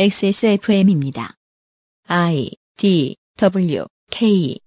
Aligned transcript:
XSFM입니다. 0.00 1.34
I 2.06 2.52
D 2.76 3.16
W 3.36 3.84
K 4.12 4.60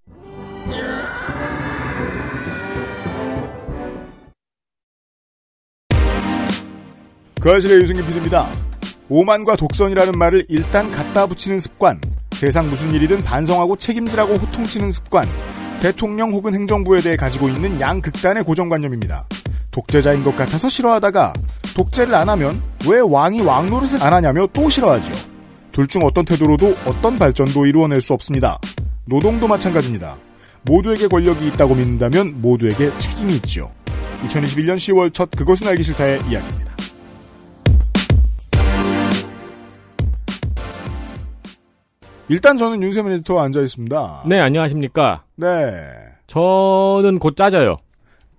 그 7.40 7.50
아실의 7.50 7.82
유승기 7.82 8.02
PD입니다. 8.02 8.46
오만과 9.08 9.56
독선이라는 9.56 10.20
말을 10.20 10.44
일단 10.50 10.92
갖다 10.92 11.26
붙이는 11.26 11.62
습관, 11.62 12.02
세상 12.34 12.70
무슨 12.70 12.94
일이든 12.94 13.24
반성하고 13.24 13.78
책임지라고 13.78 14.34
호통치는 14.34 14.92
습관, 14.92 15.30
대통령 15.82 16.34
혹은 16.34 16.54
행정부에 16.54 17.00
대해 17.00 17.16
가지고 17.16 17.48
있는 17.48 17.80
양극단의 17.80 18.44
고정관념입니다. 18.44 19.26
독재자인 19.72 20.24
것 20.24 20.36
같아서 20.36 20.70
싫어하다가 20.70 21.34
독재를 21.76 22.14
안 22.14 22.30
하면 22.30 22.62
왜 22.90 23.00
왕이 23.00 23.42
왕 23.42 23.70
노릇을 23.70 24.04
안 24.04 24.14
하냐며 24.14 24.48
또 24.54 24.70
싫어하지요. 24.70 25.16
둘 25.72 25.88
중 25.88 26.04
어떤 26.04 26.26
태도로도 26.26 26.74
어떤 26.86 27.18
발전도 27.18 27.66
이루어낼 27.66 28.02
수 28.02 28.14
없습니다. 28.14 28.58
노동도 29.10 29.48
마찬가지입니다. 29.48 30.18
모두에게 30.64 31.08
권력이 31.08 31.48
있다고 31.48 31.76
믿는다면 31.76 32.42
모두에게 32.42 32.96
책임이 32.98 33.36
있지요. 33.38 33.72
2021년 34.28 34.76
10월 34.76 35.14
첫 35.14 35.32
그것은 35.32 35.68
알기 35.68 35.82
싫다의 35.84 36.20
이야기입니다. 36.30 36.72
일단 42.30 42.58
저는 42.58 42.82
윤세민 42.82 43.12
에디터와 43.14 43.44
앉아 43.46 43.62
있습니다. 43.62 44.24
네, 44.26 44.40
안녕하십니까. 44.40 45.24
네. 45.36 45.48
저는 46.28 47.20
곧 47.20 47.36
짜져요. 47.36 47.78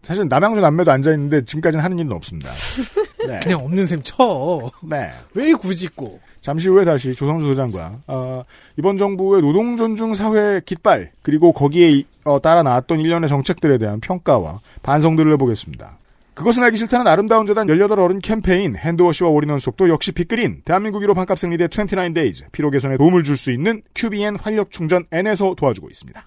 사실 0.02 0.27
남양주 0.29 0.61
남매도 0.61 0.91
앉아 0.91 1.12
있는데 1.12 1.45
지금까지는 1.45 1.84
하는 1.84 1.98
일은 1.98 2.12
없습니다. 2.12 2.51
네. 3.27 3.41
그냥 3.41 3.61
없는 3.65 3.87
셈 3.87 4.02
쳐. 4.02 4.70
네. 4.83 5.11
왜 5.34 5.52
굳이 5.52 5.88
고 5.88 6.20
잠시 6.41 6.69
후에 6.69 6.84
다시 6.84 7.15
조성주 7.15 7.47
소장과 7.47 8.01
어, 8.09 8.42
이번 8.77 8.97
정부의 8.97 9.42
노동 9.42 9.77
존중 9.77 10.14
사회 10.14 10.61
깃발 10.64 11.12
그리고 11.22 11.53
거기에 11.53 12.03
어, 12.25 12.41
따라 12.41 12.64
나왔던 12.64 12.98
일련의 12.98 13.28
정책들에 13.28 13.78
대한 13.78 14.00
평가와 14.00 14.61
반성들을 14.83 15.33
해보겠습니다. 15.34 15.98
그것은 16.34 16.62
알기 16.64 16.78
싫다는 16.78 17.06
아름다운 17.06 17.47
재단 17.47 17.69
18 17.69 18.00
어른 18.00 18.19
캠페인 18.20 18.75
hand 18.75 18.96
wash와 18.96 19.28
all-in-one 19.31 19.59
속도 19.59 19.89
역시 19.89 20.12
빅그린 20.12 20.62
대한민국 20.64 21.03
1호 21.03 21.14
반값 21.14 21.39
생리대 21.39 21.66
29days 21.69 22.44
피로 22.53 22.70
개선에 22.70 22.97
도움을 22.97 23.22
줄 23.22 23.37
수 23.37 23.53
있는 23.53 23.83
QBN 23.94 24.37
활력 24.37 24.70
충전 24.72 25.05
N에서 25.12 25.55
도와주고 25.56 25.89
있습니다. 25.91 26.25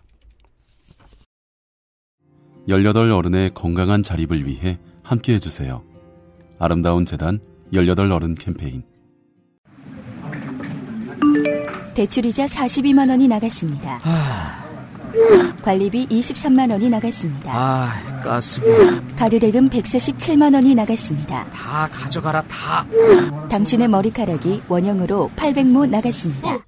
18 2.67 3.11
어른의 3.11 3.53
건강한 3.53 4.01
자립을 4.03 4.45
위해 4.45 4.79
함께 5.03 5.33
해주세요. 5.35 5.83
아름다운 6.59 7.05
재단 7.05 7.39
18 7.73 8.11
어른 8.11 8.35
캠페인 8.35 8.83
대출이자 11.93 12.45
42만 12.45 13.09
원이 13.09 13.27
나갔습니다. 13.27 14.01
관리비 15.61 16.07
23만 16.07 16.69
원이 16.71 16.89
나갔습니다. 16.89 17.51
아, 17.53 18.21
가스 18.21 18.61
카드 19.15 19.39
대금 19.39 19.69
147만 19.69 20.53
원이 20.53 20.75
나갔습니다. 20.75 21.45
다 21.51 21.87
가져가라 21.89 22.41
다. 22.43 22.85
당신의 23.49 23.87
머리카락이 23.87 24.63
원형으로 24.67 25.31
800모 25.37 25.89
나갔습니다. 25.89 26.59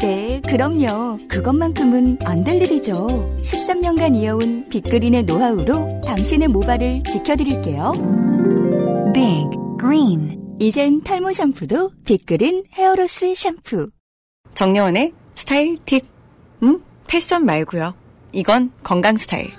네, 0.00 0.40
그럼요. 0.46 1.18
그것만큼은 1.28 2.18
안 2.24 2.44
될 2.44 2.62
일이죠. 2.62 3.08
13년간 3.42 4.14
이어온 4.16 4.68
빅그린의 4.68 5.24
노하우로 5.24 6.02
당신의 6.06 6.48
모발을 6.48 7.02
지켜드릴게요. 7.02 7.92
Big 9.12 9.48
Green 9.80 10.38
이젠 10.60 11.02
탈모 11.02 11.32
샴푸도 11.32 11.90
빅그린 12.04 12.64
헤어로스 12.74 13.34
샴푸. 13.34 13.90
정려원의 14.54 15.12
스타일 15.34 15.78
팁. 15.84 16.04
음? 16.62 16.80
패션 17.06 17.44
말고요. 17.44 17.94
이건 18.32 18.70
건강 18.84 19.16
스타일. 19.16 19.50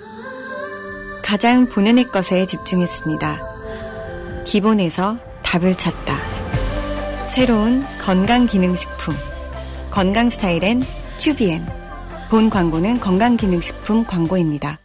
가장 1.22 1.66
본연의 1.66 2.04
것에 2.08 2.46
집중했습니다. 2.46 3.38
기본에서 4.44 5.18
답을 5.42 5.76
찾다. 5.76 6.16
새로운 7.28 7.84
건강 8.00 8.46
기능식품. 8.46 9.14
건강 9.90 10.30
스타일엔 10.30 10.82
튜비엔. 11.18 11.66
본 12.30 12.48
광고는 12.48 13.00
건강기능식품 13.00 14.04
광고입니다. 14.04 14.78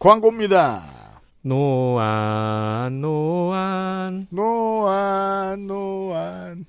광고입니다. 0.00 1.20
노안, 1.42 3.00
노안. 3.00 4.26
노안, 4.30 5.66
노안. 5.68 6.66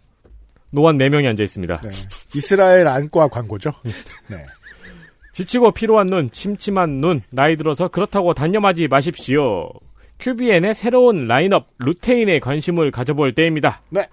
노안 0.69 0.97
4명이 0.97 1.27
앉아 1.27 1.43
있습니다. 1.43 1.81
네. 1.81 1.89
이스라엘 2.35 2.87
안과 2.87 3.27
광고죠. 3.27 3.71
네. 4.27 4.45
지치고 5.33 5.71
피로한 5.71 6.05
눈, 6.07 6.29
침침한 6.31 6.97
눈, 6.97 7.23
나이 7.31 7.57
들어서 7.57 7.87
그렇다고 7.87 8.35
단념하지 8.35 8.87
마십시오. 8.89 9.71
QBN의 10.19 10.75
새로운 10.75 11.27
라인업 11.27 11.67
루테인에 11.79 12.39
관심을 12.39 12.91
가져볼 12.91 13.33
때입니다. 13.33 13.81
네. 13.89 14.07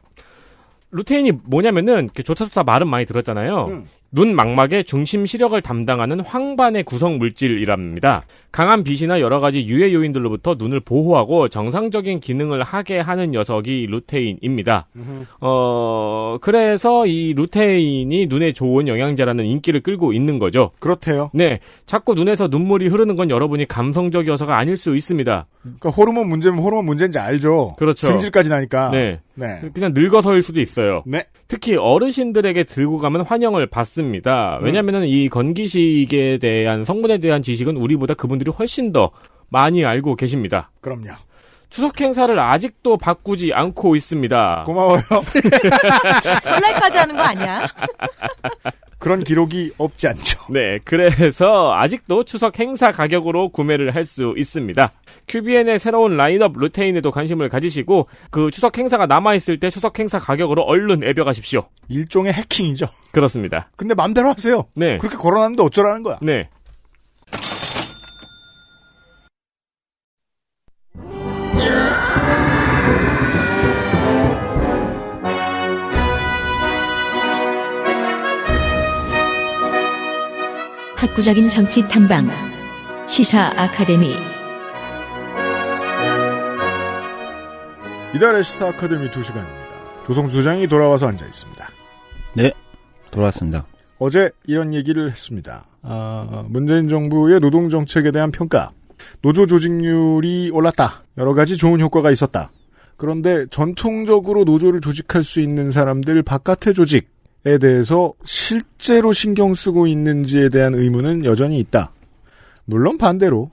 루테인이 0.96 1.32
뭐냐면은 1.44 2.08
좋다 2.14 2.46
좋다 2.46 2.62
말은 2.64 2.88
많이 2.88 3.04
들었잖아요. 3.04 3.66
음. 3.68 3.88
눈 4.10 4.34
망막의 4.34 4.84
중심 4.84 5.26
시력을 5.26 5.60
담당하는 5.60 6.20
황반의 6.20 6.84
구성 6.84 7.18
물질이랍니다. 7.18 8.24
강한 8.56 8.84
빛이나 8.84 9.20
여러 9.20 9.38
가지 9.38 9.66
유해 9.66 9.92
요인들로부터 9.92 10.54
눈을 10.58 10.80
보호하고 10.80 11.46
정상적인 11.48 12.20
기능을 12.20 12.62
하게 12.62 13.00
하는 13.00 13.32
녀석이 13.32 13.86
루테인입니다. 13.90 14.86
어, 15.42 16.38
그래서 16.40 17.06
이 17.06 17.34
루테인이 17.34 18.24
눈에 18.28 18.54
좋은 18.54 18.88
영양제라는 18.88 19.44
인기를 19.44 19.82
끌고 19.82 20.14
있는 20.14 20.38
거죠. 20.38 20.70
그렇대요. 20.78 21.28
네. 21.34 21.60
자꾸 21.84 22.14
눈에서 22.14 22.48
눈물이 22.48 22.88
흐르는 22.88 23.14
건 23.14 23.28
여러분이 23.28 23.68
감성적이어서가 23.68 24.56
아닐 24.56 24.78
수 24.78 24.96
있습니다. 24.96 25.46
그러니까 25.60 25.90
호르몬 25.90 26.26
문제면 26.30 26.58
호르몬 26.58 26.86
문제인지 26.86 27.18
알죠. 27.18 27.74
그렇죠. 27.76 28.06
승질까지 28.06 28.48
나니까. 28.48 28.90
네. 28.90 29.20
네. 29.34 29.60
그냥 29.74 29.92
늙어서일 29.94 30.42
수도 30.42 30.60
있어요. 30.60 31.02
네. 31.04 31.26
특히 31.48 31.76
어르신들에게 31.76 32.64
들고 32.64 32.98
가면 32.98 33.20
환영을 33.22 33.66
받습니다. 33.66 34.58
왜냐면은 34.62 35.06
이 35.06 35.28
건기식에 35.28 36.38
대한 36.38 36.84
성분에 36.84 37.18
대한 37.18 37.42
지식은 37.42 37.76
우리보다 37.76 38.14
그분들이 38.14 38.45
훨씬 38.52 38.92
더 38.92 39.10
많이 39.48 39.84
알고 39.84 40.16
계십니다. 40.16 40.70
그럼요. 40.80 41.10
추석 41.68 42.00
행사를 42.00 42.38
아직도 42.38 42.96
바꾸지 42.96 43.50
않고 43.52 43.96
있습니다. 43.96 44.62
고마워요. 44.66 45.00
설날까지 46.42 46.98
하는 46.98 47.16
거 47.16 47.22
아니야? 47.22 47.66
그런 48.98 49.22
기록이 49.24 49.72
없지 49.76 50.08
않죠. 50.08 50.40
네, 50.50 50.78
그래서 50.86 51.72
아직도 51.74 52.24
추석 52.24 52.58
행사 52.58 52.90
가격으로 52.90 53.50
구매를 53.50 53.94
할 53.94 54.04
수 54.06 54.34
있습니다. 54.36 54.90
QBN의 55.26 55.78
새로운 55.80 56.16
라인업 56.16 56.52
루테인에도 56.56 57.10
관심을 57.10 57.48
가지시고 57.48 58.08
그 58.30 58.50
추석 58.52 58.78
행사가 58.78 59.06
남아 59.06 59.34
있을 59.34 59.58
때 59.60 59.68
추석 59.68 59.98
행사 59.98 60.18
가격으로 60.18 60.62
얼른 60.62 61.02
애벼가십시오. 61.04 61.66
일종의 61.88 62.32
해킹이죠. 62.32 62.86
그렇습니다. 63.12 63.68
근데 63.76 63.94
맘대로 63.94 64.30
하세요. 64.30 64.64
네. 64.76 64.96
그렇게 64.98 65.16
걸어놨는데 65.16 65.62
어쩌라는 65.62 66.02
거야. 66.04 66.18
네. 66.22 66.48
학구적인 80.96 81.50
정치 81.50 81.86
탐방 81.86 82.26
시사 83.06 83.52
아카데미 83.54 84.14
이달의 88.14 88.42
시사 88.42 88.68
아카데미 88.68 89.10
2시간입니다. 89.10 90.04
조성수 90.04 90.36
소장이 90.36 90.66
돌아와서 90.68 91.06
앉아 91.08 91.26
있습니다. 91.26 91.68
네, 92.34 92.52
돌아왔습니다. 93.10 93.66
어제 93.98 94.30
이런 94.46 94.72
얘기를 94.72 95.10
했습니다. 95.10 95.66
아, 95.82 96.44
문재인 96.48 96.88
정부의 96.88 97.40
노동 97.40 97.68
정책에 97.68 98.10
대한 98.10 98.30
평가. 98.30 98.70
노조 99.20 99.46
조직률이 99.46 100.50
올랐다. 100.50 101.04
여러 101.18 101.34
가지 101.34 101.58
좋은 101.58 101.78
효과가 101.80 102.10
있었다. 102.10 102.50
그런데 102.96 103.44
전통적으로 103.50 104.44
노조를 104.44 104.80
조직할 104.80 105.22
수 105.22 105.40
있는 105.40 105.70
사람들 105.70 106.22
바깥의 106.22 106.72
조직 106.72 107.15
에 107.44 107.58
대해서 107.58 108.12
실제로 108.24 109.12
신경 109.12 109.54
쓰고 109.54 109.86
있는지에 109.86 110.48
대한 110.48 110.74
의문은 110.74 111.24
여전히 111.24 111.58
있다. 111.60 111.92
물론 112.64 112.98
반대로 112.98 113.50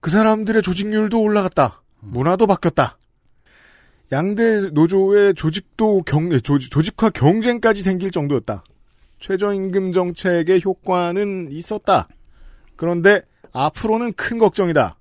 그 0.00 0.10
사람들의 0.10 0.62
조직률도 0.62 1.20
올라갔다. 1.20 1.82
문화도 2.00 2.46
바뀌었다. 2.46 2.96
양대 4.12 4.70
노조의 4.70 5.34
조직도 5.34 6.02
경, 6.02 6.30
조직, 6.40 6.70
조직화 6.70 7.10
경쟁까지 7.10 7.82
생길 7.82 8.10
정도였다. 8.10 8.64
최저임금 9.20 9.92
정책의 9.92 10.62
효과는 10.64 11.48
있었다. 11.50 12.08
그런데 12.76 13.22
앞으로는 13.52 14.12
큰 14.14 14.38
걱정이다. 14.38 14.96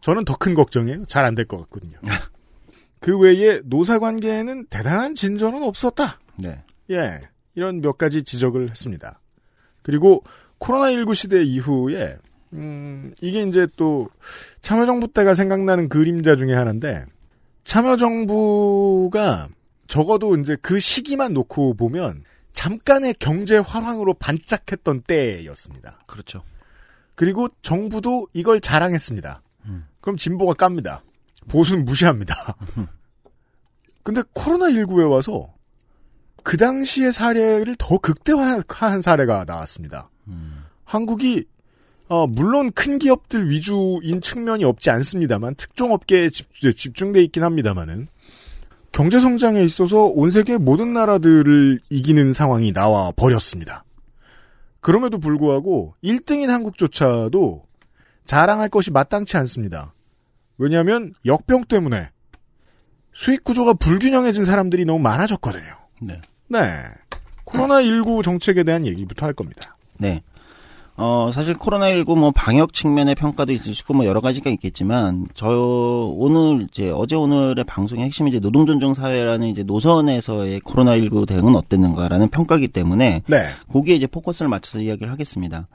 저는 0.00 0.24
더 0.24 0.36
큰 0.36 0.54
걱정이에요. 0.54 1.04
잘 1.06 1.24
안 1.24 1.34
될 1.34 1.46
것 1.46 1.58
같거든요. 1.62 1.98
그 3.00 3.18
외에 3.18 3.60
노사 3.64 3.98
관계에는 3.98 4.66
대단한 4.66 5.14
진전은 5.14 5.62
없었다. 5.62 6.18
네. 6.36 6.62
예. 6.90 7.20
이런 7.54 7.80
몇 7.80 7.96
가지 7.96 8.22
지적을 8.22 8.70
했습니다. 8.70 9.20
그리고 9.82 10.22
코로나19 10.60 11.14
시대 11.14 11.42
이후에 11.42 12.16
음, 12.52 13.14
이게 13.20 13.42
이제 13.42 13.66
또 13.76 14.08
참여정부 14.60 15.08
때가 15.08 15.34
생각나는 15.34 15.88
그림자 15.88 16.36
중에 16.36 16.54
하나인데 16.54 17.04
참여정부가 17.64 19.48
적어도 19.86 20.36
이제 20.36 20.56
그 20.60 20.78
시기만 20.78 21.32
놓고 21.32 21.74
보면 21.74 22.24
잠깐의 22.52 23.16
경제 23.18 23.58
활황으로 23.58 24.14
반짝했던 24.14 25.02
때였습니다. 25.02 26.00
그렇죠. 26.06 26.42
그리고 27.14 27.48
정부도 27.62 28.28
이걸 28.32 28.60
자랑했습니다. 28.60 29.42
그럼 30.00 30.16
진보가 30.16 30.54
깝니다. 30.54 31.02
보수는 31.48 31.84
무시합니다. 31.84 32.56
근데 34.02 34.22
코로나19에 34.22 35.10
와서 35.10 35.52
그 36.46 36.56
당시의 36.56 37.12
사례를 37.12 37.74
더 37.76 37.98
극대화한 37.98 39.02
사례가 39.02 39.46
나왔습니다. 39.48 40.10
한국이 40.84 41.44
어, 42.06 42.28
물론 42.28 42.70
큰 42.70 43.00
기업들 43.00 43.50
위주인 43.50 44.20
측면이 44.20 44.62
없지 44.62 44.90
않습니다만 44.90 45.56
특정 45.56 45.92
업계에 45.92 46.30
집, 46.30 46.46
집중돼 46.54 47.20
있긴 47.24 47.42
합니다만은 47.42 48.06
경제 48.92 49.18
성장에 49.18 49.64
있어서 49.64 50.04
온 50.04 50.30
세계 50.30 50.56
모든 50.56 50.92
나라들을 50.92 51.80
이기는 51.90 52.32
상황이 52.32 52.72
나와 52.72 53.10
버렸습니다. 53.16 53.82
그럼에도 54.78 55.18
불구하고 55.18 55.94
1등인 56.04 56.46
한국조차도 56.46 57.64
자랑할 58.24 58.68
것이 58.68 58.92
마땅치 58.92 59.36
않습니다. 59.38 59.94
왜냐하면 60.58 61.12
역병 61.24 61.64
때문에 61.64 62.10
수익 63.12 63.42
구조가 63.42 63.74
불균형해진 63.74 64.44
사람들이 64.44 64.84
너무 64.84 65.00
많아졌거든요. 65.00 65.76
네. 66.02 66.20
네. 66.48 66.60
코로나19 67.46 68.22
정책에 68.22 68.62
대한 68.62 68.86
얘기부터 68.86 69.26
할 69.26 69.32
겁니다. 69.32 69.76
네. 69.98 70.22
어, 70.98 71.30
사실 71.32 71.54
코로나19 71.54 72.18
뭐 72.18 72.30
방역 72.30 72.72
측면의 72.72 73.14
평가도 73.16 73.52
있을 73.52 73.74
수 73.74 73.82
있고 73.82 73.92
뭐 73.92 74.06
여러 74.06 74.22
가지가 74.22 74.48
있겠지만, 74.50 75.26
저 75.34 75.46
오늘 75.48 76.66
이제 76.70 76.90
어제 76.90 77.14
오늘의 77.14 77.64
방송의 77.64 78.04
핵심이 78.04 78.30
이제 78.30 78.40
노동존중 78.40 78.94
사회라는 78.94 79.48
이제 79.48 79.62
노선에서의 79.62 80.60
코로나19 80.60 81.26
대응은 81.28 81.54
어땠는가라는 81.54 82.28
평가기 82.28 82.68
때문에, 82.68 83.22
네. 83.26 83.42
거기에 83.70 83.94
이제 83.94 84.06
포커스를 84.06 84.48
맞춰서 84.48 84.80
이야기를 84.80 85.12
하겠습니다. 85.12 85.68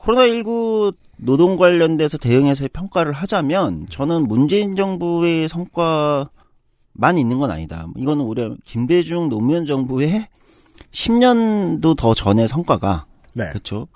코로나19 0.00 0.94
노동 1.18 1.56
관련돼서 1.56 2.18
대응해서 2.18 2.66
평가를 2.72 3.12
하자면, 3.12 3.86
저는 3.88 4.26
문재인 4.26 4.74
정부의 4.74 5.48
성과 5.48 6.30
만 6.96 7.18
있는 7.18 7.38
건 7.38 7.50
아니다. 7.50 7.86
이거는 7.96 8.24
우리 8.24 8.56
김대중 8.64 9.28
노무현 9.28 9.66
정부의 9.66 10.28
10년도 10.92 11.96
더 11.96 12.14
전의 12.14 12.48
성과가, 12.48 13.06
네. 13.34 13.48
그렇죠. 13.48 13.88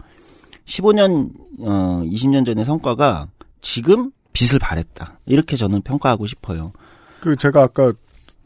15년, 0.67 1.31
어, 1.61 2.03
20년 2.05 2.47
전의 2.47 2.65
성과가 2.65 3.29
지금 3.61 4.13
빛을 4.33 4.59
발했다. 4.61 5.19
이렇게 5.27 5.57
저는 5.57 5.83
평가하고 5.83 6.27
싶어요. 6.27 6.73
그 7.21 7.37
제가 7.37 7.63
아까 7.63 7.93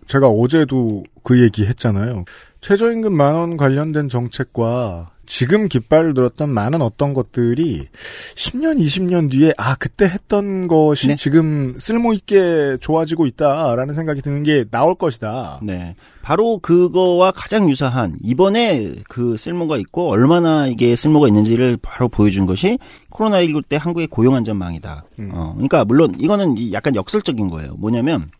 제가 0.06 0.28
어제도 0.28 1.04
그 1.22 1.42
얘기 1.42 1.64
했잖아요. 1.66 2.24
최저임금 2.60 3.12
만원 3.12 3.56
관련된 3.56 4.08
정책과 4.08 5.10
지금 5.26 5.68
깃발을 5.68 6.14
들었던 6.14 6.50
많은 6.50 6.82
어떤 6.82 7.14
것들이 7.14 7.88
10년, 8.34 8.80
20년 8.80 9.30
뒤에 9.30 9.54
아 9.56 9.74
그때 9.76 10.06
했던 10.06 10.66
것이 10.66 11.08
네. 11.08 11.14
지금 11.14 11.76
쓸모 11.78 12.12
있게 12.14 12.76
좋아지고 12.80 13.26
있다라는 13.26 13.94
생각이 13.94 14.22
드는 14.22 14.42
게 14.42 14.64
나올 14.70 14.94
것이다. 14.94 15.60
네. 15.62 15.94
바로 16.22 16.58
그거와 16.58 17.32
가장 17.32 17.68
유사한 17.68 18.16
이번에 18.22 18.94
그 19.08 19.36
쓸모가 19.36 19.76
있고 19.78 20.08
얼마나 20.08 20.66
이게 20.66 20.96
쓸모가 20.96 21.28
있는지를 21.28 21.78
바로 21.82 22.08
보여준 22.08 22.46
것이 22.46 22.78
코로나19 23.10 23.68
때 23.68 23.76
한국의 23.76 24.06
고용 24.06 24.34
안전망이다. 24.34 25.04
어, 25.32 25.52
그러니까 25.54 25.84
물론 25.84 26.14
이거는 26.18 26.56
이 26.56 26.72
약간 26.72 26.94
역설적인 26.94 27.50
거예요. 27.50 27.74
뭐냐면 27.74 28.30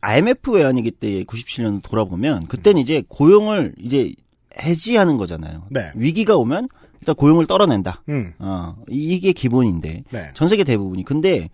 IMF 0.00 0.50
외환위기 0.52 0.92
때 0.92 1.24
97년 1.24 1.82
돌아보면 1.82 2.46
그때는 2.46 2.80
이제 2.80 3.02
고용을 3.08 3.74
이제 3.78 4.14
해지하는 4.60 5.16
거잖아요. 5.16 5.64
네. 5.70 5.90
위기가 5.94 6.36
오면 6.36 6.68
일단 7.00 7.14
고용을 7.14 7.46
떨어낸다. 7.46 8.02
음. 8.08 8.32
어, 8.38 8.76
이게 8.88 9.32
기본인데 9.32 10.04
네. 10.10 10.30
전 10.34 10.48
세계 10.48 10.64
대부분이. 10.64 11.04
근데 11.04 11.48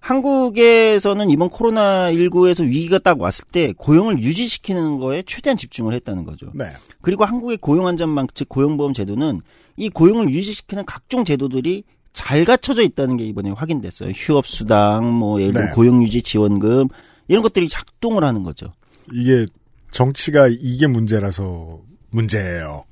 한국에서는 0.00 1.30
이번 1.30 1.50
코로나19에서 1.50 2.64
위기가 2.64 2.98
딱 2.98 3.20
왔을 3.20 3.44
때 3.52 3.74
고용을 3.76 4.22
유지시키는 4.22 4.98
거에 4.98 5.22
최대한 5.26 5.56
집중을 5.56 5.94
했다는 5.94 6.24
거죠. 6.24 6.50
네. 6.54 6.66
그리고 7.02 7.24
한국의 7.24 7.58
고용안전망, 7.58 8.28
즉 8.34 8.48
고용보험 8.48 8.94
제도는 8.94 9.42
이 9.76 9.88
고용을 9.90 10.30
유지시키는 10.30 10.84
각종 10.86 11.24
제도들이 11.24 11.84
잘 12.12 12.44
갖춰져 12.44 12.82
있다는 12.82 13.16
게 13.16 13.24
이번에 13.24 13.50
확인됐어요. 13.50 14.10
휴업수당, 14.10 15.12
뭐 15.12 15.40
예를 15.40 15.52
들어 15.52 15.64
네. 15.66 15.72
고용유지 15.72 16.22
지원금 16.22 16.88
이런 17.28 17.42
것들이 17.42 17.68
작동을 17.68 18.24
하는 18.24 18.42
거죠. 18.42 18.72
이게 19.12 19.46
정치가 19.92 20.48
이게 20.48 20.86
문제라서 20.86 21.80
문제예요. 22.10 22.84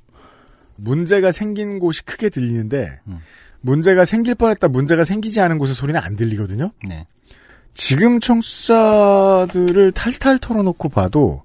문제가 0.75 1.31
생긴 1.31 1.79
곳이 1.79 2.03
크게 2.03 2.29
들리는데 2.29 2.99
음. 3.07 3.19
문제가 3.61 4.05
생길 4.05 4.35
뻔했다 4.35 4.69
문제가 4.69 5.03
생기지 5.03 5.41
않은 5.41 5.57
곳의 5.57 5.75
소리는 5.75 5.99
안 5.99 6.15
들리거든요. 6.15 6.71
네. 6.87 7.05
지금 7.73 8.19
청취자들을 8.19 9.91
탈탈 9.91 10.39
털어놓고 10.39 10.89
봐도 10.89 11.43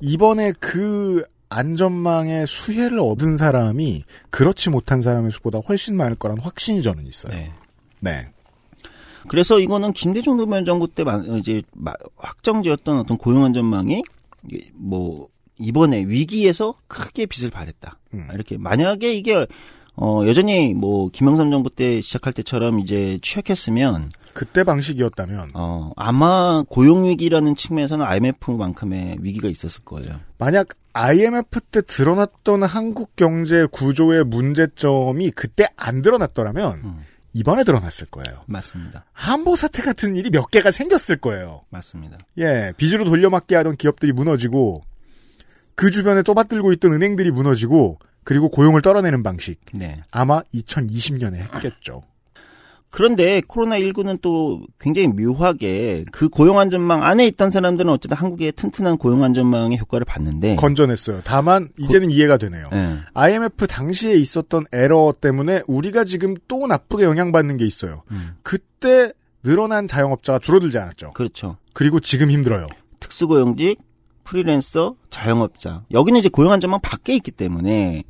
이번에 0.00 0.52
그 0.58 1.22
안전망의 1.50 2.46
수혜를 2.46 2.98
얻은 3.00 3.36
사람이 3.36 4.04
그렇지 4.30 4.70
못한 4.70 5.02
사람의 5.02 5.30
수보다 5.32 5.58
훨씬 5.58 5.96
많을 5.96 6.14
거란 6.16 6.38
확신이 6.38 6.80
저는 6.82 7.06
있어요. 7.06 7.32
네. 7.34 7.52
네. 8.00 8.28
그래서 9.28 9.58
이거는 9.58 9.92
김대중 9.92 10.36
노무현 10.36 10.64
정부 10.64 10.88
때 10.88 11.04
마- 11.04 11.22
이제 11.38 11.62
마- 11.74 11.92
확정지었던 12.16 13.00
어떤 13.00 13.18
고용 13.18 13.44
안전망이 13.44 14.02
이게 14.48 14.70
뭐 14.74 15.28
이번에 15.60 16.04
위기에서 16.06 16.74
크게 16.88 17.26
빛을 17.26 17.50
발했다. 17.50 17.98
음. 18.14 18.28
이렇게 18.34 18.56
만약에 18.56 19.12
이게 19.14 19.46
어 19.96 20.22
여전히 20.26 20.72
뭐 20.72 21.10
김영삼 21.10 21.50
정부 21.50 21.68
때 21.70 22.00
시작할 22.00 22.32
때처럼 22.32 22.80
이제 22.80 23.18
취약했으면 23.22 24.10
그때 24.32 24.64
방식이었다면 24.64 25.50
어 25.54 25.92
아마 25.96 26.64
고용 26.68 27.04
위기라는 27.04 27.54
측면에서는 27.56 28.04
IMF만큼의 28.04 29.18
위기가 29.20 29.48
있었을 29.48 29.84
거예요. 29.84 30.20
만약 30.38 30.68
IMF 30.92 31.60
때 31.70 31.82
드러났던 31.82 32.62
한국 32.62 33.14
경제 33.16 33.66
구조의 33.66 34.24
문제점이 34.24 35.30
그때 35.32 35.66
안 35.76 36.02
드러났더라면 36.02 36.80
음. 36.84 37.00
이번에 37.32 37.62
드러났을 37.64 38.08
거예요. 38.08 38.40
맞습니다. 38.46 39.04
한보 39.12 39.54
사태 39.54 39.82
같은 39.82 40.16
일이 40.16 40.30
몇 40.30 40.50
개가 40.50 40.70
생겼을 40.70 41.18
거예요. 41.18 41.62
맞습니다. 41.70 42.18
예, 42.38 42.72
빚으로 42.76 43.04
돌려막기 43.04 43.54
하던 43.54 43.76
기업들이 43.76 44.12
무너지고 44.12 44.82
그 45.80 45.90
주변에 45.90 46.22
떠받들고 46.22 46.74
있던 46.74 46.92
은행들이 46.92 47.30
무너지고 47.30 47.98
그리고 48.22 48.50
고용을 48.50 48.82
떨어내는 48.82 49.22
방식 49.22 49.60
네. 49.72 50.02
아마 50.10 50.42
2020년에 50.54 51.36
했겠죠. 51.36 52.02
그런데 52.90 53.40
코로나19는 53.40 54.20
또 54.20 54.60
굉장히 54.78 55.08
묘하게 55.08 56.04
그 56.12 56.28
고용안전망 56.28 57.02
안에 57.02 57.26
있던 57.28 57.50
사람들은 57.50 57.90
어쨌든 57.90 58.18
한국의 58.18 58.52
튼튼한 58.52 58.98
고용안전망의 58.98 59.78
효과를 59.78 60.04
봤는데 60.04 60.56
건져냈어요. 60.56 61.22
다만 61.24 61.70
이제는 61.78 62.10
이해가 62.10 62.36
되네요. 62.36 62.68
네. 62.70 62.96
IMF 63.14 63.66
당시에 63.66 64.16
있었던 64.16 64.66
에러 64.72 65.14
때문에 65.18 65.62
우리가 65.66 66.04
지금 66.04 66.34
또 66.46 66.66
나쁘게 66.66 67.04
영향받는 67.04 67.56
게 67.56 67.64
있어요. 67.64 68.02
음. 68.10 68.34
그때 68.42 69.12
늘어난 69.42 69.86
자영업자가 69.86 70.40
줄어들지 70.40 70.76
않았죠. 70.76 71.14
그렇죠. 71.14 71.56
그리고 71.72 72.00
지금 72.00 72.30
힘들어요. 72.30 72.66
특수고용직, 72.98 73.78
프리랜서, 74.30 74.94
자영업자. 75.10 75.84
여기는 75.90 76.20
이제 76.20 76.28
고용안전망 76.28 76.80
밖에 76.82 77.14
있기 77.16 77.32
때문에 77.32 78.04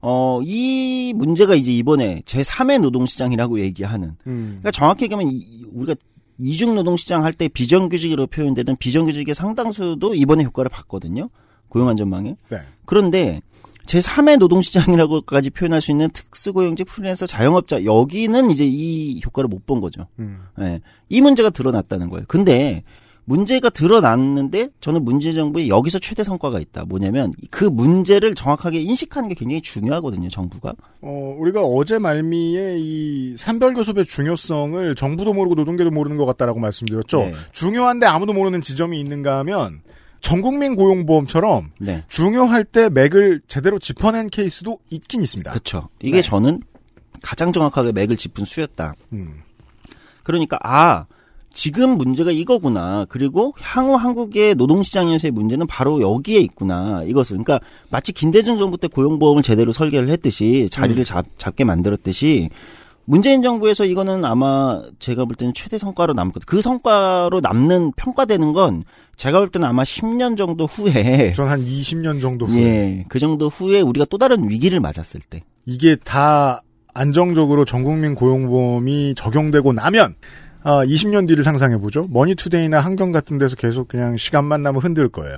어, 0.00 0.40
이 0.44 1.12
문제가 1.16 1.54
이제 1.56 1.72
이번에 1.72 2.22
제3의 2.26 2.80
노동시장이라고 2.80 3.58
얘기하는. 3.60 4.16
음. 4.26 4.46
그러니까 4.60 4.70
정확히 4.70 5.04
얘기하면 5.04 5.32
이- 5.32 5.64
우리가 5.72 5.94
이중 6.38 6.74
노동시장 6.76 7.24
할 7.24 7.32
때 7.32 7.48
비정규직으로 7.48 8.26
표현되던 8.28 8.76
비정규직의 8.76 9.34
상당수도 9.34 10.14
이번에 10.14 10.44
효과를 10.44 10.68
봤거든요. 10.68 11.28
고용안전망에. 11.70 12.36
네. 12.50 12.58
그런데 12.84 13.40
제3의 13.86 14.38
노동시장이라고까지 14.38 15.50
표현할 15.50 15.80
수 15.80 15.90
있는 15.90 16.08
특수고용직, 16.10 16.86
프리랜서, 16.86 17.26
자영업자 17.26 17.84
여기는 17.84 18.50
이제 18.50 18.64
이 18.66 19.20
효과를 19.24 19.48
못 19.48 19.66
본 19.66 19.80
거죠. 19.80 20.06
음. 20.20 20.40
예. 20.60 20.80
이 21.08 21.20
문제가 21.20 21.50
드러났다는 21.50 22.08
거예요. 22.10 22.24
근데 22.28 22.82
문제가 23.24 23.70
드러났는데 23.70 24.68
저는 24.80 25.04
문재인 25.04 25.34
정부에 25.34 25.68
여기서 25.68 25.98
최대 25.98 26.22
성과가 26.22 26.60
있다. 26.60 26.84
뭐냐면 26.84 27.32
그 27.50 27.64
문제를 27.64 28.34
정확하게 28.34 28.80
인식하는 28.80 29.28
게 29.30 29.34
굉장히 29.34 29.62
중요하거든요. 29.62 30.28
정부가. 30.28 30.74
어, 31.00 31.36
우리가 31.38 31.62
어제 31.62 31.98
말미에 31.98 32.76
이 32.78 33.34
산별교섭의 33.36 34.04
중요성을 34.04 34.94
정부도 34.94 35.32
모르고 35.32 35.54
노동계도 35.54 35.90
모르는 35.90 36.16
것 36.16 36.26
같다라고 36.26 36.60
말씀드렸죠. 36.60 37.18
네. 37.18 37.32
중요한데 37.52 38.06
아무도 38.06 38.32
모르는 38.32 38.60
지점이 38.60 39.00
있는가 39.00 39.38
하면 39.38 39.80
전국민 40.20 40.74
고용보험처럼 40.76 41.70
네. 41.78 42.04
중요할 42.08 42.64
때 42.64 42.88
맥을 42.88 43.42
제대로 43.46 43.78
짚어낸 43.78 44.28
케이스도 44.28 44.78
있긴 44.90 45.22
있습니다. 45.22 45.50
그렇죠. 45.50 45.88
이게 46.00 46.16
네. 46.16 46.22
저는 46.22 46.62
가장 47.22 47.52
정확하게 47.52 47.92
맥을 47.92 48.16
짚은 48.16 48.44
수였다. 48.44 48.94
음. 49.12 49.42
그러니까 50.22 50.58
아 50.62 51.06
지금 51.54 51.96
문제가 51.96 52.32
이거구나. 52.32 53.06
그리고 53.08 53.54
향후 53.60 53.94
한국의 53.94 54.56
노동시장에서의 54.56 55.30
문제는 55.30 55.66
바로 55.66 56.00
여기에 56.00 56.40
있구나. 56.40 57.02
이것을 57.06 57.38
그러니까 57.38 57.60
마치 57.90 58.12
김대중 58.12 58.58
정부 58.58 58.76
때 58.76 58.88
고용보험을 58.88 59.42
제대로 59.42 59.72
설계를 59.72 60.08
했듯이 60.10 60.68
자리를 60.70 61.00
음. 61.00 61.04
잡, 61.04 61.24
잡게 61.38 61.64
만들었듯이 61.64 62.50
문재인 63.06 63.42
정부에서 63.42 63.84
이거는 63.84 64.24
아마 64.24 64.82
제가 64.98 65.26
볼 65.26 65.36
때는 65.36 65.52
최대 65.54 65.78
성과로 65.78 66.14
남을 66.14 66.32
것. 66.32 66.44
그 66.46 66.60
성과로 66.62 67.40
남는 67.40 67.92
평가되는 67.96 68.52
건 68.52 68.82
제가 69.16 69.38
볼 69.38 69.50
때는 69.50 69.68
아마 69.68 69.82
10년 69.84 70.36
정도 70.36 70.66
후에 70.66 71.30
전 71.36 71.48
한 71.48 71.64
20년 71.64 72.20
정도 72.20 72.46
후에 72.46 72.62
예, 72.62 73.04
그 73.08 73.18
정도 73.18 73.48
후에 73.48 73.80
우리가 73.80 74.06
또 74.10 74.18
다른 74.18 74.48
위기를 74.48 74.80
맞았을 74.80 75.20
때. 75.28 75.42
이게 75.66 75.96
다 75.96 76.62
안정적으로 76.94 77.64
전국민 77.64 78.14
고용보험이 78.14 79.14
적용되고 79.14 79.72
나면 79.72 80.14
아, 80.64 80.82
20년 80.82 81.28
뒤를 81.28 81.44
상상해보죠. 81.44 82.08
머니투데이나 82.10 82.80
한경 82.80 83.12
같은 83.12 83.36
데서 83.36 83.54
계속 83.54 83.86
그냥 83.86 84.16
시간만 84.16 84.62
나면 84.62 84.80
흔들 84.80 85.10
거예요. 85.10 85.36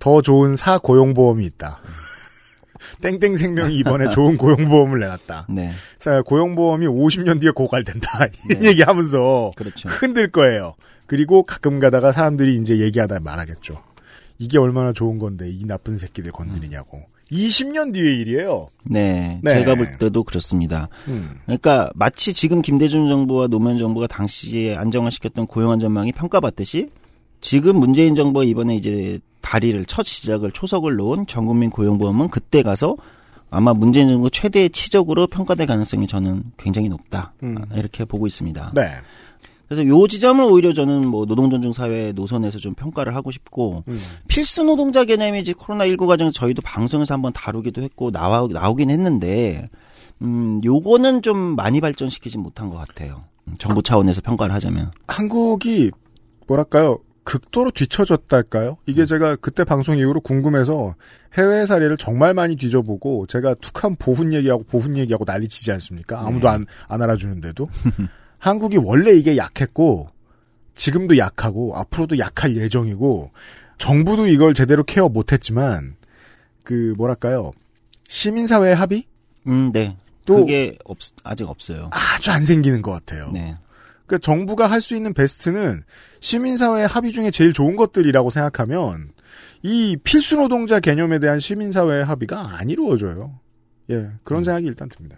더 0.00 0.20
좋은 0.20 0.56
사고용보험이 0.56 1.46
있다. 1.46 1.80
땡땡 3.00 3.36
생명이 3.36 3.76
이번에 3.78 4.10
좋은 4.10 4.36
고용보험을 4.36 4.98
내놨다. 4.98 5.46
네. 5.48 5.70
자, 5.98 6.22
고용보험이 6.22 6.86
50년 6.86 7.40
뒤에 7.40 7.50
고갈된다. 7.52 8.26
이런 8.50 8.62
네. 8.62 8.68
얘기하면서 8.70 9.52
그렇죠. 9.56 9.88
흔들 9.88 10.28
거예요. 10.30 10.74
그리고 11.06 11.44
가끔 11.44 11.78
가다가 11.78 12.10
사람들이 12.10 12.56
이제 12.56 12.78
얘기하다 12.78 13.20
말하겠죠. 13.20 13.80
이게 14.38 14.58
얼마나 14.58 14.92
좋은 14.92 15.18
건데 15.18 15.48
이 15.48 15.64
나쁜 15.66 15.96
새끼들 15.96 16.32
건드리냐고. 16.32 17.04
20년 17.30 17.92
뒤의 17.92 18.20
일이에요. 18.20 18.68
네, 18.84 19.40
네. 19.42 19.58
제가 19.58 19.74
볼 19.74 19.96
때도 19.98 20.22
그렇습니다. 20.22 20.88
음. 21.08 21.38
그러니까 21.44 21.90
마치 21.94 22.32
지금 22.32 22.62
김대중 22.62 23.08
정부와 23.08 23.48
노무현 23.48 23.78
정부가 23.78 24.06
당시에 24.06 24.76
안정화시켰던 24.76 25.46
고용안전망이 25.46 26.12
평가받듯이 26.12 26.90
지금 27.40 27.76
문재인 27.76 28.14
정부가 28.14 28.44
이번에 28.44 28.76
이제 28.76 29.18
다리를 29.40 29.84
첫 29.86 30.06
시작을 30.06 30.52
초석을 30.52 30.96
놓은 30.96 31.26
전국민 31.26 31.70
고용보험은 31.70 32.28
그때 32.28 32.62
가서 32.62 32.96
아마 33.50 33.72
문재인 33.72 34.08
정부 34.08 34.28
최대의 34.30 34.70
치적으로 34.70 35.26
평가될 35.26 35.66
가능성이 35.66 36.06
저는 36.06 36.42
굉장히 36.56 36.88
높다 36.88 37.32
음. 37.42 37.56
이렇게 37.74 38.04
보고 38.04 38.26
있습니다. 38.26 38.72
네. 38.74 38.82
그래서 39.68 39.86
요 39.86 40.06
지점을 40.06 40.44
오히려 40.44 40.72
저는 40.72 41.06
뭐 41.08 41.24
노동존중 41.24 41.72
사회 41.72 42.12
노선에서 42.12 42.58
좀 42.58 42.74
평가를 42.74 43.16
하고 43.16 43.30
싶고 43.30 43.84
음. 43.88 43.98
필수 44.28 44.62
노동자 44.62 45.04
개념이 45.04 45.40
이제 45.40 45.52
코로나 45.52 45.86
19 45.86 46.06
과정에서 46.06 46.32
저희도 46.32 46.62
방송에서 46.62 47.14
한번 47.14 47.32
다루기도 47.32 47.82
했고 47.82 48.10
나와 48.10 48.46
나오긴 48.50 48.90
했는데 48.90 49.68
음 50.22 50.60
요거는 50.64 51.22
좀 51.22 51.36
많이 51.56 51.80
발전시키지 51.80 52.38
못한 52.38 52.70
것 52.70 52.76
같아요. 52.76 53.24
정부 53.58 53.82
차원에서 53.82 54.22
평가를 54.22 54.54
하자면 54.54 54.90
한국이 55.06 55.90
뭐랄까요 56.46 56.98
극도로 57.26 57.72
뒤처졌달까요? 57.72 58.76
이게 58.86 59.04
제가 59.04 59.34
그때 59.36 59.64
방송 59.64 59.98
이후로 59.98 60.20
궁금해서 60.20 60.94
해외 61.34 61.66
사례를 61.66 61.96
정말 61.96 62.34
많이 62.34 62.54
뒤져보고 62.54 63.26
제가 63.26 63.54
툭한 63.54 63.96
보훈 63.96 64.32
얘기하고 64.32 64.62
보훈 64.62 64.96
얘기하고 64.96 65.24
난리 65.24 65.48
치지 65.48 65.72
않습니까? 65.72 66.20
아무도 66.20 66.48
안, 66.48 66.66
안 66.88 67.02
알아주는데도 67.02 67.68
한국이 68.38 68.76
원래 68.78 69.12
이게 69.12 69.36
약했고 69.36 70.08
지금도 70.74 71.18
약하고 71.18 71.76
앞으로도 71.76 72.18
약할 72.18 72.56
예정이고 72.56 73.30
정부도 73.78 74.26
이걸 74.26 74.54
제대로 74.54 74.84
케어 74.84 75.08
못했지만 75.08 75.96
그 76.62 76.94
뭐랄까요 76.96 77.52
시민사회의 78.08 78.74
합의 78.74 79.04
음 79.46 79.72
네. 79.72 79.96
또 80.24 80.38
그게 80.40 80.76
없 80.84 80.98
아직 81.22 81.48
없어요. 81.48 81.90
아주 81.92 82.30
안 82.30 82.44
생기는 82.44 82.82
것 82.82 82.90
같아요. 82.92 83.30
네. 83.32 83.54
그러니까 84.06 84.24
정부가 84.24 84.70
할 84.70 84.80
수 84.80 84.94
있는 84.94 85.14
베스트는 85.14 85.82
시민사회의 86.20 86.86
합의 86.86 87.12
중에 87.12 87.30
제일 87.30 87.52
좋은 87.52 87.76
것들이라고 87.76 88.30
생각하면 88.30 89.10
이 89.62 89.96
필수 90.02 90.36
노동자 90.36 90.78
개념에 90.80 91.18
대한 91.18 91.40
시민사회의 91.40 92.04
합의가 92.04 92.56
안 92.58 92.70
이루어져요. 92.70 93.38
예, 93.90 94.10
그런 94.24 94.44
생각이 94.44 94.66
일단 94.66 94.88
듭니다. 94.88 95.16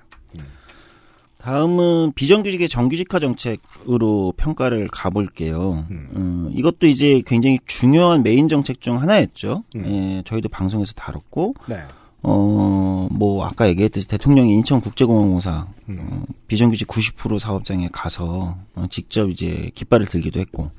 다음은 1.39 2.13
비정규직의 2.15 2.69
정규직화 2.69 3.21
정책으로 3.21 4.35
평가를 4.37 4.89
가볼게요. 4.89 5.87
음, 5.91 6.51
이것도 6.53 6.87
이제 6.89 7.23
굉장히 7.27 7.59
중요한 7.67 8.23
메인 8.23 8.49
정책 8.49 8.81
중 8.81 9.01
하나였죠. 9.01 9.63
예, 9.77 10.23
저희도 10.27 10.49
방송에서 10.49 10.95
다뤘고, 10.95 11.55
네. 11.69 11.77
어, 12.23 13.09
뭐, 13.13 13.47
아까 13.47 13.69
얘기했듯이 13.69 14.09
대통령이 14.09 14.53
인천국제공항공사, 14.55 15.67
어, 15.89 16.23
비정규직 16.49 16.89
90% 16.89 17.39
사업장에 17.39 17.89
가서, 17.93 18.57
어, 18.75 18.87
직접 18.91 19.31
이제 19.31 19.71
깃발을 19.77 20.07
들기도 20.07 20.41
했고, 20.41 20.73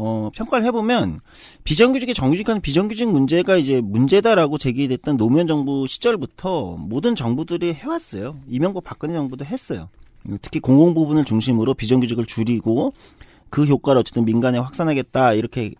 어, 0.00 0.30
평가를 0.34 0.64
해보면, 0.66 1.20
비정규직의 1.64 2.14
정규직화는 2.14 2.60
비정규직 2.60 3.08
문제가 3.10 3.56
이제 3.56 3.80
문제다라고 3.82 4.56
제기됐던 4.56 5.16
노무현 5.16 5.48
정부 5.48 5.86
시절부터 5.88 6.76
모든 6.78 7.16
정부들이 7.16 7.74
해왔어요. 7.74 8.36
이명박 8.48 8.84
박근혜 8.84 9.14
정부도 9.14 9.44
했어요. 9.44 9.88
특히 10.40 10.60
공공 10.60 10.94
부분을 10.94 11.24
중심으로 11.24 11.74
비정규직을 11.74 12.26
줄이고, 12.26 12.92
그 13.50 13.64
효과를 13.64 14.00
어쨌든 14.00 14.24
민간에 14.24 14.58
확산하겠다, 14.58 15.32
이렇게 15.32 15.72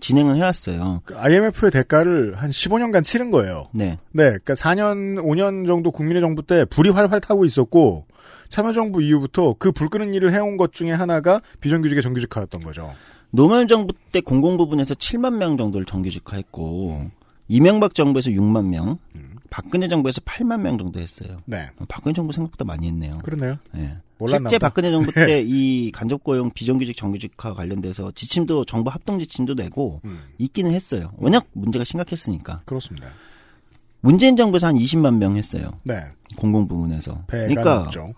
진행을 0.00 0.36
해왔어요. 0.36 1.02
그 1.04 1.18
IMF의 1.18 1.72
대가를 1.72 2.34
한 2.36 2.50
15년간 2.50 3.02
치른 3.02 3.32
거예요. 3.32 3.66
네. 3.72 3.98
네, 4.12 4.24
그러니까 4.28 4.54
4년, 4.54 5.16
5년 5.16 5.66
정도 5.66 5.90
국민의 5.90 6.20
정부 6.22 6.42
때 6.42 6.64
불이 6.64 6.90
활활 6.90 7.20
타고 7.20 7.44
있었고 7.44 8.06
참여정부 8.50 9.02
이후부터 9.02 9.54
그 9.58 9.72
불 9.72 9.88
끄는 9.88 10.14
일을 10.14 10.32
해온 10.32 10.56
것 10.56 10.72
중에 10.72 10.92
하나가 10.92 11.40
비정규직의 11.60 12.04
정규직화였던 12.04 12.60
거죠. 12.60 12.94
노무현 13.34 13.66
정부 13.68 13.92
때 14.12 14.20
공공 14.20 14.56
부분에서 14.56 14.94
7만 14.94 15.36
명 15.36 15.56
정도를 15.56 15.84
정규직화했고 15.86 17.10
이명박 17.48 17.94
정부에서 17.94 18.30
6만 18.30 18.66
명, 18.66 18.98
박근혜 19.50 19.88
정부에서 19.88 20.20
8만 20.20 20.60
명 20.60 20.78
정도 20.78 21.00
했어요. 21.00 21.36
네. 21.44 21.68
어, 21.78 21.84
박근혜 21.88 22.12
정부 22.14 22.32
생각보다 22.32 22.64
많이 22.64 22.86
했네요. 22.88 23.18
그러네요. 23.24 23.56
네. 23.72 23.96
몰랐나 24.18 24.48
실제. 24.48 24.58
박근혜 24.58 24.90
정부 24.90 25.10
때 25.14 25.42
이 25.42 25.90
간접 25.92 26.22
고용 26.22 26.50
비정규직 26.50 26.96
정규직화 26.96 27.54
관련돼서 27.54 28.12
지침도 28.14 28.64
정부 28.64 28.90
합동 28.90 29.18
지침도 29.18 29.54
내고 29.54 30.00
있기는 30.38 30.72
했어요. 30.72 31.12
워낙 31.16 31.46
문제가 31.52 31.84
심각했으니까. 31.84 32.62
그렇습니다. 32.64 33.08
문재인 34.00 34.36
정부에서 34.36 34.68
한 34.68 34.76
20만 34.76 35.16
명 35.16 35.36
했어요. 35.36 35.72
네. 35.82 36.04
공공 36.36 36.68
부문에서. 36.68 37.24
그러니까 37.26 37.74
넘죠. 37.82 38.12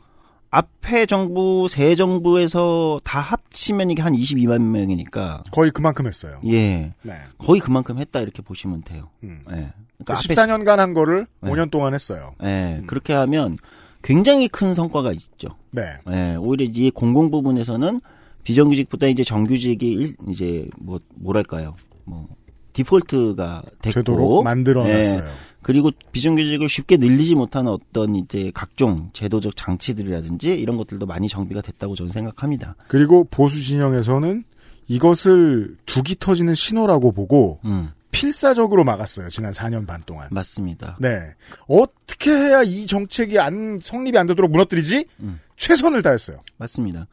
앞에 0.56 1.04
정부 1.06 1.66
새 1.68 1.94
정부에서 1.94 3.00
다 3.04 3.20
합치면 3.20 3.90
이게 3.90 4.00
한 4.00 4.14
22만 4.14 4.60
명이니까 4.62 5.42
거의 5.50 5.70
그만큼 5.70 6.06
했어요. 6.06 6.40
예. 6.46 6.94
네. 7.02 7.14
거의 7.38 7.60
그만큼 7.60 7.98
했다 7.98 8.20
이렇게 8.20 8.40
보시면 8.42 8.82
돼요. 8.82 9.10
음. 9.22 9.40
예. 9.50 9.72
그 9.98 10.04
그러니까 10.04 10.14
앞에 10.14 10.34
14년간 10.34 10.76
한 10.76 10.94
거를 10.94 11.26
네. 11.40 11.50
5년 11.50 11.70
동안 11.70 11.92
했어요. 11.92 12.34
예. 12.42 12.82
그렇게 12.86 13.12
하면 13.12 13.58
굉장히 14.02 14.48
큰 14.48 14.72
성과가 14.74 15.12
있죠. 15.12 15.48
네. 15.72 15.82
예. 16.10 16.36
오히려 16.36 16.64
이 16.68 16.90
공공 16.90 17.30
부분에서는 17.30 18.00
비정규직보다 18.44 19.08
이제 19.08 19.24
정규직이 19.24 19.88
일- 19.88 20.16
이제 20.30 20.68
뭐 20.78 21.00
뭐랄까요? 21.16 21.74
뭐 22.04 22.28
디폴트가 22.72 23.62
됐고 23.82 23.94
되도록 24.00 24.44
만들어놨어요. 24.44 25.20
예. 25.22 25.24
그리고 25.66 25.90
비정규직을 26.12 26.68
쉽게 26.68 26.96
늘리지 26.96 27.34
못하는 27.34 27.72
어떤 27.72 28.14
이제 28.14 28.52
각종 28.54 29.10
제도적 29.12 29.56
장치들이라든지 29.56 30.54
이런 30.54 30.76
것들도 30.76 31.06
많이 31.06 31.26
정비가 31.26 31.60
됐다고 31.60 31.96
저는 31.96 32.12
생각합니다. 32.12 32.76
그리고 32.86 33.24
보수 33.24 33.64
진영에서는 33.64 34.44
이것을 34.86 35.76
두기 35.84 36.14
터지는 36.20 36.54
신호라고 36.54 37.10
보고 37.10 37.58
음. 37.64 37.90
필사적으로 38.12 38.84
막았어요. 38.84 39.28
지난 39.28 39.50
4년 39.50 39.88
반 39.88 40.04
동안. 40.06 40.28
맞습니다. 40.30 40.98
네. 41.00 41.34
어떻게 41.66 42.30
해야 42.30 42.62
이 42.62 42.86
정책이 42.86 43.40
안 43.40 43.80
성립이 43.82 44.16
안 44.16 44.28
되도록 44.28 44.52
무너뜨리지? 44.52 45.04
음. 45.18 45.40
최선을 45.56 46.00
다했어요. 46.02 46.42
맞습니다. 46.58 47.08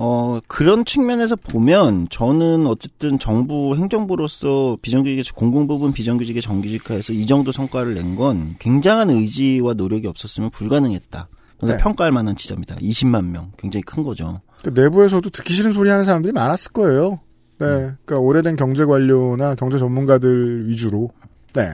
어, 0.00 0.38
그런 0.46 0.84
측면에서 0.84 1.34
보면 1.34 2.06
저는 2.08 2.68
어쨌든 2.68 3.18
정부 3.18 3.74
행정부로서 3.74 4.78
비정규직의 4.80 5.24
공공부분 5.34 5.92
비정규직의 5.92 6.40
정규직화에서 6.40 7.12
이 7.12 7.26
정도 7.26 7.50
성과를 7.50 7.94
낸 7.94 8.14
건 8.14 8.54
굉장한 8.60 9.10
의지와 9.10 9.74
노력이 9.74 10.06
없었으면 10.06 10.50
불가능했다. 10.50 11.28
네. 11.62 11.76
평가할 11.78 12.12
만한 12.12 12.36
지점이다. 12.36 12.76
20만 12.76 13.26
명. 13.26 13.50
굉장히 13.58 13.82
큰 13.82 14.04
거죠. 14.04 14.40
그 14.62 14.70
내부에서도 14.70 15.28
듣기 15.30 15.52
싫은 15.52 15.72
소리 15.72 15.90
하는 15.90 16.04
사람들이 16.04 16.32
많았을 16.32 16.70
거예요. 16.72 17.20
네, 17.58 17.66
그러니까 17.66 18.18
오래된 18.20 18.54
경제 18.54 18.84
관료나 18.84 19.56
경제 19.56 19.78
전문가들 19.78 20.68
위주로. 20.68 21.10
네. 21.54 21.72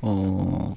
어, 0.00 0.74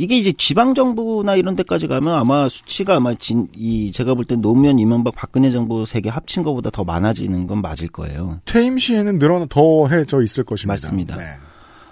이게 0.00 0.16
이제 0.16 0.32
지방 0.32 0.72
정부나 0.72 1.36
이런 1.36 1.54
데까지 1.56 1.86
가면 1.86 2.14
아마 2.14 2.48
수치가 2.48 2.96
아마 2.96 3.14
진, 3.14 3.48
이 3.54 3.92
제가 3.92 4.14
볼 4.14 4.24
땐 4.24 4.40
노무현 4.40 4.78
이명박 4.78 5.14
박근혜 5.14 5.50
정부 5.50 5.84
세개 5.84 6.08
합친 6.08 6.42
것보다 6.42 6.70
더 6.70 6.84
많아지는 6.84 7.46
건 7.46 7.60
맞을 7.60 7.88
거예요. 7.88 8.40
퇴임 8.46 8.78
시에는 8.78 9.18
늘어나 9.18 9.44
더해져 9.44 10.22
있을 10.22 10.44
것입니다. 10.44 10.72
맞습니다. 10.72 11.16
네. 11.16 11.24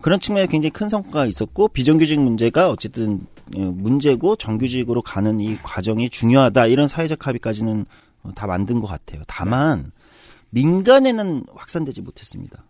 그런 0.00 0.20
측면에 0.20 0.46
굉장히 0.46 0.70
큰 0.70 0.88
성과가 0.88 1.26
있었고 1.26 1.68
비정규직 1.68 2.18
문제가 2.18 2.70
어쨌든 2.70 3.26
어, 3.54 3.60
문제고 3.60 4.36
정규직으로 4.36 5.02
가는 5.02 5.38
이 5.40 5.58
과정이 5.62 6.08
중요하다 6.08 6.66
이런 6.68 6.88
사회적 6.88 7.26
합의까지는 7.26 7.84
어, 8.22 8.30
다 8.34 8.46
만든 8.46 8.80
것 8.80 8.86
같아요. 8.86 9.20
다만 9.26 9.92
민간에는 10.48 11.44
확산되지 11.54 12.00
못했습니다. 12.00 12.64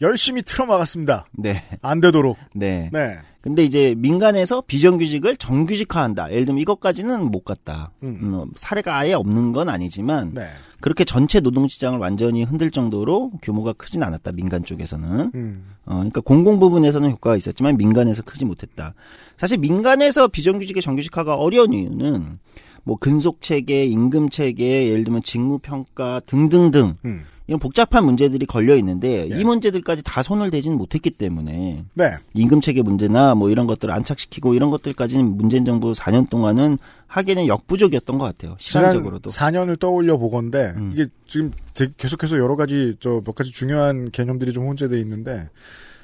열심히 0.00 0.42
틀어막았습니다. 0.42 1.26
네. 1.32 1.62
안 1.82 2.00
되도록. 2.00 2.36
네. 2.54 2.90
네. 2.92 3.18
근데 3.40 3.64
이제 3.64 3.94
민간에서 3.96 4.62
비정규직을 4.66 5.36
정규직화한다. 5.36 6.32
예를 6.32 6.44
들면 6.44 6.60
이것까지는 6.60 7.30
못 7.30 7.44
갔다. 7.44 7.92
음. 8.02 8.18
음, 8.22 8.50
사례가 8.56 8.96
아예 8.96 9.14
없는 9.14 9.52
건 9.52 9.68
아니지만 9.68 10.32
네. 10.34 10.46
그렇게 10.80 11.04
전체 11.04 11.40
노동시장을 11.40 11.98
완전히 11.98 12.42
흔들 12.42 12.70
정도로 12.70 13.32
규모가 13.40 13.72
크진 13.74 14.02
않았다. 14.02 14.32
민간 14.32 14.64
쪽에서는. 14.64 15.32
음. 15.34 15.64
어, 15.86 15.94
그러니까 15.94 16.20
공공 16.20 16.58
부분에서는 16.58 17.10
효과가 17.12 17.36
있었지만 17.36 17.76
민간에서 17.76 18.22
크지 18.22 18.44
못했다. 18.44 18.94
사실 19.36 19.58
민간에서 19.58 20.28
비정규직의 20.28 20.82
정규직화가 20.82 21.36
어려운 21.36 21.72
이유는 21.72 22.38
뭐 22.84 22.96
근속 22.96 23.40
체계, 23.40 23.84
임금 23.84 24.30
체계, 24.30 24.88
예를 24.88 25.04
들면 25.04 25.22
직무 25.22 25.58
평가 25.58 26.20
등등등 26.26 26.96
음. 27.04 27.24
이런 27.48 27.58
복잡한 27.58 28.04
문제들이 28.04 28.44
걸려 28.46 28.76
있는데 28.76 29.26
네. 29.28 29.40
이 29.40 29.42
문제들까지 29.42 30.02
다 30.04 30.22
손을 30.22 30.50
대지는 30.50 30.76
못했기 30.78 31.10
때문에 31.12 31.82
네. 31.94 32.12
임금 32.34 32.60
체계 32.60 32.82
문제나 32.82 33.34
뭐 33.34 33.48
이런 33.50 33.66
것들을 33.66 33.92
안착시키고 33.92 34.54
이런 34.54 34.68
것들까지는 34.70 35.36
문재인 35.36 35.64
정부 35.64 35.92
4년 35.92 36.28
동안은 36.28 36.78
하기에는 37.06 37.46
역부족이었던 37.48 38.18
것 38.18 38.24
같아요. 38.26 38.56
시간적으로도. 38.58 39.30
지난 39.30 39.52
4년을 39.54 39.80
떠올려 39.80 40.18
보건데 40.18 40.74
음. 40.76 40.90
이게 40.92 41.06
지금 41.26 41.50
되- 41.74 41.88
계속해서 41.96 42.36
여러 42.38 42.54
가지 42.54 42.94
저 43.00 43.22
몇 43.24 43.34
가지 43.34 43.50
중요한 43.50 44.10
개념들이 44.10 44.52
좀 44.52 44.66
혼재돼 44.66 45.00
있는데 45.00 45.48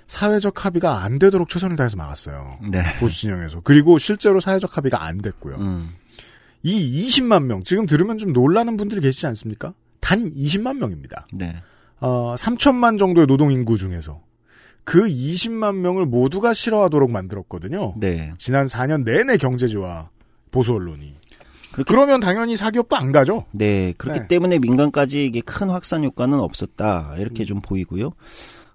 사회적 0.06 0.64
합의가 0.64 1.02
안 1.02 1.18
되도록 1.18 1.50
최선을 1.50 1.76
다해서 1.76 1.96
막았어요. 1.98 2.58
네. 2.70 2.82
보수 3.00 3.20
진영에서 3.20 3.60
그리고 3.64 3.98
실제로 3.98 4.40
사회적 4.40 4.76
합의가 4.78 5.04
안 5.04 5.18
됐고요. 5.18 5.56
음. 5.56 5.90
이 6.62 7.06
20만 7.06 7.44
명 7.44 7.62
지금 7.64 7.84
들으면 7.84 8.16
좀 8.16 8.32
놀라는 8.32 8.78
분들이 8.78 9.02
계시지 9.02 9.26
않습니까? 9.26 9.74
단 10.04 10.30
20만 10.34 10.76
명입니다. 10.76 11.26
네. 11.32 11.56
어, 11.98 12.34
3천만 12.36 12.98
정도의 12.98 13.26
노동 13.26 13.50
인구 13.50 13.78
중에서 13.78 14.20
그 14.84 15.02
20만 15.04 15.76
명을 15.76 16.04
모두가 16.04 16.52
싫어하도록 16.52 17.10
만들었거든요. 17.10 17.94
네. 17.96 18.34
지난 18.36 18.66
4년 18.66 19.02
내내 19.04 19.38
경제지와 19.38 20.10
보수 20.50 20.74
언론이. 20.74 21.14
그러면 21.86 22.20
당연히 22.20 22.54
사기업도 22.54 22.96
안 22.96 23.12
가죠. 23.12 23.46
네. 23.52 23.94
그렇기 23.96 24.20
네. 24.20 24.28
때문에 24.28 24.58
민간까지 24.58 25.24
이게 25.24 25.40
큰 25.40 25.70
확산 25.70 26.04
효과는 26.04 26.38
없었다. 26.38 27.14
이렇게 27.18 27.46
좀 27.46 27.62
보이고요. 27.62 28.12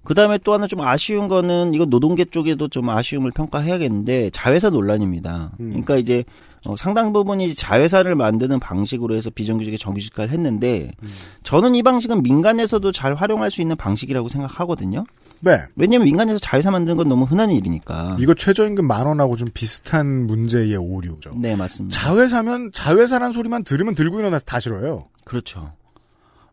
그 0.03 0.15
다음에 0.15 0.39
또 0.43 0.53
하나 0.53 0.65
좀 0.65 0.81
아쉬운 0.81 1.27
거는 1.27 1.75
이거 1.75 1.85
노동계 1.85 2.25
쪽에도 2.25 2.67
좀 2.69 2.89
아쉬움을 2.89 3.29
평가해야겠는데 3.31 4.31
자회사 4.31 4.69
논란입니다. 4.69 5.51
음. 5.59 5.69
그러니까 5.69 5.97
이제 5.97 6.23
어, 6.65 6.75
상당 6.75 7.13
부분이 7.13 7.55
자회사를 7.55 8.15
만드는 8.15 8.59
방식으로 8.59 9.15
해서 9.15 9.29
비정규직의 9.29 9.77
정규직화를 9.77 10.31
했는데 10.31 10.91
음. 11.01 11.07
저는 11.43 11.75
이 11.75 11.83
방식은 11.83 12.21
민간에서도 12.21 12.91
잘 12.91 13.15
활용할 13.15 13.49
수 13.51 13.61
있는 13.61 13.75
방식이라고 13.75 14.29
생각하거든요. 14.29 15.05
네. 15.41 15.61
왜냐하면 15.75 16.05
민간에서 16.05 16.37
자회사 16.39 16.69
만드는 16.69 16.97
건 16.97 17.07
너무 17.07 17.23
흔한 17.23 17.49
일이니까. 17.49 18.17
이거 18.19 18.33
최저임금 18.33 18.85
만 18.85 19.05
원하고 19.07 19.35
좀 19.37 19.47
비슷한 19.53 20.27
문제의 20.27 20.75
오류죠. 20.75 21.35
네 21.37 21.55
맞습니다. 21.55 21.97
자회사면 21.97 22.71
자회사란 22.73 23.31
소리만 23.31 23.63
들으면 23.63 23.95
들고 23.95 24.19
일어나서 24.19 24.43
다 24.45 24.59
싫어요. 24.59 25.07
그렇죠. 25.23 25.71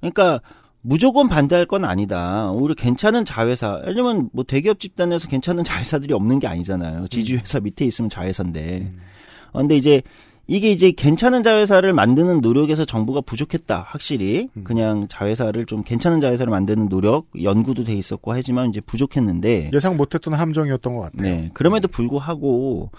그러니까 0.00 0.40
무조건 0.82 1.28
반대할 1.28 1.66
건 1.66 1.84
아니다. 1.84 2.50
오히려 2.52 2.74
괜찮은 2.76 3.24
자회사. 3.24 3.82
왜냐면 3.84 4.30
뭐 4.32 4.44
대기업 4.44 4.78
집단에서 4.78 5.26
괜찮은 5.26 5.64
자회사들이 5.64 6.14
없는 6.14 6.38
게 6.38 6.46
아니잖아요. 6.46 7.08
지주회사 7.08 7.58
밑에 7.58 7.84
있으면 7.84 8.08
자회사인데. 8.08 8.92
어, 8.92 9.15
근데 9.60 9.76
이제 9.76 10.02
이게 10.48 10.70
이제 10.70 10.92
괜찮은 10.92 11.42
자회사를 11.42 11.92
만드는 11.92 12.40
노력에서 12.40 12.84
정부가 12.84 13.20
부족했다. 13.20 13.86
확실히 13.88 14.48
그냥 14.62 15.08
자회사를 15.08 15.66
좀 15.66 15.82
괜찮은 15.82 16.20
자회사를 16.20 16.50
만드는 16.50 16.88
노력 16.88 17.26
연구도 17.42 17.82
돼 17.82 17.94
있었고 17.94 18.32
하지만 18.32 18.68
이제 18.68 18.80
부족했는데 18.80 19.70
예상 19.72 19.96
못했던 19.96 20.34
함정이었던 20.34 20.94
것 20.94 21.00
같아요. 21.02 21.22
네. 21.28 21.50
그럼에도 21.52 21.88
불구하고 21.88 22.90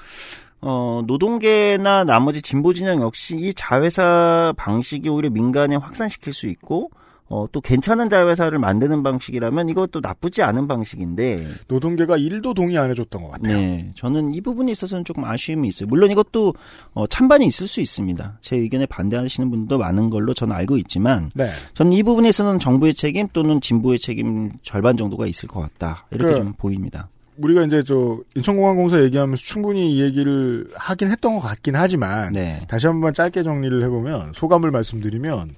어, 0.59 1.03
노동계나 1.07 2.03
나머지 2.03 2.41
진보 2.41 2.73
진영 2.73 3.01
역시 3.01 3.37
이 3.37 3.53
자회사 3.53 4.53
방식이 4.57 5.07
오히려 5.07 5.29
민간에 5.29 5.75
확산시킬 5.75 6.33
수 6.33 6.47
있고 6.47 6.89
어, 7.29 7.45
또 7.51 7.59
괜찮은 7.59 8.09
자회사를 8.09 8.57
만드는 8.57 9.03
방식이라면 9.03 9.67
이것도 9.69 9.99
나쁘지 10.01 10.43
않은 10.43 10.67
방식인데 10.67 11.45
노동계가 11.67 12.15
일도 12.17 12.53
동의 12.53 12.77
안 12.77 12.89
해줬던 12.89 13.21
것 13.21 13.31
같아요. 13.31 13.57
네. 13.57 13.91
저는 13.95 14.33
이 14.33 14.39
부분에 14.39 14.71
있어서는 14.71 15.03
조금 15.03 15.25
아쉬움이 15.25 15.67
있어요. 15.67 15.87
물론 15.89 16.09
이것도 16.09 16.53
어, 16.93 17.05
찬반이 17.07 17.45
있을 17.47 17.67
수 17.67 17.81
있습니다. 17.81 18.37
제 18.41 18.55
의견에 18.55 18.85
반대하시는 18.85 19.49
분도 19.49 19.77
많은 19.77 20.09
걸로 20.09 20.33
저는 20.33 20.55
알고 20.55 20.77
있지만 20.77 21.29
네. 21.35 21.49
저는 21.73 21.91
이 21.93 22.01
부분에 22.03 22.29
있어서는 22.29 22.59
정부의 22.59 22.93
책임 22.93 23.27
또는 23.33 23.59
진보의 23.59 23.99
책임 23.99 24.53
절반 24.63 24.95
정도가 24.95 25.27
있을 25.27 25.49
것 25.49 25.59
같다. 25.59 26.05
이렇게 26.11 26.33
그- 26.33 26.43
좀 26.43 26.53
보입니다. 26.53 27.09
우리가 27.39 27.63
이제 27.65 27.83
저 27.83 28.17
인천공항공사 28.35 29.03
얘기하면서 29.03 29.43
충분히 29.43 29.93
이 29.93 30.01
얘기를 30.01 30.67
하긴 30.75 31.11
했던 31.11 31.35
것 31.35 31.41
같긴 31.41 31.75
하지만 31.75 32.33
네. 32.33 32.61
다시 32.67 32.87
한번 32.87 33.13
짧게 33.13 33.43
정리를 33.43 33.83
해보면 33.83 34.31
소감을 34.33 34.71
말씀드리면 34.71 35.55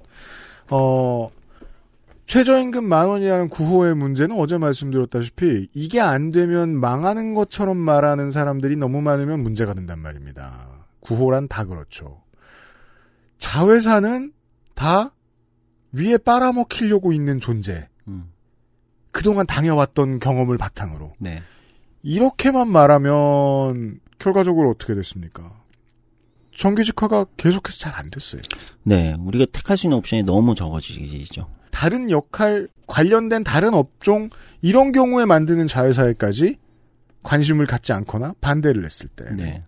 어 0.70 1.30
최저임금 2.30 2.84
만 2.84 3.08
원이라는 3.08 3.48
구호의 3.48 3.96
문제는 3.96 4.38
어제 4.38 4.56
말씀드렸다시피 4.56 5.66
이게 5.74 6.00
안 6.00 6.30
되면 6.30 6.78
망하는 6.78 7.34
것처럼 7.34 7.76
말하는 7.76 8.30
사람들이 8.30 8.76
너무 8.76 9.00
많으면 9.00 9.40
문제가 9.42 9.74
된단 9.74 9.98
말입니다. 9.98 10.86
구호란 11.00 11.48
다 11.48 11.64
그렇죠. 11.64 12.22
자회사는 13.38 14.32
다 14.76 15.12
위에 15.90 16.18
빨아먹히려고 16.18 17.12
있는 17.12 17.40
존재. 17.40 17.88
음. 18.06 18.30
그동안 19.10 19.44
당해왔던 19.44 20.20
경험을 20.20 20.56
바탕으로. 20.56 21.14
네. 21.18 21.42
이렇게만 22.04 22.68
말하면 22.68 23.98
결과적으로 24.20 24.70
어떻게 24.70 24.94
됐습니까? 24.94 25.50
정규직화가 26.56 27.24
계속해서 27.36 27.76
잘 27.80 27.96
안 27.96 28.08
됐어요. 28.08 28.42
네. 28.84 29.16
우리가 29.18 29.46
택할 29.52 29.76
수 29.76 29.88
있는 29.88 29.98
옵션이 29.98 30.22
너무 30.22 30.54
적어지죠. 30.54 31.58
다른 31.70 32.10
역할, 32.10 32.68
관련된 32.86 33.44
다른 33.44 33.74
업종, 33.74 34.28
이런 34.62 34.92
경우에 34.92 35.24
만드는 35.24 35.66
자회사에까지 35.66 36.56
관심을 37.22 37.66
갖지 37.66 37.92
않거나 37.92 38.34
반대를 38.40 38.84
했을 38.84 39.08
때. 39.08 39.24
네. 39.36 39.62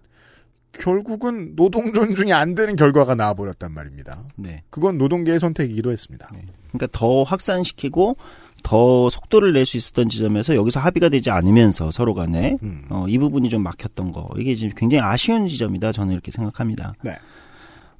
결국은 0.72 1.54
노동 1.54 1.92
존중이 1.92 2.32
안 2.32 2.54
되는 2.54 2.76
결과가 2.76 3.14
나와버렸단 3.14 3.72
말입니다. 3.72 4.24
네. 4.36 4.62
그건 4.70 4.96
노동계의 4.96 5.38
선택이기도 5.38 5.92
했습니다. 5.92 6.28
그러니까 6.72 6.88
더 6.98 7.22
확산시키고 7.24 8.16
더 8.62 9.10
속도를 9.10 9.52
낼 9.52 9.66
수 9.66 9.76
있었던 9.76 10.08
지점에서 10.08 10.54
여기서 10.54 10.80
합의가 10.80 11.10
되지 11.10 11.30
않으면서 11.30 11.90
서로 11.90 12.14
간에 12.14 12.56
음. 12.62 12.86
어, 12.88 13.06
이 13.08 13.18
부분이 13.18 13.50
좀 13.50 13.62
막혔던 13.62 14.12
거 14.12 14.30
이게 14.38 14.54
지금 14.54 14.74
굉장히 14.74 15.02
아쉬운 15.02 15.46
지점이다 15.48 15.92
저는 15.92 16.14
이렇게 16.14 16.30
생각합니다. 16.30 16.94
네. 17.02 17.18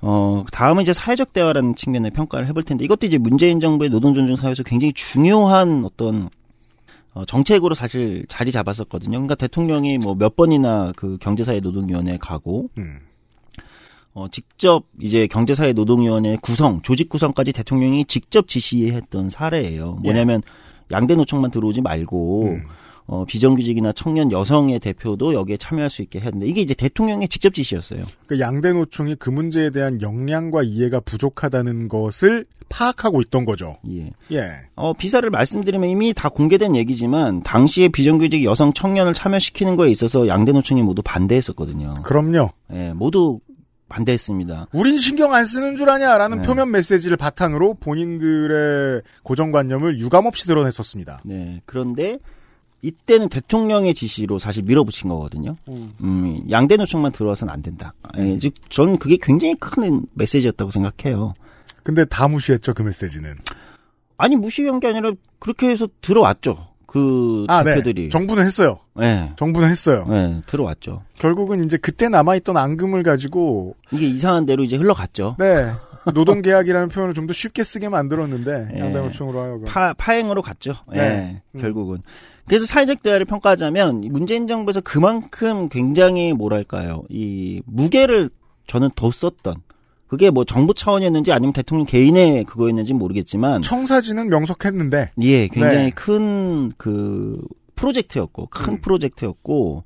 어 0.02 0.44
다음은 0.52 0.82
이제 0.82 0.92
사회적 0.92 1.32
대화라는 1.32 1.76
측면의 1.76 2.10
평가를 2.10 2.46
해볼 2.48 2.64
텐데 2.64 2.84
이것도 2.84 3.06
이제 3.06 3.18
문재인 3.18 3.60
정부의 3.60 3.88
노동 3.88 4.14
존중 4.14 4.36
사회에서 4.36 4.62
굉장히 4.64 4.92
중요한 4.92 5.84
어떤 5.84 6.28
어, 7.14 7.24
정책으로 7.24 7.74
사실 7.74 8.24
자리 8.28 8.50
잡았었거든요. 8.50 9.12
그러니까 9.12 9.34
대통령이 9.34 9.98
뭐 9.98 10.14
몇 10.14 10.34
번이나 10.34 10.92
그 10.96 11.18
경제사회 11.20 11.60
노동위원회 11.60 12.16
가고 12.18 12.68
음. 12.78 13.00
어, 14.14 14.26
직접 14.30 14.84
이제 15.00 15.26
경제사회 15.26 15.72
노동위원회 15.72 16.36
구성, 16.42 16.82
조직 16.82 17.08
구성까지 17.08 17.52
대통령이 17.52 18.04
직접 18.06 18.48
지시했던 18.48 19.30
사례예요. 19.30 19.98
뭐냐면 20.02 20.42
양대 20.90 21.14
노총만 21.14 21.50
들어오지 21.50 21.80
말고 21.80 22.44
음. 22.44 22.62
어, 23.06 23.24
비정규직이나 23.24 23.92
청년 23.92 24.30
여성의 24.30 24.80
대표도 24.80 25.34
여기에 25.34 25.56
참여할 25.56 25.90
수 25.90 26.02
있게 26.02 26.20
했는데 26.20 26.46
이게 26.46 26.60
이제 26.60 26.74
대통령의 26.74 27.28
직접 27.28 27.54
지시였어요. 27.54 28.02
그 28.26 28.40
양대 28.40 28.72
노총이 28.72 29.16
그 29.16 29.30
문제에 29.30 29.70
대한 29.70 30.00
역량과 30.00 30.62
이해가 30.62 31.00
부족하다는 31.00 31.88
것을 31.88 32.46
파악하고 32.68 33.20
있던 33.22 33.44
거죠. 33.44 33.76
예. 33.90 34.10
예. 34.32 34.50
어, 34.76 34.94
비사를 34.94 35.28
말씀드리면 35.28 35.90
이미 35.90 36.14
다 36.14 36.30
공개된 36.30 36.74
얘기지만 36.74 37.42
당시에 37.42 37.88
비정규직 37.88 38.44
여성 38.44 38.72
청년을 38.72 39.12
참여시키는 39.12 39.76
거에 39.76 39.90
있어서 39.90 40.26
양대 40.26 40.52
노총이 40.52 40.82
모두 40.82 41.02
반대했었거든요. 41.02 41.94
그럼요. 42.02 42.50
예, 42.72 42.92
모두 42.94 43.40
반대했습니다. 43.92 44.68
우린 44.72 44.96
신경 44.96 45.34
안 45.34 45.44
쓰는 45.44 45.76
줄 45.76 45.90
아냐라는 45.90 46.40
네. 46.40 46.46
표면 46.46 46.70
메시지를 46.70 47.18
바탕으로 47.18 47.74
본인들의 47.74 49.02
고정관념을 49.22 49.98
유감없이 49.98 50.46
드러냈었습니다. 50.46 51.20
네. 51.24 51.60
그런데 51.66 52.18
이때는 52.82 53.28
대통령의 53.28 53.94
지시로 53.94 54.38
사실 54.38 54.64
밀어붙인 54.66 55.08
거거든요. 55.08 55.56
음, 55.68 56.42
양대 56.50 56.76
노총만 56.76 57.12
들어와서는 57.12 57.52
안 57.52 57.62
된다. 57.62 57.94
예, 58.18 58.38
즉 58.38 58.52
저는 58.68 58.98
그게 58.98 59.16
굉장히 59.20 59.54
큰 59.54 60.04
메시지였다고 60.14 60.70
생각해요. 60.72 61.34
근데 61.84 62.04
다 62.04 62.26
무시했죠 62.28 62.74
그 62.74 62.82
메시지는. 62.82 63.34
아니 64.16 64.36
무시한 64.36 64.80
게 64.80 64.88
아니라 64.88 65.12
그렇게 65.38 65.68
해서 65.68 65.88
들어왔죠. 66.00 66.68
그 66.86 67.44
아, 67.48 67.62
네. 67.62 67.74
대표들이. 67.76 68.10
정부는 68.10 68.44
했어요. 68.44 68.78
네. 68.94 69.32
정부는 69.36 69.68
했어요. 69.70 70.04
네, 70.10 70.40
들어왔죠. 70.46 71.02
결국은 71.18 71.64
이제 71.64 71.78
그때 71.78 72.08
남아있던 72.08 72.56
앙금을 72.56 73.02
가지고 73.02 73.76
이게 73.92 74.06
이상한 74.06 74.44
대로 74.44 74.62
이제 74.64 74.76
흘러갔죠. 74.76 75.36
네 75.38 75.70
노동계약이라는 76.12 76.88
표현을 76.88 77.14
좀 77.14 77.26
더 77.28 77.32
쉽게 77.32 77.62
쓰게 77.62 77.88
만들었는데 77.88 78.72
예. 78.74 78.80
양대노총으로 78.80 79.40
하여금 79.40 79.64
파, 79.64 79.94
파행으로 79.94 80.42
갔죠. 80.42 80.74
예, 80.94 80.98
네. 80.98 81.42
음. 81.54 81.60
결국은. 81.60 82.02
그래서 82.46 82.66
사회적 82.66 83.02
대화를 83.02 83.24
평가하자면 83.26 84.02
문재인 84.10 84.46
정부에서 84.46 84.80
그만큼 84.80 85.68
굉장히 85.68 86.32
뭐랄까요. 86.32 87.04
이 87.08 87.62
무게를 87.66 88.30
저는 88.66 88.90
더 88.94 89.10
썼던 89.10 89.56
그게 90.12 90.30
뭐 90.30 90.44
정부 90.44 90.74
차원이었는지 90.74 91.32
아니면 91.32 91.54
대통령 91.54 91.86
개인의 91.86 92.44
그거였는지 92.44 92.92
모르겠지만 92.92 93.62
청사진은 93.62 94.28
명석했는데 94.28 95.12
예, 95.22 95.48
굉장히 95.48 95.84
네. 95.84 95.90
큰그 95.90 97.40
프로젝트였고 97.74 98.48
큰 98.50 98.74
음. 98.74 98.80
프로젝트였고 98.82 99.84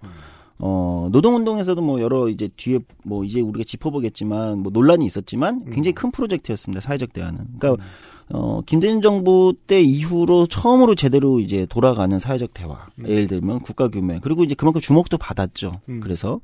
어 0.58 1.08
노동운동에서도 1.12 1.80
뭐 1.80 2.00
여러 2.00 2.28
이제 2.28 2.48
뒤에 2.56 2.80
뭐 3.04 3.22
이제 3.24 3.40
우리가 3.40 3.62
짚어보겠지만 3.64 4.58
뭐 4.58 4.72
논란이 4.72 5.06
있었지만 5.06 5.62
음. 5.66 5.70
굉장히 5.70 5.92
큰 5.92 6.10
프로젝트였습니다 6.10 6.80
사회적 6.80 7.12
대화는 7.12 7.46
그러니까 7.58 7.84
어 8.28 8.60
김대중 8.66 9.00
정부 9.02 9.54
때 9.66 9.80
이후로 9.80 10.48
처음으로 10.48 10.94
제대로 10.96 11.38
이제 11.38 11.64
돌아가는 11.68 12.18
사회적 12.18 12.54
대화 12.54 12.86
예를 13.04 13.28
들면 13.28 13.60
국가 13.60 13.88
규모 13.88 14.18
그리고 14.20 14.42
이제 14.42 14.54
그만큼 14.56 14.80
주목도 14.80 15.16
받았죠 15.16 15.80
음. 15.88 16.00
그래서 16.00 16.40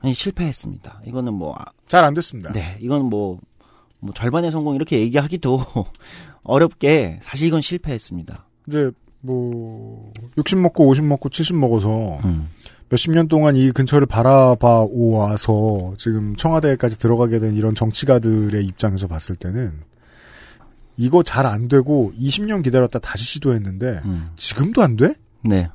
아니 0.00 0.12
실패했습니다 0.12 1.00
이거는 1.06 1.32
뭐 1.32 1.54
아, 1.58 1.64
잘안 1.88 2.14
됐습니다. 2.14 2.52
네, 2.52 2.76
이건 2.80 3.04
뭐, 3.04 3.38
뭐 4.00 4.12
절반의 4.14 4.50
성공 4.50 4.74
이렇게 4.74 4.98
얘기하기도 5.00 5.64
어렵게 6.42 7.20
사실 7.22 7.48
이건 7.48 7.60
실패했습니다. 7.60 8.46
이제 8.68 8.90
뭐 9.20 10.12
60 10.36 10.58
먹고 10.58 10.88
50 10.88 11.04
먹고 11.04 11.28
70 11.28 11.56
먹어서 11.56 12.18
음. 12.24 12.48
몇십 12.90 13.12
년 13.12 13.28
동안 13.28 13.56
이 13.56 13.70
근처를 13.70 14.06
바라봐 14.06 14.86
오와서 14.90 15.94
지금 15.96 16.36
청와대까지 16.36 16.98
들어가게 16.98 17.40
된 17.40 17.56
이런 17.56 17.74
정치가들의 17.74 18.64
입장에서 18.66 19.08
봤을 19.08 19.36
때는 19.36 19.72
이거 20.96 21.22
잘 21.22 21.46
안 21.46 21.68
되고 21.68 22.12
20년 22.18 22.62
기다렸다 22.62 22.98
다시 23.00 23.24
시도했는데 23.24 24.00
음. 24.04 24.30
지금도 24.36 24.82
안 24.82 24.96
돼? 24.96 25.14
네, 25.42 25.68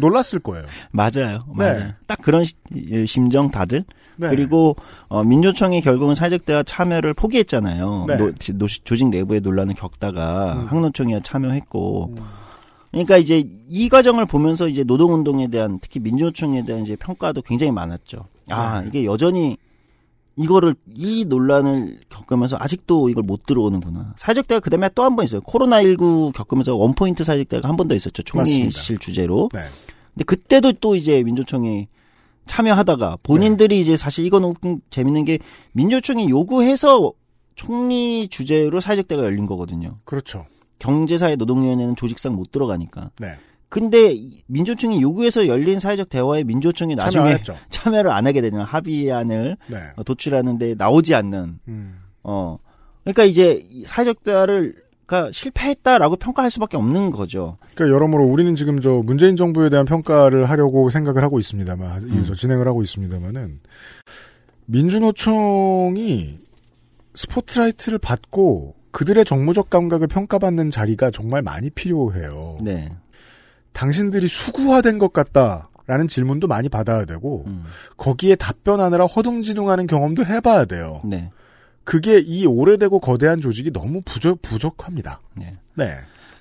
놀랐을 0.00 0.38
거예요. 0.40 0.64
맞아요, 0.92 1.40
네. 1.58 1.64
맞아요. 1.72 1.92
딱 2.06 2.18
그런 2.22 2.44
시- 2.44 2.54
예, 2.90 3.04
심정 3.06 3.50
다들. 3.50 3.84
네. 4.18 4.30
그리고 4.30 4.76
어, 5.08 5.22
민노총이 5.22 5.82
결국은 5.82 6.14
사회적 6.14 6.46
대화 6.46 6.62
참여를 6.62 7.12
포기했잖아요. 7.14 8.04
네. 8.08 8.16
노- 8.16 8.32
노- 8.54 8.66
조직 8.66 9.08
내부의 9.08 9.40
논란을 9.42 9.74
겪다가 9.74 10.54
음. 10.54 10.66
한노총이 10.68 11.20
참여했고. 11.22 12.14
그러니까 12.92 13.18
이제 13.18 13.44
이 13.68 13.90
과정을 13.90 14.24
보면서 14.24 14.68
이제 14.68 14.82
노동운동에 14.84 15.48
대한 15.48 15.78
특히 15.82 16.00
민주노총에 16.00 16.64
대한 16.64 16.80
이제 16.82 16.96
평가도 16.96 17.42
굉장히 17.42 17.72
많았죠. 17.72 18.26
아 18.48 18.80
네. 18.80 18.88
이게 18.88 19.04
여전히 19.04 19.58
이거를 20.36 20.74
이 20.94 21.24
논란을 21.24 22.00
겪으면서 22.10 22.56
아직도 22.60 23.08
이걸 23.08 23.22
못 23.24 23.46
들어오는구나. 23.46 24.14
사회적 24.18 24.46
대화 24.46 24.60
그다음에 24.60 24.88
또 24.94 25.02
한 25.02 25.16
번 25.16 25.24
있어요. 25.24 25.40
코로나 25.40 25.82
19 25.82 26.32
겪으면서 26.34 26.76
원포인트 26.76 27.24
사회적 27.24 27.48
대화가 27.48 27.68
한 27.68 27.76
번 27.76 27.88
더 27.88 27.94
있었죠. 27.94 28.22
총리실. 28.22 28.98
주제로. 28.98 29.48
네. 29.54 29.60
근데 30.14 30.24
그때도 30.24 30.72
또 30.74 30.94
이제 30.96 31.22
민주총이 31.22 31.88
참여하다가 32.46 33.18
본인들이 33.22 33.80
이제 33.80 33.96
사실 33.96 34.24
이거는 34.26 34.54
좀 34.62 34.80
재밌는 34.90 35.24
게 35.24 35.38
민주총이 35.72 36.28
요구해서 36.30 37.12
총리 37.54 38.28
주제로 38.28 38.80
사회적 38.80 39.08
대화가 39.08 39.26
열린 39.26 39.46
거거든요. 39.46 39.94
그렇죠. 40.04 40.44
경제사회 40.78 41.36
노동위원회는 41.36 41.96
조직상 41.96 42.34
못 42.36 42.52
들어가니까. 42.52 43.10
네. 43.18 43.28
근데 43.68 44.12
이 44.12 44.42
민주총이 44.46 45.02
요구해서 45.02 45.46
열린 45.48 45.78
사회적 45.80 46.08
대화에 46.08 46.44
민주총이 46.44 46.96
참여 46.96 47.04
나중에 47.06 47.24
안 47.24 47.38
했죠. 47.38 47.54
참여 47.70 48.02
를 48.02 48.12
안 48.12 48.26
하게 48.26 48.40
되는 48.40 48.60
합의안을 48.62 49.56
네. 49.66 49.76
어, 49.96 50.02
도출하는데 50.04 50.74
나오지 50.78 51.14
않는 51.14 51.58
음. 51.68 51.98
어 52.22 52.58
그러니까 53.02 53.24
이제 53.24 53.62
이 53.68 53.84
사회적 53.84 54.22
대화를 54.24 54.86
가 55.06 55.30
실패했다라고 55.32 56.16
평가할 56.16 56.50
수밖에 56.50 56.76
없는 56.76 57.12
거죠. 57.12 57.58
그러니까 57.76 57.94
여러모로 57.94 58.24
우리는 58.24 58.56
지금 58.56 58.80
저 58.80 58.90
문재인 59.04 59.36
정부에 59.36 59.68
대한 59.68 59.84
평가를 59.84 60.50
하려고 60.50 60.90
생각을 60.90 61.22
하고 61.22 61.38
있습니다만, 61.38 62.02
음. 62.02 62.24
이 62.28 62.36
진행을 62.36 62.66
하고 62.66 62.82
있습니다만은 62.82 63.60
민주노총이 64.64 66.38
스포트라이트를 67.14 67.98
받고 67.98 68.74
그들의 68.90 69.24
정무적 69.24 69.70
감각을 69.70 70.06
평가받는 70.08 70.70
자리가 70.70 71.10
정말 71.10 71.42
많이 71.42 71.70
필요해요. 71.70 72.58
네. 72.62 72.90
당신들이 73.76 74.26
수구화된 74.26 74.98
것 74.98 75.12
같다라는 75.12 76.08
질문도 76.08 76.48
많이 76.48 76.70
받아야 76.70 77.04
되고 77.04 77.44
음. 77.46 77.64
거기에 77.98 78.34
답변하느라 78.34 79.04
허둥지둥하는 79.04 79.86
경험도 79.86 80.24
해봐야 80.24 80.64
돼요. 80.64 81.02
네. 81.04 81.30
그게 81.84 82.18
이 82.18 82.46
오래되고 82.46 82.98
거대한 83.00 83.40
조직이 83.40 83.70
너무 83.70 84.00
부족 84.02 84.40
부족합니다. 84.40 85.20
네. 85.34 85.58
네. 85.74 85.90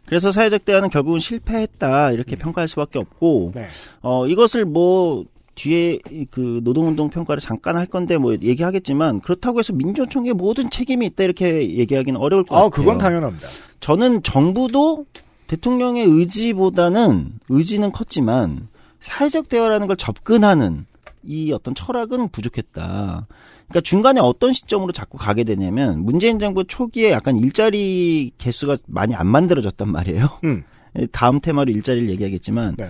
그래서 0.07 0.31
사회적 0.31 0.63
대화는 0.63 0.89
결국은 0.89 1.19
실패했다 1.19 2.11
이렇게 2.11 2.37
평가할 2.37 2.69
수밖에 2.69 2.99
없고 2.99 3.51
네. 3.53 3.67
어 4.01 4.25
이것을 4.27 4.63
뭐 4.63 5.25
뒤에 5.55 5.99
이그 6.09 6.61
노동운동 6.63 7.09
평가를 7.09 7.41
잠깐 7.41 7.75
할 7.75 7.85
건데 7.85 8.17
뭐 8.17 8.33
얘기하겠지만 8.33 9.19
그렇다고 9.19 9.59
해서 9.59 9.73
민주총의 9.73 10.33
모든 10.33 10.69
책임이 10.69 11.05
있다 11.07 11.23
이렇게 11.25 11.77
얘기하기는 11.77 12.17
어려울 12.17 12.45
것 12.45 12.55
아, 12.55 12.63
같아요. 12.63 12.69
그건 12.69 12.97
당연합니다. 12.97 13.47
저는 13.81 14.23
정부도 14.23 15.05
대통령의 15.47 16.05
의지보다는 16.05 17.39
의지는 17.49 17.91
컸지만 17.91 18.67
사회적 18.99 19.49
대화라는 19.49 19.87
걸 19.87 19.95
접근하는 19.95 20.85
이 21.23 21.51
어떤 21.51 21.75
철학은 21.75 22.29
부족했다. 22.29 23.27
그러니까 23.67 23.81
중간에 23.81 24.19
어떤 24.21 24.53
시점으로 24.53 24.91
자꾸 24.91 25.17
가게 25.17 25.43
되냐면 25.43 26.03
문재인 26.03 26.39
정부 26.39 26.65
초기에 26.65 27.11
약간 27.11 27.35
일자리 27.35 28.31
개수가 28.37 28.77
많이 28.87 29.15
안 29.15 29.27
만들어졌단 29.27 29.91
말이에요. 29.91 30.29
음. 30.43 30.63
다음 31.11 31.39
테마로 31.41 31.71
일자리를 31.71 32.09
얘기하겠지만 32.09 32.75
네. 32.77 32.89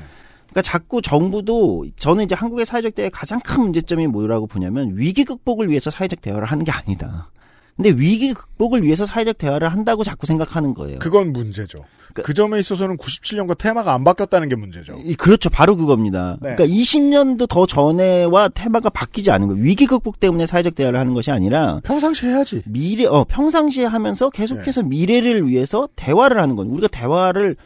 그러니까 0.49 0.61
자꾸 0.61 1.01
정부도 1.01 1.85
저는 1.97 2.25
이제 2.25 2.35
한국의 2.35 2.65
사회적 2.65 2.95
대화의 2.95 3.09
가장 3.09 3.39
큰 3.39 3.63
문제점이 3.63 4.07
뭐라고 4.07 4.47
보냐면 4.47 4.91
위기 4.95 5.23
극복을 5.23 5.69
위해서 5.69 5.89
사회적 5.89 6.21
대화를 6.21 6.45
하는 6.45 6.63
게 6.63 6.71
아니다. 6.71 7.29
근데 7.75 7.89
위기 7.89 8.33
극복을 8.33 8.83
위해서 8.83 9.05
사회적 9.05 9.37
대화를 9.37 9.67
한다고 9.67 10.03
자꾸 10.03 10.25
생각하는 10.25 10.73
거예요. 10.73 10.97
그건 10.99 11.33
문제죠. 11.33 11.83
그 12.23 12.33
점에 12.33 12.57
있어서는 12.59 12.95
97년과 12.97 13.57
테마가 13.57 13.93
안 13.93 14.05
바뀌었다는 14.05 14.47
게 14.47 14.55
문제죠. 14.55 14.97
이- 15.03 15.15
그렇죠. 15.15 15.49
바로 15.49 15.75
그겁니다. 15.75 16.37
네. 16.41 16.55
그러니까 16.55 16.65
20년도 16.73 17.49
더 17.49 17.65
전에와 17.65 18.47
테마가 18.49 18.89
바뀌지 18.89 19.31
않은 19.31 19.47
거예요. 19.47 19.61
위기 19.61 19.85
극복 19.85 20.21
때문에 20.21 20.45
사회적 20.45 20.75
대화를 20.75 20.97
하는 20.97 21.13
것이 21.13 21.31
아니라 21.31 21.81
평상시 21.83 22.27
해야지. 22.27 22.61
미래, 22.65 23.05
어, 23.05 23.25
평상시에 23.27 23.83
하면서 23.83 24.29
계속해서 24.29 24.83
네. 24.83 24.87
미래를 24.87 25.45
위해서 25.49 25.89
대화를 25.97 26.41
하는 26.41 26.55
건 26.55 26.67
우리가 26.69 26.87
대화를 26.87 27.57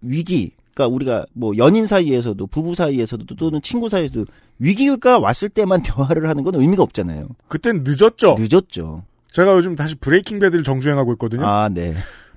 위기, 0.00 0.52
그러니까 0.72 0.94
우리가 0.94 1.26
뭐 1.34 1.52
연인 1.58 1.86
사이에서도 1.86 2.46
부부 2.46 2.74
사이에서도 2.74 3.26
또는 3.36 3.60
친구 3.60 3.90
사이에서도 3.90 4.24
위기가 4.58 5.18
왔을 5.18 5.50
때만 5.50 5.82
대화를 5.84 6.30
하는 6.30 6.42
건 6.44 6.54
의미가 6.54 6.82
없잖아요. 6.82 7.28
그땐 7.48 7.82
늦었죠. 7.84 8.36
늦었죠. 8.38 9.02
제가 9.36 9.52
요즘 9.52 9.74
다시 9.76 9.96
브레이킹 9.96 10.38
배드를 10.38 10.64
정주행하고 10.64 11.12
있거든요. 11.14 11.46
아, 11.46 11.68
네. 11.68 11.94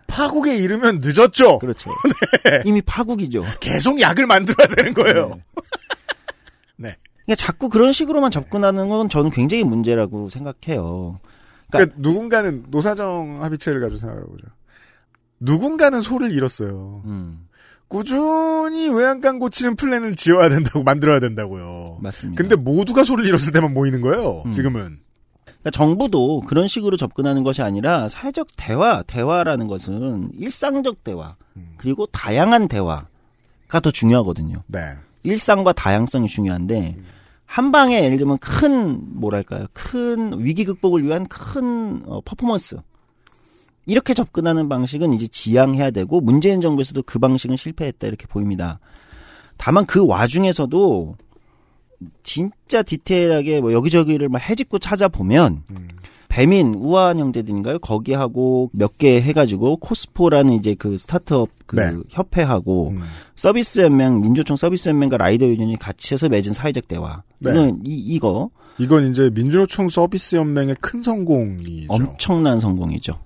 파국에 0.07 0.57
이르면 0.57 0.99
늦었죠. 1.01 1.59
그렇죠. 1.59 1.91
이미 2.65 2.81
파국이죠. 2.81 3.41
계속 3.61 4.01
약을 4.01 4.25
만들어야 4.25 4.67
되는 4.67 4.93
거예요. 4.93 5.39
네. 6.75 6.97
그러니까 7.25 7.35
자꾸 7.35 7.69
그런 7.69 7.93
식으로만 7.93 8.31
접근하는 8.31 8.89
건 8.89 9.07
저는 9.07 9.29
굉장히 9.29 9.63
문제라고 9.63 10.27
생각해요. 10.27 11.21
그러니까 11.71 11.95
누군가는 11.99 12.65
노사정 12.67 13.43
합의체를 13.43 13.79
가지고 13.79 13.97
생각해보죠. 13.97 14.47
누군가는 15.39 16.01
소를 16.01 16.33
잃었어요. 16.33 17.03
음, 17.05 17.47
꾸준히 17.87 18.89
외양간 18.89 19.39
고치는 19.39 19.77
플랜을 19.77 20.17
지어야 20.17 20.49
된다고 20.49 20.83
만들어야 20.83 21.21
된다고요. 21.21 21.99
맞습니다. 22.01 22.41
근데 22.41 22.57
모두가 22.57 23.05
소를 23.05 23.25
잃었을 23.25 23.53
때만 23.53 23.73
모이는 23.73 24.01
거예요. 24.01 24.43
음. 24.47 24.51
지금은. 24.51 24.99
그러니까 25.59 25.71
정부도 25.71 26.41
그런 26.41 26.67
식으로 26.67 26.97
접근하는 26.97 27.43
것이 27.43 27.61
아니라 27.61 28.07
사회적 28.07 28.47
대화, 28.57 29.03
대화라는 29.03 29.67
것은 29.67 30.31
일상적 30.37 31.03
대화, 31.03 31.35
음. 31.57 31.73
그리고 31.77 32.05
다양한 32.07 32.67
대화가 32.67 33.79
더 33.81 33.91
중요하거든요. 33.91 34.63
네. 34.67 34.79
일상과 35.23 35.73
다양성이 35.73 36.27
중요한데, 36.27 36.95
한 37.49 37.71
방에 37.71 38.03
예를 38.03 38.17
들면 38.17 38.37
큰 38.37 38.99
뭐랄까요 39.19 39.65
큰 39.73 40.45
위기 40.45 40.65
극복을 40.65 41.03
위한 41.03 41.27
큰 41.27 42.03
어, 42.05 42.21
퍼포먼스 42.21 42.77
이렇게 43.87 44.13
접근하는 44.13 44.69
방식은 44.69 45.13
이제 45.13 45.25
지양해야 45.25 45.89
되고 45.89 46.21
문재인 46.21 46.61
정부에서도 46.61 47.01
그 47.07 47.17
방식은 47.17 47.57
실패했다 47.57 48.05
이렇게 48.05 48.27
보입니다. 48.27 48.79
다만 49.57 49.87
그 49.87 50.05
와중에서도 50.05 51.15
진짜 52.23 52.81
디테일하게 52.83 53.61
뭐 53.61 53.73
여기저기를 53.73 54.29
막 54.29 54.39
헤집고 54.39 54.79
찾아보면 54.79 55.63
배민 56.29 56.75
우아한 56.75 57.17
형제들인가요? 57.17 57.79
거기하고 57.79 58.69
몇 58.73 58.97
개 58.97 59.19
해가지고 59.21 59.77
코스포라는 59.77 60.53
이제 60.53 60.75
그 60.77 60.97
스타트업 60.97 61.49
그 61.65 61.75
네. 61.75 61.91
협회하고 62.09 62.89
음. 62.89 63.01
서비스 63.35 63.79
연맹 63.79 64.21
민노총 64.21 64.55
서비스 64.55 64.89
연맹과 64.89 65.17
라이더 65.17 65.47
유니언이 65.47 65.77
같이 65.77 66.13
해서 66.13 66.29
맺은 66.29 66.53
사회적 66.53 66.87
대화. 66.87 67.23
네. 67.39 67.51
이건 67.51 67.81
이 67.85 67.95
이거 67.95 68.49
이건 68.77 69.09
이제 69.09 69.29
민주노총 69.33 69.89
서비스 69.89 70.35
연맹의 70.35 70.75
큰 70.81 71.01
성공이죠. 71.01 71.87
엄청난 71.89 72.59
성공이죠. 72.59 73.19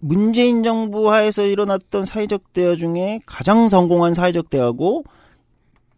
문재인 0.00 0.62
정부 0.62 1.10
하에서 1.12 1.44
일어났던 1.44 2.04
사회적 2.04 2.52
대화 2.52 2.76
중에 2.76 3.20
가장 3.24 3.68
성공한 3.68 4.14
사회적 4.14 4.50
대화고 4.50 5.04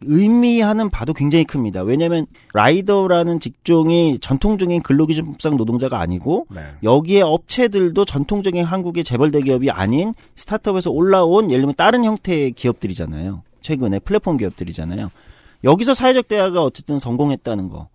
의미하는 0.03 0.91
바도 0.91 1.13
굉장히 1.13 1.45
큽니다. 1.45 1.83
왜냐하면 1.83 2.27
라이더라는 2.53 3.41
직종이 3.41 4.19
전통적인 4.21 4.83
근로기준법상 4.83 5.57
노동자가 5.57 6.01
아니고 6.01 6.47
네. 6.51 6.61
여기에 6.83 7.23
업체들도 7.23 8.05
전통적인 8.05 8.65
한국의 8.65 9.05
재벌 9.05 9.31
대기업이 9.31 9.71
아닌 9.71 10.15
스타트업에서 10.35 10.91
올라온 10.91 11.51
예를 11.51 11.63
들면 11.63 11.75
다른 11.77 12.05
형태의 12.05 12.53
기업들이잖아요. 12.53 13.43
최근에 13.63 14.01
플랫폼 14.01 14.37
기업들이잖아요. 14.37 15.11
여기서 15.65 15.95
사회적 15.95 16.29
대화가 16.29 16.63
어쨌든 16.63 16.99
성공했다는 16.99 17.71
거. 17.71 17.89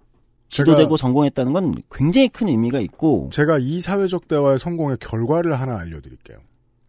지도되고 0.50 0.98
성공했다는 0.98 1.54
건 1.54 1.76
굉장히 1.92 2.28
큰 2.28 2.48
의미가 2.48 2.80
있고 2.80 3.30
제가 3.32 3.60
이 3.60 3.80
사회적 3.80 4.28
대화의 4.28 4.58
성공의 4.58 4.98
결과를 5.00 5.60
하나 5.60 5.78
알려드릴게요. 5.78 6.40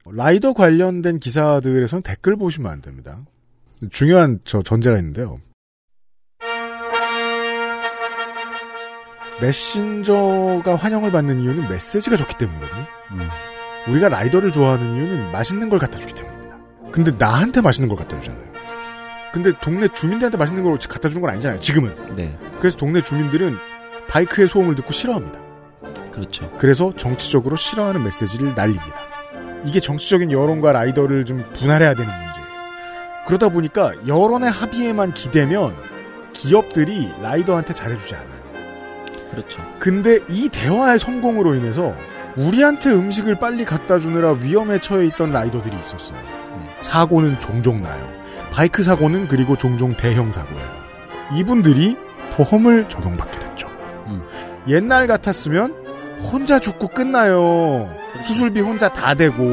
라이더 0.06 0.54
관련된 0.54 1.20
기사들에서는 1.20 2.02
댓글 2.02 2.36
보시면 2.36 2.72
안 2.72 2.80
됩니다. 2.80 3.20
중요한 3.90 4.40
저 4.44 4.62
전제가 4.62 4.96
있는데요. 4.98 5.38
메신저가 9.40 10.76
환영을 10.76 11.10
받는 11.10 11.40
이유는 11.40 11.68
메시지가 11.70 12.16
좋기 12.16 12.36
때문이거든요. 12.36 12.84
음. 13.12 13.28
우리가 13.88 14.08
라이더를 14.08 14.52
좋아하는 14.52 14.94
이유는 14.94 15.32
맛있는 15.32 15.70
걸 15.70 15.78
갖다 15.78 15.98
주기 15.98 16.12
때문입니다. 16.12 16.58
근데 16.92 17.10
나한테 17.12 17.62
맛있는 17.62 17.88
걸 17.88 17.96
갖다 17.96 18.20
주잖아요. 18.20 18.50
근데 19.32 19.52
동네 19.62 19.88
주민들한테 19.88 20.36
맛있는 20.36 20.62
걸 20.62 20.76
갖다 20.78 21.08
주는 21.08 21.22
건 21.22 21.30
아니잖아요. 21.30 21.60
지금은. 21.60 22.16
네. 22.16 22.36
그래서 22.58 22.76
동네 22.76 23.00
주민들은 23.00 23.56
바이크의 24.08 24.48
소음을 24.48 24.74
듣고 24.74 24.92
싫어합니다. 24.92 25.40
그렇죠. 26.10 26.50
그래서 26.58 26.92
정치적으로 26.96 27.56
싫어하는 27.56 28.02
메시지를 28.04 28.54
날립니다. 28.54 28.98
이게 29.64 29.78
정치적인 29.80 30.32
여론과 30.32 30.72
라이더를 30.72 31.24
좀 31.24 31.44
분할해야 31.54 31.94
되는. 31.94 32.12
그러다 33.30 33.48
보니까 33.48 33.92
여론의 34.08 34.50
합의에만 34.50 35.14
기대면 35.14 35.72
기업들이 36.32 37.12
라이더한테 37.22 37.72
잘해주지 37.72 38.16
않아요. 38.16 38.40
그렇죠. 39.30 39.64
근데 39.78 40.18
이 40.28 40.48
대화의 40.48 40.98
성공으로 40.98 41.54
인해서 41.54 41.94
우리한테 42.36 42.90
음식을 42.90 43.38
빨리 43.38 43.64
갖다 43.64 44.00
주느라 44.00 44.32
위험에 44.32 44.80
처해 44.80 45.06
있던 45.06 45.30
라이더들이 45.30 45.76
있었어요. 45.80 46.18
사고는 46.80 47.38
종종 47.38 47.82
나요. 47.82 48.12
바이크 48.50 48.82
사고는 48.82 49.28
그리고 49.28 49.56
종종 49.56 49.94
대형 49.96 50.32
사고예요. 50.32 50.68
이분들이 51.36 51.96
보험을 52.32 52.88
적용받게 52.88 53.38
됐죠. 53.38 53.68
음. 54.08 54.24
옛날 54.66 55.06
같았으면 55.06 55.72
혼자 56.32 56.58
죽고 56.58 56.88
끝나요. 56.88 57.94
수술비 58.24 58.60
혼자 58.60 58.92
다 58.92 59.14
되고 59.14 59.44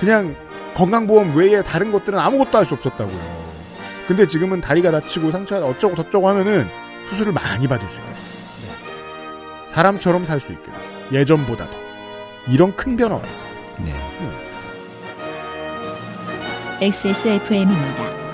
그냥 0.00 0.34
건강보험 0.76 1.34
외에 1.36 1.62
다른 1.62 1.90
것들은 1.90 2.18
아무것도 2.18 2.58
할 2.58 2.64
수 2.66 2.74
없었다고요. 2.74 3.46
근데 4.06 4.26
지금은 4.26 4.60
다리가 4.60 4.90
다치고 4.90 5.30
상처가 5.30 5.66
어쩌고 5.66 5.96
저쩌고 5.96 6.28
하면은 6.28 6.68
수술을 7.08 7.32
많이 7.32 7.66
받을 7.66 7.88
수 7.88 7.98
있게 7.98 8.10
됐어요. 8.12 8.38
사람처럼 9.66 10.24
살 10.24 10.38
수 10.38 10.52
있게 10.52 10.70
됐어요. 10.70 10.98
예전보다 11.12 11.64
더. 11.64 11.72
이런 12.48 12.76
큰 12.76 12.96
변화가 12.96 13.26
있습니다. 13.26 13.60
네. 13.84 13.94
XSFM입니다. 16.82 18.25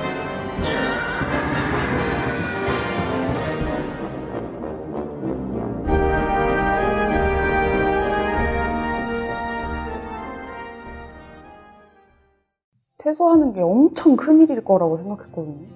퇴소하는 13.16 13.52
게 13.52 13.60
엄청 13.60 14.16
큰 14.16 14.40
일일 14.40 14.64
거라고 14.64 14.96
생각했거든요. 14.98 15.66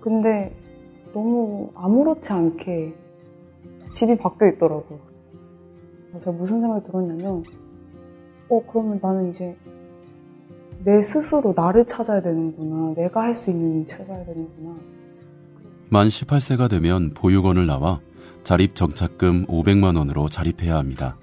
근데 0.00 0.54
너무 1.12 1.70
아무렇지 1.74 2.32
않게 2.32 2.94
집이 3.92 4.16
바뀌어 4.18 4.48
있더라고요. 4.48 4.98
제가 6.20 6.32
무슨 6.32 6.60
생각이 6.60 6.86
들었냐면, 6.86 7.42
어, 8.48 8.62
그러면 8.70 8.98
나는 9.02 9.30
이제 9.30 9.56
내 10.84 11.02
스스로 11.02 11.52
나를 11.56 11.84
찾아야 11.84 12.22
되는구나. 12.22 12.94
내가 12.94 13.22
할 13.22 13.34
수 13.34 13.50
있는 13.50 13.80
일 13.80 13.86
찾아야 13.86 14.24
되는구나. 14.24 14.74
만 15.90 16.08
18세가 16.08 16.70
되면 16.70 17.12
보육원을 17.14 17.66
나와 17.66 18.00
자립 18.44 18.74
정착금 18.74 19.46
500만 19.46 19.96
원으로 19.96 20.28
자립해야 20.28 20.76
합니다. 20.76 21.16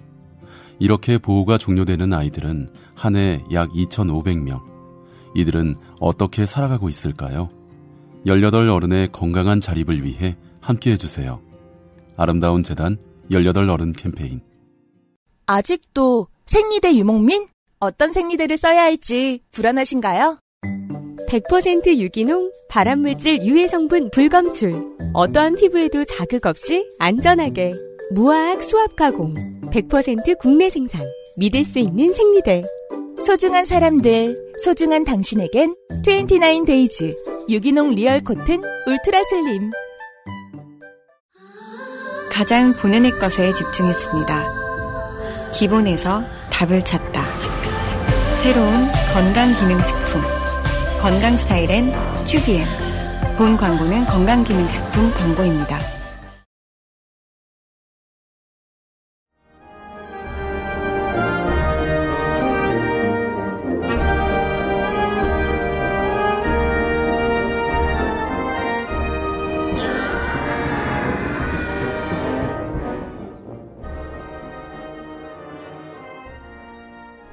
이렇게 0.80 1.18
보호가 1.18 1.58
종료되는 1.58 2.12
아이들은 2.12 2.70
한 2.96 3.16
해 3.16 3.42
약 3.52 3.70
2,500명. 3.72 4.75
이들은 5.36 5.76
어떻게 6.00 6.46
살아가고 6.46 6.90
있을까요? 6.90 7.50
18 8.26 8.70
어른의 8.70 9.12
건강한 9.12 9.62
자립을 9.62 10.04
위해 10.04 10.36
함께 10.60 10.94
해주세요. 10.94 11.40
아름다운 12.18 12.64
재단 12.64 12.98
18 13.30 13.70
어른 13.70 13.92
캠페인. 13.92 14.42
아직도 15.46 16.28
생리대 16.46 16.96
유목민? 16.96 17.48
어떤 17.80 18.14
생리대를 18.14 18.58
써야 18.58 18.84
할지 18.84 19.42
불안하신가요? 19.52 20.40
100% 21.30 21.98
유기농, 21.98 22.52
발암물질 22.70 23.44
유해 23.44 23.68
성분 23.68 24.10
불검출. 24.12 24.74
어떠한 25.14 25.56
피부에도 25.56 26.04
자극 26.06 26.46
없이 26.46 26.90
안전하게. 27.00 27.74
무화학 28.12 28.64
수압 28.64 28.96
가공. 28.96 29.34
100% 29.72 30.38
국내 30.40 30.70
생산. 30.70 31.02
믿을 31.38 31.66
수 31.66 31.80
있는 31.80 32.14
생리대. 32.14 32.64
소중한 33.24 33.66
사람들, 33.66 34.56
소중한 34.60 35.04
당신에겐 35.04 35.76
29days 36.04 37.50
유기농 37.50 37.96
real 37.96 38.22
cotton 38.22 38.62
울트라 38.88 39.24
슬림. 39.30 39.72
가장 42.30 42.74
본연의 42.74 43.12
것에 43.12 43.54
집중했습니다. 43.54 45.52
기본에서 45.54 46.24
답을 46.52 46.84
찾다. 46.84 47.24
새로운 48.44 48.88
건강기능식품. 49.14 50.22
건강 51.02 51.38
스타일엔 51.38 51.92
튜비엠. 52.26 52.66
본 53.38 53.58
광고는 53.58 54.06
건강기능식품 54.06 55.12
광고입니다. 55.12 55.95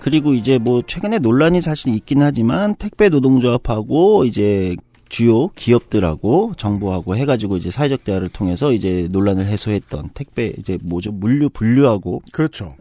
그리고 0.02 0.34
이제 0.34 0.58
뭐 0.58 0.82
최근에 0.84 1.20
논란이 1.20 1.60
사실 1.60 1.94
있긴 1.94 2.22
하지만 2.22 2.74
택배 2.74 3.08
노동조합하고 3.08 4.24
이제 4.24 4.74
주요 5.08 5.46
기업들하고 5.54 6.54
정부하고 6.56 7.14
해가지고 7.14 7.56
이제 7.56 7.70
사회적 7.70 8.02
대화를 8.02 8.28
통해서 8.30 8.72
이제 8.72 9.06
논란을 9.12 9.46
해소했던 9.46 10.10
택배 10.12 10.54
이제 10.58 10.76
뭐죠 10.82 11.12
물류 11.12 11.50
분류하고 11.50 12.20
그렇죠. 12.32 12.74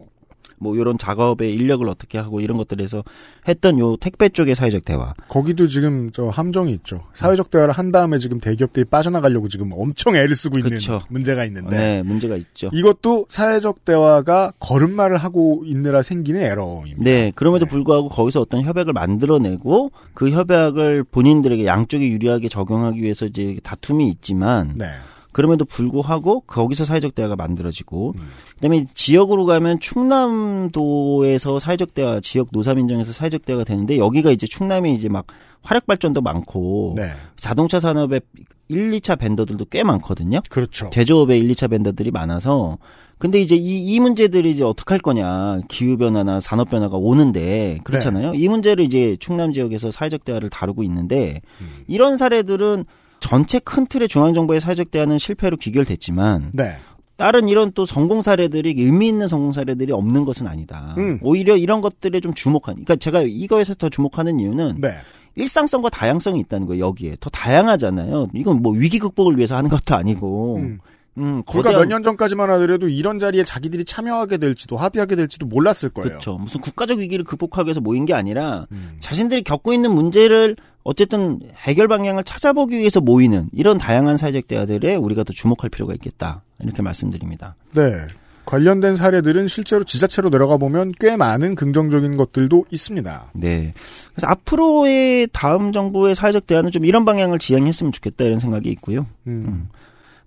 뭐 0.62 0.76
이런 0.76 0.96
작업의 0.96 1.52
인력을 1.54 1.86
어떻게 1.88 2.18
하고 2.18 2.40
이런 2.40 2.56
것들에서 2.56 3.02
했던 3.48 3.78
요 3.78 3.96
택배 3.96 4.28
쪽의 4.28 4.54
사회적 4.54 4.84
대화. 4.84 5.14
거기도 5.28 5.66
지금 5.66 6.10
저 6.12 6.28
함정이 6.28 6.72
있죠. 6.74 7.04
사회적 7.14 7.50
대화를 7.50 7.74
한 7.74 7.90
다음에 7.90 8.18
지금 8.18 8.38
대기업들이 8.38 8.84
빠져나가려고 8.84 9.48
지금 9.48 9.72
엄청 9.72 10.14
애를 10.14 10.34
쓰고 10.36 10.58
있는 10.58 10.72
그쵸. 10.72 11.02
문제가 11.08 11.44
있는데 11.46 11.76
네, 11.76 12.02
문제가 12.02 12.36
있죠. 12.36 12.70
이것도 12.72 13.26
사회적 13.28 13.84
대화가 13.84 14.52
걸음마를 14.60 15.16
하고 15.16 15.62
있느라 15.66 16.02
생기는 16.02 16.40
에러입니다. 16.40 17.02
네, 17.02 17.32
그럼에도 17.34 17.66
불구하고 17.66 18.08
거기서 18.08 18.40
어떤 18.40 18.62
협약을 18.62 18.92
만들어내고 18.92 19.90
그 20.14 20.30
협약을 20.30 21.04
본인들에게 21.04 21.66
양쪽이 21.66 22.08
유리하게 22.08 22.48
적용하기 22.48 23.02
위해서 23.02 23.26
이제 23.26 23.58
다툼이 23.62 24.08
있지만 24.08 24.74
네. 24.76 24.86
그럼에도 25.32 25.64
불구하고 25.64 26.40
거기서 26.40 26.84
사회적 26.84 27.14
대화가 27.14 27.36
만들어지고 27.36 28.12
음. 28.16 28.30
그다음에 28.54 28.84
지역으로 28.94 29.44
가면 29.46 29.80
충남도에서 29.80 31.58
사회적 31.58 31.94
대화, 31.94 32.20
지역 32.20 32.48
노사민정에서 32.52 33.12
사회적 33.12 33.44
대화가 33.44 33.64
되는데 33.64 33.98
여기가 33.98 34.30
이제 34.30 34.46
충남이 34.46 34.94
이제 34.94 35.08
막 35.08 35.26
화력 35.62 35.86
발전도 35.86 36.20
많고 36.20 36.94
네. 36.96 37.10
자동차 37.36 37.80
산업의 37.80 38.20
1, 38.68 38.90
2차 38.92 39.18
벤더들도 39.18 39.64
꽤 39.66 39.82
많거든요. 39.82 40.40
그렇죠. 40.48 40.90
제조업의 40.90 41.38
1, 41.40 41.48
2차 41.48 41.70
벤더들이 41.70 42.10
많아서 42.10 42.78
근데 43.22 43.40
이제 43.40 43.54
이, 43.54 43.84
이 43.84 44.00
문제들이 44.00 44.50
이제 44.50 44.64
어떻게 44.64 44.94
할 44.94 44.98
거냐. 44.98 45.60
기후 45.68 45.96
변화나 45.96 46.40
산업 46.40 46.70
변화가 46.70 46.96
오는데, 46.96 47.78
그렇잖아요. 47.84 48.34
이 48.34 48.48
문제를 48.48 48.84
이제 48.84 49.16
충남 49.20 49.52
지역에서 49.52 49.92
사회적 49.92 50.24
대화를 50.24 50.50
다루고 50.50 50.82
있는데, 50.82 51.40
이런 51.86 52.16
사례들은 52.16 52.84
전체 53.22 53.58
큰 53.58 53.86
틀의 53.86 54.08
중앙정부의 54.08 54.60
사회적 54.60 54.90
대화는 54.90 55.18
실패로 55.18 55.56
귀결됐지만, 55.56 56.50
네. 56.52 56.76
다른 57.16 57.46
이런 57.48 57.70
또 57.72 57.86
성공 57.86 58.20
사례들이 58.20 58.74
의미 58.76 59.08
있는 59.08 59.28
성공 59.28 59.52
사례들이 59.52 59.92
없는 59.92 60.24
것은 60.24 60.46
아니다. 60.46 60.94
음. 60.98 61.18
오히려 61.22 61.56
이런 61.56 61.80
것들에 61.80 62.20
좀 62.20 62.34
주목한, 62.34 62.74
그러니까 62.74 62.96
제가 62.96 63.22
이거에서 63.22 63.74
더 63.74 63.88
주목하는 63.88 64.40
이유는, 64.40 64.80
네. 64.80 64.96
일상성과 65.36 65.88
다양성이 65.90 66.40
있다는 66.40 66.66
거예요, 66.66 66.86
여기에. 66.86 67.16
더 67.20 67.30
다양하잖아요. 67.30 68.28
이건 68.34 68.60
뭐 68.60 68.72
위기 68.72 68.98
극복을 68.98 69.36
위해서 69.38 69.56
하는 69.56 69.70
것도 69.70 69.94
아니고, 69.94 70.56
음. 70.56 70.78
음, 71.18 71.42
거대한- 71.44 71.76
몇년 71.78 72.02
전까지만 72.02 72.50
하더라도 72.50 72.88
이런 72.88 73.18
자리에 73.18 73.44
자기들이 73.44 73.84
참여하게 73.84 74.38
될지도 74.38 74.76
합의하게 74.78 75.14
될지도 75.16 75.44
몰랐을 75.46 75.90
거예요. 75.92 76.08
그렇죠. 76.08 76.38
무슨 76.38 76.60
국가적 76.62 76.98
위기를 77.00 77.22
극복하기 77.24 77.66
위해서 77.68 77.80
모인 77.80 78.06
게 78.06 78.14
아니라 78.14 78.66
음. 78.72 78.96
자신들이 78.98 79.42
겪고 79.42 79.74
있는 79.74 79.94
문제를 79.94 80.56
어쨌든 80.84 81.40
해결 81.56 81.88
방향을 81.88 82.24
찾아보기 82.24 82.76
위해서 82.76 83.00
모이는 83.00 83.48
이런 83.52 83.78
다양한 83.78 84.16
사회적 84.16 84.48
대화들에 84.48 84.96
우리가 84.96 85.24
더 85.24 85.32
주목할 85.32 85.70
필요가 85.70 85.94
있겠다. 85.94 86.42
이렇게 86.60 86.82
말씀드립니다. 86.82 87.54
네. 87.74 88.06
관련된 88.44 88.96
사례들은 88.96 89.46
실제로 89.46 89.84
지자체로 89.84 90.28
내려가 90.28 90.56
보면 90.56 90.92
꽤 90.98 91.16
많은 91.16 91.54
긍정적인 91.54 92.16
것들도 92.16 92.66
있습니다. 92.70 93.30
네. 93.34 93.72
그래서 94.12 94.26
앞으로의 94.26 95.28
다음 95.32 95.72
정부의 95.72 96.14
사회적 96.14 96.46
대화는 96.46 96.70
좀 96.70 96.84
이런 96.84 97.04
방향을 97.04 97.38
지향했으면 97.38 97.92
좋겠다 97.92 98.24
이런 98.24 98.40
생각이 98.40 98.68
있고요. 98.70 99.06
음. 99.26 99.68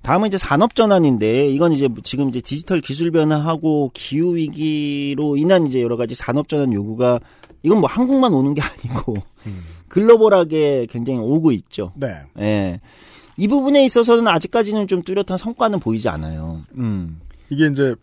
다음은 0.02 0.28
이제 0.28 0.38
산업 0.38 0.76
전환인데 0.76 1.50
이건 1.50 1.72
이제 1.72 1.90
지금 2.04 2.30
이제 2.30 2.40
디지털 2.40 2.80
기술 2.80 3.12
변화하고 3.12 3.92
기후 3.94 4.36
위기로 4.36 5.36
인한 5.36 5.66
이제 5.66 5.82
여러 5.82 5.98
가지 5.98 6.14
산업 6.14 6.48
전환 6.48 6.72
요구가 6.72 7.20
이건 7.64 7.80
뭐 7.80 7.90
한국만 7.90 8.32
오는 8.34 8.54
게 8.54 8.62
아니고 8.64 9.16
글로벌하게 9.96 10.88
굉장히 10.90 11.20
오고 11.20 11.54
있죠. 11.54 11.94
네. 11.96 12.20
예. 12.40 12.82
이 13.38 13.48
부분에 13.48 13.86
있어서는 13.86 14.28
아직까지는 14.28 14.88
좀 14.88 15.02
뚜렷한 15.04 15.38
성과는 15.38 15.80
보이지 15.80 16.10
않아요. 16.10 16.64
음. 16.78 17.22
이게 17.50 17.68
이제 17.68 17.96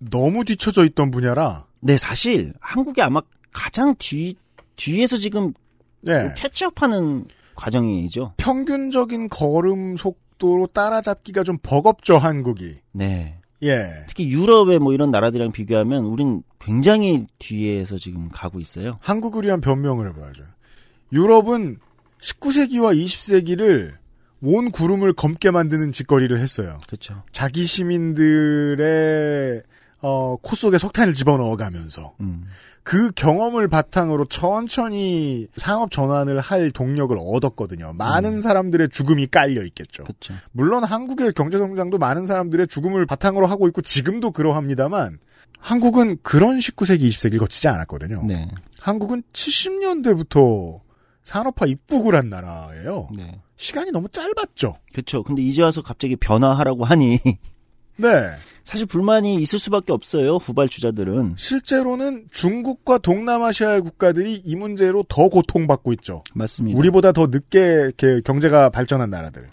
너무 0.00 0.44
뒤쳐져 0.44 0.84
있던 0.86 1.12
분야라. 1.12 1.66
네, 1.78 1.96
사실 1.96 2.54
한국이 2.58 3.00
아마 3.02 3.20
가장 3.52 3.94
뒤 4.00 4.34
뒤에서 4.74 5.16
지금 5.16 5.52
네. 6.00 6.34
캐치업하는 6.36 7.26
과정이죠. 7.54 8.32
평균적인 8.36 9.28
걸음 9.28 9.96
속도로 9.96 10.66
따라잡기가 10.66 11.44
좀 11.44 11.56
버겁죠, 11.62 12.18
한국이. 12.18 12.78
네. 12.90 13.38
예. 13.62 13.92
특히 14.08 14.28
유럽의 14.28 14.80
뭐 14.80 14.92
이런 14.92 15.12
나라들이랑 15.12 15.52
비교하면 15.52 16.04
우린 16.04 16.42
굉장히 16.60 17.26
뒤에서 17.38 17.96
지금 17.96 18.28
가고 18.28 18.58
있어요. 18.58 18.98
한국을 19.00 19.44
위한 19.44 19.60
변명을 19.60 20.08
해봐야죠. 20.08 20.42
유럽은 21.12 21.78
19세기와 22.20 22.96
20세기를 23.04 23.94
온 24.40 24.70
구름을 24.70 25.14
검게 25.14 25.50
만드는 25.50 25.92
짓거리를 25.92 26.38
했어요. 26.38 26.78
그렇죠. 26.86 27.22
자기 27.32 27.64
시민들의 27.64 28.82
어, 30.00 30.36
코 30.36 30.54
속에 30.54 30.78
석탄을 30.78 31.12
집어넣어가면서 31.12 32.14
음. 32.20 32.44
그 32.84 33.10
경험을 33.10 33.68
바탕으로 33.68 34.26
천천히 34.26 35.48
산업 35.56 35.90
전환을 35.90 36.38
할 36.38 36.70
동력을 36.70 37.16
얻었거든요. 37.18 37.92
많은 37.94 38.40
사람들의 38.40 38.90
죽음이 38.90 39.26
깔려 39.26 39.62
있겠죠. 39.64 40.04
그렇죠. 40.04 40.34
물론 40.52 40.84
한국의 40.84 41.32
경제 41.32 41.58
성장도 41.58 41.98
많은 41.98 42.26
사람들의 42.26 42.68
죽음을 42.68 43.04
바탕으로 43.06 43.46
하고 43.46 43.66
있고 43.68 43.82
지금도 43.82 44.30
그러합니다만 44.30 45.18
한국은 45.58 46.18
그런 46.22 46.58
19세기, 46.58 47.08
20세기를 47.08 47.40
거치지 47.40 47.66
않았거든요. 47.68 48.22
네. 48.24 48.48
한국은 48.80 49.24
70년대부터 49.32 50.80
산업화 51.28 51.66
입국을 51.66 52.14
한 52.14 52.30
나라예요. 52.30 53.08
네. 53.14 53.38
시간이 53.56 53.90
너무 53.90 54.08
짧았죠. 54.08 54.78
그렇죠. 54.94 55.22
근데 55.22 55.42
이제 55.42 55.60
와서 55.62 55.82
갑자기 55.82 56.16
변화하라고 56.16 56.84
하니 56.84 57.18
네. 57.98 58.08
사실 58.64 58.86
불만이 58.86 59.34
있을 59.34 59.58
수밖에 59.58 59.92
없어요. 59.92 60.36
후발주자들은. 60.36 61.34
실제로는 61.36 62.28
중국과 62.30 62.98
동남아시아의 62.98 63.82
국가들이 63.82 64.40
이 64.42 64.56
문제로 64.56 65.02
더 65.06 65.28
고통받고 65.28 65.92
있죠. 65.94 66.22
맞습니다. 66.34 66.78
우리보다 66.78 67.12
더 67.12 67.26
늦게 67.26 67.92
경제가 68.24 68.70
발전한 68.70 69.10
나라들. 69.10 69.50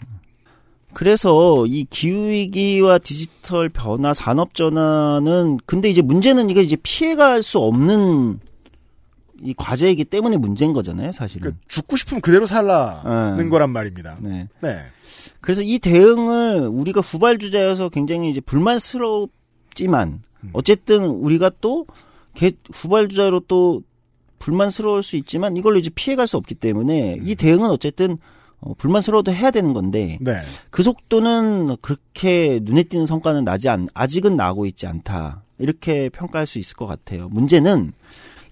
그래서 0.94 1.66
이 1.66 1.84
기후 1.90 2.28
위기와 2.30 2.96
디지털 2.98 3.68
변화, 3.68 4.14
산업 4.14 4.54
전환은 4.54 5.58
근데 5.66 5.90
이제 5.90 6.00
문제는 6.00 6.48
이게 6.48 6.62
이제 6.62 6.76
피해갈 6.82 7.42
수 7.42 7.58
없는 7.58 8.40
이 9.42 9.54
과제이기 9.56 10.04
때문에 10.06 10.36
문제인 10.36 10.72
거잖아요, 10.72 11.12
사실은. 11.12 11.56
죽고 11.68 11.96
싶으면 11.96 12.20
그대로 12.20 12.46
살라는 12.46 13.36
네. 13.36 13.48
거란 13.48 13.70
말입니다. 13.70 14.16
네. 14.20 14.48
네. 14.60 14.78
그래서 15.40 15.62
이 15.62 15.78
대응을 15.78 16.68
우리가 16.68 17.00
후발주자여서 17.00 17.88
굉장히 17.90 18.30
이제 18.30 18.40
불만스럽지만 18.40 20.20
어쨌든 20.52 21.04
우리가 21.04 21.50
또 21.60 21.86
개- 22.34 22.52
후발주자로 22.72 23.40
또 23.48 23.82
불만스러울 24.38 25.02
수 25.02 25.16
있지만 25.16 25.56
이걸로 25.56 25.78
이제 25.78 25.90
피해갈 25.94 26.26
수 26.26 26.36
없기 26.36 26.54
때문에 26.54 27.18
이 27.22 27.34
대응은 27.34 27.68
어쨌든 27.70 28.18
어, 28.60 28.74
불만스러워도 28.74 29.32
해야 29.32 29.50
되는 29.50 29.72
건데 29.74 30.18
네. 30.20 30.40
그 30.70 30.82
속도는 30.82 31.76
그렇게 31.80 32.60
눈에 32.62 32.82
띄는 32.84 33.06
성과는 33.06 33.44
나지 33.44 33.68
않 33.68 33.86
아직은 33.94 34.36
나고 34.36 34.66
있지 34.66 34.86
않다 34.86 35.42
이렇게 35.58 36.08
평가할 36.10 36.46
수 36.46 36.58
있을 36.58 36.76
것 36.76 36.86
같아요. 36.86 37.28
문제는 37.30 37.92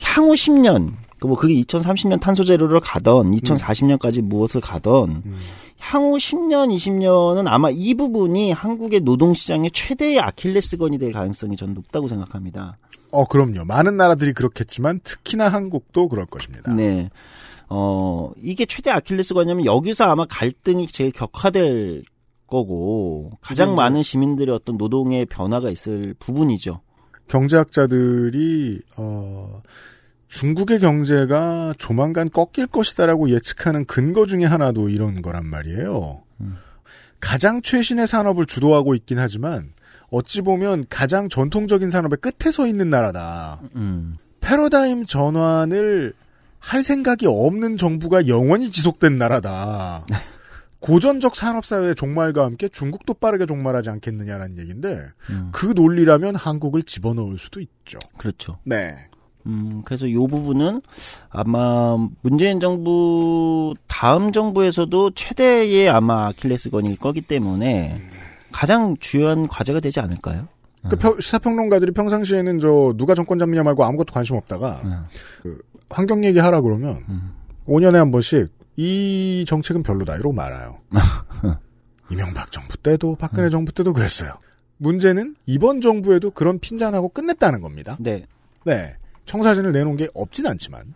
향후 0.05 0.35
10년 0.35 0.93
그뭐 1.19 1.37
그게 1.37 1.55
2030년 1.63 2.21
탄소 2.21 2.45
제로를 2.45 2.81
가던 2.81 3.33
2040년까지 3.33 4.21
무엇을 4.21 4.61
가던 4.61 5.23
향후 5.79 6.17
10년 6.17 6.75
20년은 6.75 7.45
아마 7.47 7.71
이 7.71 7.95
부분이 7.95 8.53
한국의 8.53 9.01
노동 9.01 9.35
시장의 9.35 9.71
최대의 9.73 10.21
아킬레스건이 10.21 10.99
될 10.99 11.13
가능성이 11.13 11.57
저는 11.57 11.75
높다고 11.75 12.09
생각합니다. 12.09 12.79
어, 13.11 13.25
그럼요. 13.27 13.65
많은 13.65 13.97
나라들이 13.97 14.33
그렇겠지만 14.33 15.01
특히나 15.05 15.49
한국도 15.49 16.09
그럴 16.09 16.27
것입니다. 16.27 16.73
네. 16.75 17.11
어, 17.69 18.33
이게 18.43 18.67
최대 18.67 18.91
아킬레스건이냐면 18.91 19.67
여기서 19.67 20.05
아마 20.05 20.27
갈등이 20.27 20.87
제일 20.89 21.13
격화될 21.13 22.05
거고 22.47 23.33
가장 23.41 23.71
이제 23.71 23.77
많은 23.77 24.03
시민들의 24.03 24.55
어떤 24.55 24.77
노동의 24.77 25.27
변화가 25.27 25.71
있을 25.71 26.15
부분이죠. 26.19 26.81
경제학자들이 27.29 28.81
어 28.99 29.63
중국의 30.35 30.81
경제가 30.81 31.75
조만간 31.79 32.29
꺾일 32.29 32.67
것이다라고 32.67 33.31
예측하는 33.31 33.85
근거 33.85 34.27
중에 34.27 34.45
하나도 34.45 34.89
이런 34.89 35.23
거란 35.23 35.47
말이에요. 35.47 36.23
가장 37.21 37.63
최신의 37.63 38.09
산업을 38.09 38.45
주도하고 38.45 38.97
있긴 38.97 39.21
하지만 39.21 39.73
어찌 40.11 40.43
보면 40.43 40.87
가장 40.91 41.29
전통적인 41.29 41.89
산업의 41.89 42.19
끝에 42.19 42.51
서 42.51 42.67
있는 42.67 42.91
나라다. 42.91 43.61
음. 43.77 44.17
패러다임 44.41 45.07
전환을 45.07 46.13
할 46.59 46.83
생각이 46.83 47.27
없는 47.27 47.77
정부가 47.77 48.27
영원히 48.27 48.73
지속된 48.73 49.17
나라다. 49.17 50.05
고전적 50.81 51.37
산업사회의 51.37 51.95
종말과 51.95 52.45
함께 52.45 52.69
중국도 52.69 53.15
빠르게 53.15 53.47
종말하지 53.47 53.89
않겠느냐라는 53.89 54.59
얘기인데 54.59 55.01
음. 55.31 55.51
그 55.53 55.67
논리라면 55.75 56.35
한국을 56.35 56.83
집어넣을 56.83 57.39
수도 57.39 57.61
있죠. 57.61 57.99
그렇죠. 58.19 58.59
네. 58.65 58.97
음, 59.47 59.83
그래서 59.85 60.11
요 60.11 60.27
부분은 60.27 60.81
아마 61.31 61.97
문재인 62.23 62.61
정부 62.61 63.75
다음 63.87 64.33
정부에서도 64.33 65.11
최대의 65.15 65.89
아마 65.91 66.29
아킬레스건일 66.29 66.97
거기 66.97 67.21
때문에 67.21 68.03
가장 68.53 68.97
주요한 69.01 69.47
과제가 69.49 69.81
되지 69.81 70.01
않을까요? 70.01 70.49
그 70.89 70.97
평- 70.97 71.19
시사평론가들이 71.21 71.93
평상시에는 71.93 72.59
저 72.61 72.95
누가 72.97 73.15
정권 73.15 73.39
잡느냐 73.39 73.63
말고 73.63 73.85
아무것도 73.85 74.13
관심 74.13 74.37
없다가 74.37 74.81
그 75.43 75.59
환경 75.91 76.25
얘기 76.25 76.39
하라 76.39 76.61
그러면 76.61 77.03
5년에 77.67 77.95
한 77.95 78.11
번씩 78.11 78.53
이 78.77 79.45
정책은 79.49 79.83
별로다 79.83 80.15
이러고 80.17 80.33
말아요. 80.33 80.79
이명박 82.11 82.53
정부 82.53 82.77
때도 82.77 83.17
박근혜 83.17 83.49
정부 83.51 83.73
때도 83.73 83.93
그랬어요. 83.93 84.33
문제는 84.77 85.37
이번 85.47 85.81
정부에도 85.81 86.31
그런 86.31 86.59
핀잔하고 86.59 87.09
끝냈다는 87.09 87.61
겁니다. 87.61 87.97
네. 88.01 88.27
네. 88.65 88.97
청사진을 89.27 89.73
내놓은 89.73 89.97
게 89.97 90.09
없진 90.15 90.47
않지만 90.47 90.95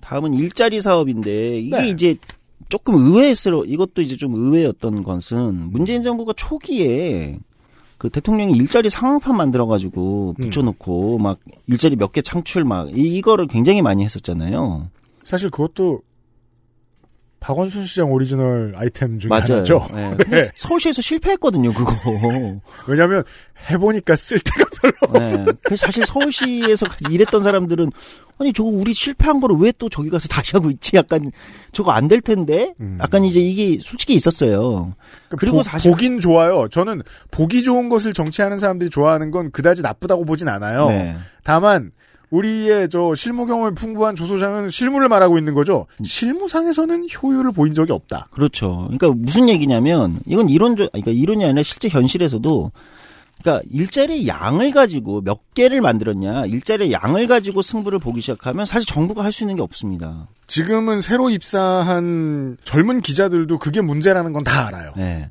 다음은 0.00 0.34
일자리 0.34 0.80
사업인데 0.80 1.58
이게 1.60 1.76
네. 1.76 1.88
이제 1.88 2.16
조금 2.68 2.94
의외스러 2.94 3.64
이것도 3.64 4.02
이제 4.02 4.16
좀 4.16 4.34
의외였던 4.34 5.02
것은 5.02 5.70
문재인 5.70 6.02
정부가 6.02 6.32
초기에 6.36 7.38
그 7.98 8.08
대통령이 8.08 8.56
일자리 8.56 8.88
상황판 8.88 9.36
만들어가지고 9.36 10.34
붙여놓고 10.40 11.18
막 11.18 11.38
일자리 11.66 11.96
몇 11.96 12.12
개 12.12 12.22
창출 12.22 12.64
막 12.64 12.96
이, 12.96 13.16
이거를 13.16 13.46
굉장히 13.46 13.82
많이 13.82 14.04
했었잖아요. 14.04 14.88
사실 15.24 15.50
그것도 15.50 16.00
박원순 17.40 17.84
시장 17.84 18.12
오리지널 18.12 18.74
아이템 18.76 19.18
중에 19.18 19.28
맞아요. 19.30 19.42
하나죠. 19.48 19.88
네. 19.94 20.14
근데 20.18 20.50
서울시에서 20.56 21.00
실패했거든요, 21.02 21.72
그거. 21.72 21.92
왜냐하면 22.86 23.24
해보니까 23.70 24.14
쓸데가 24.14 24.64
별로 24.80 25.18
네. 25.18 25.46
그래서 25.64 25.86
사실 25.86 26.04
서울시에서 26.04 26.86
일했던 27.10 27.42
사람들은 27.42 27.90
아니 28.38 28.52
저거 28.52 28.68
우리 28.70 28.92
실패한 28.94 29.40
거를 29.40 29.56
왜 29.56 29.72
또 29.78 29.88
저기 29.88 30.10
가서 30.10 30.28
다시 30.28 30.52
하고 30.56 30.70
있지? 30.70 30.96
약간 30.96 31.30
저거 31.72 31.92
안 31.92 32.08
될 32.08 32.20
텐데. 32.20 32.74
약간 33.00 33.24
이제 33.24 33.40
이게 33.40 33.78
솔직히 33.82 34.14
있었어요. 34.14 34.94
그리고 35.38 35.58
보, 35.58 35.62
사실 35.62 35.90
보긴 35.90 36.20
좋아요. 36.20 36.68
저는 36.68 37.02
보기 37.30 37.62
좋은 37.62 37.88
것을 37.88 38.12
정치하는 38.12 38.58
사람들이 38.58 38.90
좋아하는 38.90 39.30
건 39.30 39.50
그다지 39.50 39.80
나쁘다고 39.82 40.24
보진 40.26 40.48
않아요. 40.48 40.88
네. 40.88 41.16
다만 41.44 41.90
우리의 42.30 42.88
저 42.88 43.14
실무 43.14 43.46
경험이 43.46 43.74
풍부한 43.74 44.14
조 44.14 44.26
소장은 44.26 44.68
실무를 44.68 45.08
말하고 45.08 45.36
있는 45.38 45.54
거죠. 45.54 45.86
실무상에서는 46.02 47.08
효율을 47.22 47.52
보인 47.52 47.74
적이 47.74 47.92
없다. 47.92 48.28
그렇죠. 48.30 48.88
그러니까 48.90 49.10
무슨 49.10 49.48
얘기냐면 49.48 50.20
이건 50.26 50.48
이론적 50.48 50.92
그러니까 50.92 51.10
이론이 51.10 51.44
아니라 51.44 51.62
실제 51.62 51.88
현실에서도 51.88 52.70
그러니까 53.42 53.66
일자리 53.72 54.28
양을 54.28 54.70
가지고 54.70 55.22
몇 55.22 55.54
개를 55.54 55.80
만들었냐, 55.80 56.44
일자리 56.46 56.92
양을 56.92 57.26
가지고 57.26 57.62
승부를 57.62 57.98
보기 57.98 58.20
시작하면 58.20 58.66
사실 58.66 58.86
정부가 58.86 59.24
할 59.24 59.32
수 59.32 59.44
있는 59.44 59.56
게 59.56 59.62
없습니다. 59.62 60.28
지금은 60.46 61.00
새로 61.00 61.30
입사한 61.30 62.58
젊은 62.64 63.00
기자들도 63.00 63.58
그게 63.58 63.80
문제라는 63.80 64.32
건 64.34 64.42
다 64.44 64.66
알아요. 64.68 64.92
네. 64.96 65.30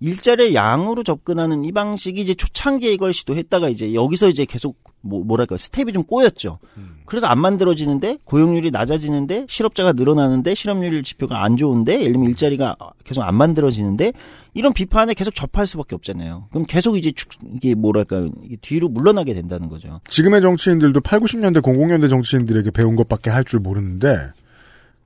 일자리 0.00 0.54
양으로 0.54 1.02
접근하는 1.02 1.64
이 1.64 1.72
방식이 1.72 2.20
이제 2.20 2.34
초창기에 2.34 2.92
이걸 2.92 3.12
시도했다가 3.12 3.68
이제 3.68 3.94
여기서 3.94 4.28
이제 4.28 4.44
계속 4.44 4.76
뭐, 5.00 5.22
뭐랄까 5.22 5.56
스텝이 5.58 5.92
좀 5.92 6.02
꼬였죠. 6.02 6.58
그래서 7.04 7.26
안 7.26 7.38
만들어지는데 7.38 8.18
고용률이 8.24 8.70
낮아지는데 8.70 9.46
실업자가 9.48 9.92
늘어나는데 9.92 10.54
실업률 10.54 11.02
지표가 11.02 11.44
안 11.44 11.56
좋은데 11.56 12.00
예를 12.00 12.12
들면 12.12 12.30
일자리가 12.30 12.76
계속 13.04 13.22
안 13.22 13.34
만들어지는데 13.34 14.12
이런 14.54 14.72
비판에 14.72 15.12
계속 15.14 15.34
접할 15.34 15.66
수밖에 15.66 15.94
없잖아요. 15.94 16.48
그럼 16.50 16.64
계속 16.66 16.96
이제 16.96 17.12
축, 17.12 17.28
이게 17.54 17.74
뭐랄까 17.74 18.26
이게 18.42 18.56
뒤로 18.62 18.88
물러나게 18.88 19.34
된다는 19.34 19.68
거죠. 19.68 20.00
지금의 20.08 20.40
정치인들도 20.40 21.00
8, 21.02 21.20
90년대, 21.20 21.60
00년대 21.60 22.08
정치인들에게 22.08 22.70
배운 22.70 22.96
것밖에 22.96 23.30
할 23.30 23.44
줄 23.44 23.60
모르는데 23.60 24.16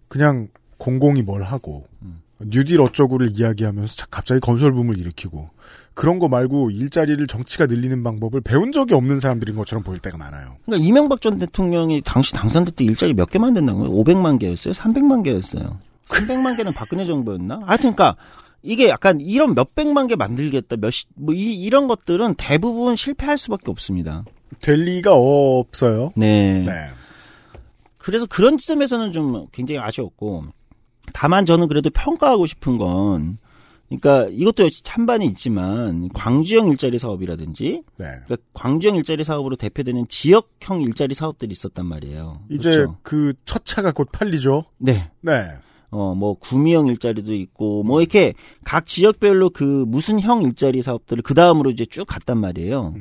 그냥 0.07 0.47
공공이 0.77 1.23
뭘 1.23 1.43
하고 1.43 1.87
뉴딜 2.41 2.81
어쩌고를 2.81 3.39
이야기하면서 3.39 3.97
자- 3.97 4.07
갑자기 4.11 4.41
건설붐을 4.41 4.97
일으키고 4.99 5.51
그런 5.95 6.19
거 6.21 6.29
말고 6.29 6.71
일자리를 6.71 7.27
정치가 7.27 7.67
늘리는 7.67 8.03
방법을 8.05 8.41
배운 8.41 8.71
적이 8.71 8.95
없는 8.95 9.19
사람들인 9.19 9.57
것처럼 9.57 9.83
보일 9.83 9.99
때가 9.99 10.17
많아요. 10.17 10.57
그러니까 10.65 10.87
이명박 10.87 11.21
전 11.21 11.39
대통령이 11.39 12.03
당시 12.05 12.33
당선될 12.33 12.75
때 12.75 12.85
일자리 12.85 13.15
몇 13.15 13.31
개 13.31 13.39
만든다는 13.41 13.81
거예요? 13.81 13.93
500만 13.95 14.39
개였어요? 14.39 14.73
300만 14.75 15.25
개였어요? 15.25 15.81
300만 16.07 16.57
개는 16.57 16.73
박근혜 16.73 17.05
정부였나? 17.05 17.61
하여튼 17.67 17.93
그러니까 17.95 18.17
이게 18.63 18.89
약간 18.89 19.21
이런 19.21 19.55
몇백만 19.55 20.07
개 20.07 20.15
만들겠다, 20.17 20.77
몇십, 20.77 21.09
뭐 21.17 21.35
이, 21.35 21.55
이런 21.61 21.89
것들은 21.89 22.35
대부분 22.37 22.95
실패할 22.97 23.37
수밖에 23.39 23.71
없습니다. 23.71 24.25
될 24.61 24.77
리가 24.85 25.13
없어요. 25.15 26.13
네. 26.17 26.63
네. 26.65 26.91
그래서 27.99 28.27
그런 28.27 28.57
지점에서는 28.59 29.13
좀 29.13 29.47
굉장히 29.53 29.81
아쉬웠고, 29.81 30.45
다만 31.13 31.47
저는 31.47 31.69
그래도 31.69 31.91
평가하고 31.91 32.47
싶은 32.47 32.79
건, 32.79 33.39
그러니까 33.89 34.29
이것도 34.31 34.65
역시 34.65 34.83
찬반이 34.83 35.27
있지만 35.27 36.09
광주형 36.11 36.69
일자리 36.69 36.99
사업이라든지, 36.99 37.83
네. 37.97 38.05
그러니까 38.25 38.37
광주형 38.53 38.97
일자리 38.97 39.25
사업으로 39.25 39.57
대표되는 39.57 40.09
지역형 40.09 40.83
일자리 40.83 41.15
사업들이 41.15 41.53
있었단 41.53 41.87
말이에요. 41.87 42.41
이제 42.51 42.71
그렇죠? 42.71 42.97
그첫 43.03 43.65
차가 43.65 43.93
곧 43.93 44.09
팔리죠. 44.13 44.65
네. 44.77 45.11
네. 45.23 45.45
어, 45.91 46.15
뭐, 46.15 46.35
구미형 46.35 46.89
일자리도 46.89 47.33
있고, 47.33 47.83
뭐, 47.83 48.03
이렇게 48.03 48.35
각 48.63 48.85
지역별로 48.85 49.49
그 49.49 49.65
무슨 49.89 50.21
형 50.21 50.43
일자리 50.43 50.83
사업들을 50.83 51.23
그 51.23 51.33
다음으로 51.33 51.71
이제 51.71 51.87
쭉 51.87 52.05
갔단 52.05 52.37
말이에요. 52.39 52.95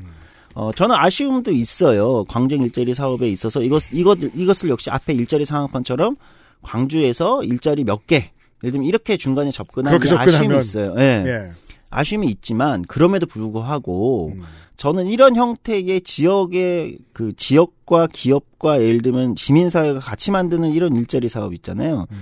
어, 0.54 0.72
저는 0.72 0.96
아쉬움도 0.96 1.52
있어요. 1.52 2.24
광주형 2.24 2.64
일자리 2.64 2.94
사업에 2.94 3.28
있어서 3.30 3.62
이것, 3.62 3.92
이것, 3.92 4.18
이것을 4.20 4.70
역시 4.70 4.90
앞에 4.90 5.14
일자리 5.14 5.44
상황판처럼 5.44 6.16
광주에서 6.62 7.44
일자리 7.44 7.84
몇 7.84 8.08
개, 8.08 8.32
예를 8.64 8.72
들면 8.72 8.88
이렇게 8.88 9.18
중간에 9.18 9.52
접근하는 9.52 10.00
아쉬움이 10.18 10.58
있어요. 10.58 10.96
예. 10.98 11.24
예. 11.26 11.52
아쉬움이 11.90 12.28
있지만, 12.28 12.82
그럼에도 12.84 13.26
불구하고, 13.26 14.34
음. 14.36 14.44
저는 14.78 15.08
이런 15.08 15.36
형태의 15.36 16.02
지역의 16.02 17.00
그 17.12 17.34
지역과 17.36 18.08
기업과 18.14 18.82
예를 18.82 19.02
들면 19.02 19.36
시민사회가 19.36 20.00
같이 20.00 20.32
만드는 20.32 20.72
이런 20.72 20.96
일자리 20.96 21.30
사업 21.30 21.54
있잖아요. 21.56 22.06
음. 22.12 22.18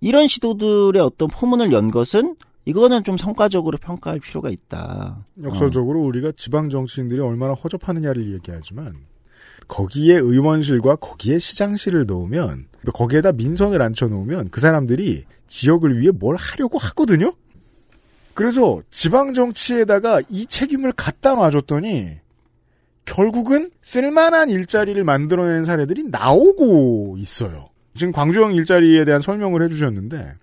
이런 0.00 0.26
시도들의 0.26 1.00
어떤 1.00 1.28
포문을 1.28 1.72
연 1.72 1.90
것은 1.90 2.36
이거는 2.64 3.04
좀 3.04 3.16
성과적으로 3.16 3.78
평가할 3.78 4.20
필요가 4.20 4.50
있다. 4.50 5.24
역설적으로 5.42 6.00
우리가 6.00 6.32
지방 6.36 6.68
정치인들이 6.68 7.20
얼마나 7.20 7.54
허접하느냐를 7.54 8.32
얘기하지만 8.32 8.94
거기에 9.70 10.16
의원실과 10.16 10.96
거기에 10.96 11.38
시장실을 11.38 12.04
놓으면 12.06 12.66
거기에다 12.92 13.32
민선을 13.32 13.80
앉혀 13.80 14.08
놓으면 14.08 14.48
그 14.50 14.60
사람들이 14.60 15.24
지역을 15.46 16.00
위해 16.00 16.10
뭘 16.10 16.36
하려고 16.36 16.78
하거든요. 16.78 17.32
그래서 18.34 18.82
지방 18.90 19.32
정치에다가 19.32 20.20
이 20.28 20.46
책임을 20.46 20.92
갖다 20.92 21.34
놔줬더니 21.34 22.18
결국은 23.04 23.70
쓸만한 23.80 24.50
일자리를 24.50 25.02
만들어내는 25.02 25.64
사례들이 25.64 26.04
나오고 26.04 27.16
있어요. 27.18 27.70
지금 27.94 28.12
광주형 28.12 28.54
일자리에 28.54 29.04
대한 29.04 29.20
설명을 29.20 29.62
해주셨는데 29.62 30.34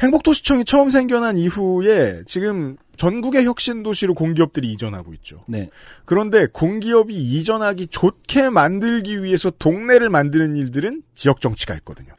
행복도시청이 0.00 0.64
처음 0.64 0.88
생겨난 0.88 1.36
이후에 1.36 2.22
지금 2.24 2.76
전국의 3.00 3.46
혁신 3.46 3.82
도시로 3.82 4.12
공기업들이 4.12 4.70
이전하고 4.72 5.14
있죠. 5.14 5.42
네. 5.48 5.70
그런데 6.04 6.46
공기업이 6.52 7.14
이전하기 7.14 7.86
좋게 7.86 8.50
만들기 8.50 9.22
위해서 9.22 9.48
동네를 9.48 10.10
만드는 10.10 10.54
일들은 10.54 11.02
지역 11.14 11.40
정치가 11.40 11.72
있거든요. 11.76 12.12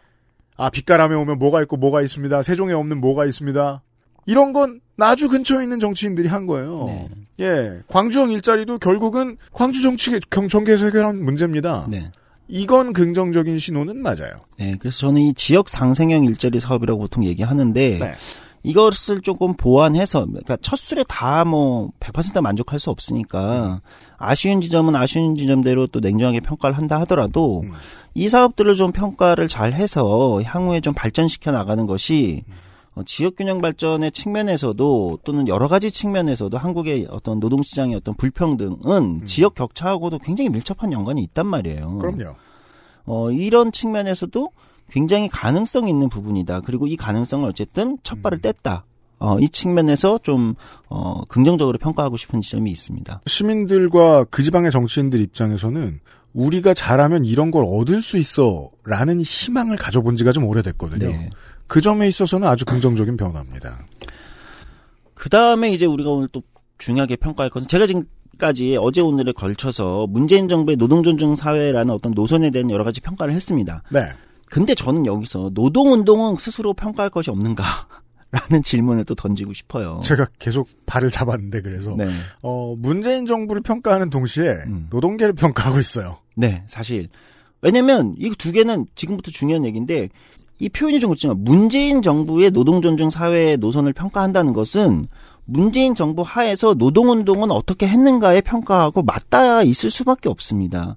아, 0.57 0.71
빛가람에 0.71 1.13
오면 1.13 1.37
뭐가 1.37 1.61
있고 1.61 1.77
뭐가 1.77 2.01
있습니다. 2.01 2.41
세종에 2.41 2.73
없는 2.73 2.99
뭐가 2.99 3.27
있습니다. 3.27 3.83
이런 4.25 4.53
건 4.53 4.81
나주 4.95 5.29
근처에 5.29 5.61
있는 5.61 5.79
정치인들이 5.79 6.27
한 6.27 6.47
거예요. 6.47 7.07
예. 7.39 7.81
광주형 7.87 8.31
일자리도 8.31 8.79
결국은 8.79 9.37
광주 9.53 9.83
정치 9.83 10.19
경 10.31 10.47
정계에서 10.47 10.85
해결한 10.85 11.23
문제입니다. 11.23 11.85
네. 11.91 12.09
이건 12.47 12.93
긍정적인 12.93 13.59
신호는 13.59 14.01
맞아요. 14.01 14.33
네, 14.57 14.75
그래서 14.79 15.01
저는 15.01 15.21
이 15.21 15.33
지역 15.35 15.69
상생형 15.69 16.23
일자리 16.23 16.59
사업이라고 16.59 16.99
보통 16.99 17.23
얘기하는데 17.23 17.99
네. 17.99 18.15
이것을 18.63 19.21
조금 19.21 19.55
보완해서 19.55 20.25
그러니까 20.25 20.57
첫 20.61 20.77
술에 20.77 21.03
다 21.07 21.43
뭐 21.43 21.89
100% 21.99 22.41
만족할 22.41 22.79
수 22.79 22.89
없으니까 22.89 23.81
아쉬운 24.17 24.61
지점은 24.61 24.95
아쉬운 24.95 25.35
지점대로 25.35 25.87
또 25.87 25.99
냉정하게 25.99 26.39
평가를 26.39 26.77
한다 26.77 26.99
하더라도 27.01 27.61
음. 27.63 27.71
이 28.13 28.27
사업들을 28.29 28.75
좀 28.75 28.91
평가를 28.91 29.47
잘 29.47 29.73
해서 29.73 30.41
향후에 30.43 30.81
좀 30.81 30.93
발전시켜 30.93 31.51
나가는 31.51 31.85
것이 31.87 32.43
어, 32.93 33.03
지역 33.05 33.37
균형 33.37 33.61
발전의 33.61 34.11
측면에서도 34.11 35.19
또는 35.23 35.47
여러 35.47 35.67
가지 35.67 35.91
측면에서도 35.91 36.57
한국의 36.57 37.07
어떤 37.09 37.39
노동 37.39 37.63
시장의 37.63 37.95
어떤 37.95 38.15
불평등은 38.15 39.25
지역 39.25 39.55
격차하고도 39.55 40.19
굉장히 40.19 40.49
밀접한 40.49 40.91
연관이 40.91 41.21
있단 41.23 41.47
말이에요. 41.47 41.97
그럼요. 41.99 42.35
어, 43.05 43.31
이런 43.31 43.71
측면에서도 43.71 44.49
굉장히 44.91 45.29
가능성 45.29 45.87
있는 45.87 46.09
부분이다. 46.09 46.61
그리고 46.61 46.85
이 46.85 46.97
가능성을 46.97 47.47
어쨌든 47.49 47.97
첫 48.03 48.21
발을 48.21 48.39
뗐다. 48.39 48.83
어, 49.19 49.39
이 49.39 49.47
측면에서 49.47 50.19
좀, 50.23 50.55
어, 50.89 51.21
긍정적으로 51.29 51.77
평가하고 51.77 52.17
싶은 52.17 52.41
지점이 52.41 52.71
있습니다. 52.71 53.21
시민들과 53.25 54.25
그 54.25 54.41
지방의 54.41 54.71
정치인들 54.71 55.21
입장에서는 55.21 55.99
우리가 56.33 56.73
잘하면 56.73 57.25
이런 57.25 57.51
걸 57.51 57.65
얻을 57.67 58.01
수 58.01 58.17
있어 58.17 58.69
라는 58.83 59.21
희망을 59.21 59.77
가져본 59.77 60.15
지가 60.15 60.31
좀 60.31 60.45
오래됐거든요. 60.45 61.07
네. 61.07 61.29
그 61.67 61.81
점에 61.81 62.07
있어서는 62.07 62.47
아주 62.47 62.65
긍정적인 62.65 63.15
변화입니다. 63.15 63.85
그 65.13 65.29
다음에 65.29 65.71
이제 65.71 65.85
우리가 65.85 66.09
오늘 66.09 66.27
또 66.29 66.41
중요하게 66.79 67.17
평가할 67.17 67.49
것은 67.49 67.67
제가 67.67 67.85
지금 67.85 68.05
까지 68.37 68.75
어제 68.79 69.01
오늘에 69.01 69.33
걸쳐서 69.33 70.07
문재인 70.09 70.47
정부의 70.49 70.77
노동존중 70.77 71.35
사회라는 71.35 71.93
어떤 71.93 72.13
노선에 72.13 72.49
대한 72.49 72.71
여러 72.71 72.83
가지 72.83 72.99
평가를 73.01 73.35
했습니다. 73.35 73.83
네. 73.91 74.09
근데 74.51 74.75
저는 74.75 75.05
여기서 75.05 75.51
노동운동은 75.53 76.35
스스로 76.35 76.73
평가할 76.73 77.09
것이 77.09 77.29
없는가? 77.31 77.63
라는 78.31 78.61
질문을 78.63 79.05
또 79.05 79.15
던지고 79.15 79.53
싶어요. 79.53 80.01
제가 80.03 80.25
계속 80.39 80.67
발을 80.85 81.09
잡았는데 81.09 81.61
그래서 81.61 81.95
네. 81.97 82.05
어, 82.41 82.75
문재인 82.77 83.25
정부를 83.25 83.61
평가하는 83.61 84.09
동시에 84.09 84.49
음. 84.67 84.87
노동계를 84.89 85.33
평가하고 85.33 85.79
있어요. 85.79 86.17
네, 86.35 86.63
사실. 86.67 87.07
왜냐면 87.61 88.13
이 88.17 88.29
두 88.37 88.51
개는 88.51 88.87
지금부터 88.95 89.31
중요한 89.31 89.65
얘기인데 89.65 90.09
이 90.59 90.69
표현이 90.69 90.99
좀 90.99 91.09
그렇지만 91.09 91.43
문재인 91.43 92.01
정부의 92.01 92.51
노동존중 92.51 93.09
사회 93.09 93.55
노선을 93.57 93.93
평가한다는 93.93 94.53
것은 94.53 95.07
문재인 95.45 95.95
정부 95.95 96.21
하에서 96.21 96.73
노동운동은 96.73 97.51
어떻게 97.51 97.87
했는가에 97.87 98.41
평가하고 98.41 99.03
맞닿아 99.03 99.63
있을 99.63 99.89
수밖에 99.89 100.29
없습니다. 100.29 100.95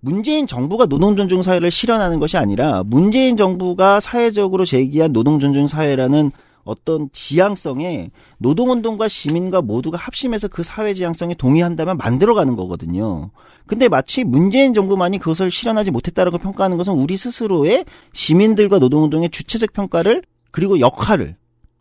문재인 0.00 0.46
정부가 0.46 0.86
노동존중 0.86 1.42
사회를 1.42 1.70
실현하는 1.70 2.20
것이 2.20 2.36
아니라 2.36 2.82
문재인 2.84 3.36
정부가 3.36 4.00
사회적으로 4.00 4.64
제기한 4.64 5.12
노동존중 5.12 5.66
사회라는 5.66 6.30
어떤 6.64 7.08
지향성에 7.12 8.10
노동운동과 8.38 9.06
시민과 9.08 9.62
모두가 9.62 9.96
합심해서 9.96 10.48
그 10.48 10.64
사회 10.64 10.94
지향성에 10.94 11.34
동의한다면 11.34 11.96
만들어가는 11.96 12.56
거거든요. 12.56 13.30
근데 13.66 13.88
마치 13.88 14.24
문재인 14.24 14.74
정부만이 14.74 15.18
그것을 15.18 15.50
실현하지 15.50 15.92
못했다라고 15.92 16.38
평가하는 16.38 16.76
것은 16.76 16.92
우리 16.94 17.16
스스로의 17.16 17.84
시민들과 18.12 18.80
노동운동의 18.80 19.30
주체적 19.30 19.72
평가를 19.72 20.22
그리고 20.50 20.80
역할을 20.80 21.36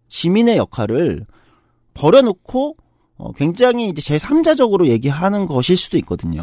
시민의 0.10 0.58
역할을 0.58 1.26
버려놓고 1.96 2.76
어, 3.18 3.32
굉장히 3.32 3.90
이제 3.90 4.02
제3자적으로 4.02 4.88
얘기하는 4.88 5.48
것일 5.48 5.78
수도 5.78 5.98
있거든요. 5.98 6.42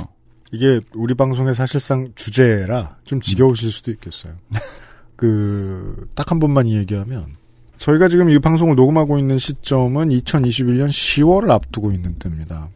이게 0.53 0.81
우리 0.95 1.15
방송의 1.15 1.55
사실상 1.55 2.13
주제라 2.15 2.99
좀 3.05 3.21
지겨우실 3.23 3.73
수도 3.73 3.91
있겠어요. 3.91 4.35
그, 5.17 6.09
딱 6.15 6.31
한 6.31 6.39
번만 6.39 6.67
이 6.67 6.77
얘기하면, 6.77 7.37
저희가 7.79 8.09
지금 8.09 8.29
이 8.31 8.39
방송을 8.39 8.77
녹음하고 8.77 9.19
있는 9.19 9.39
시점은 9.39 10.11
2021년 10.11 10.89
10월을 10.89 11.51
앞두고 11.51 11.93
있는 11.93 12.19
때입니다. 12.19 12.69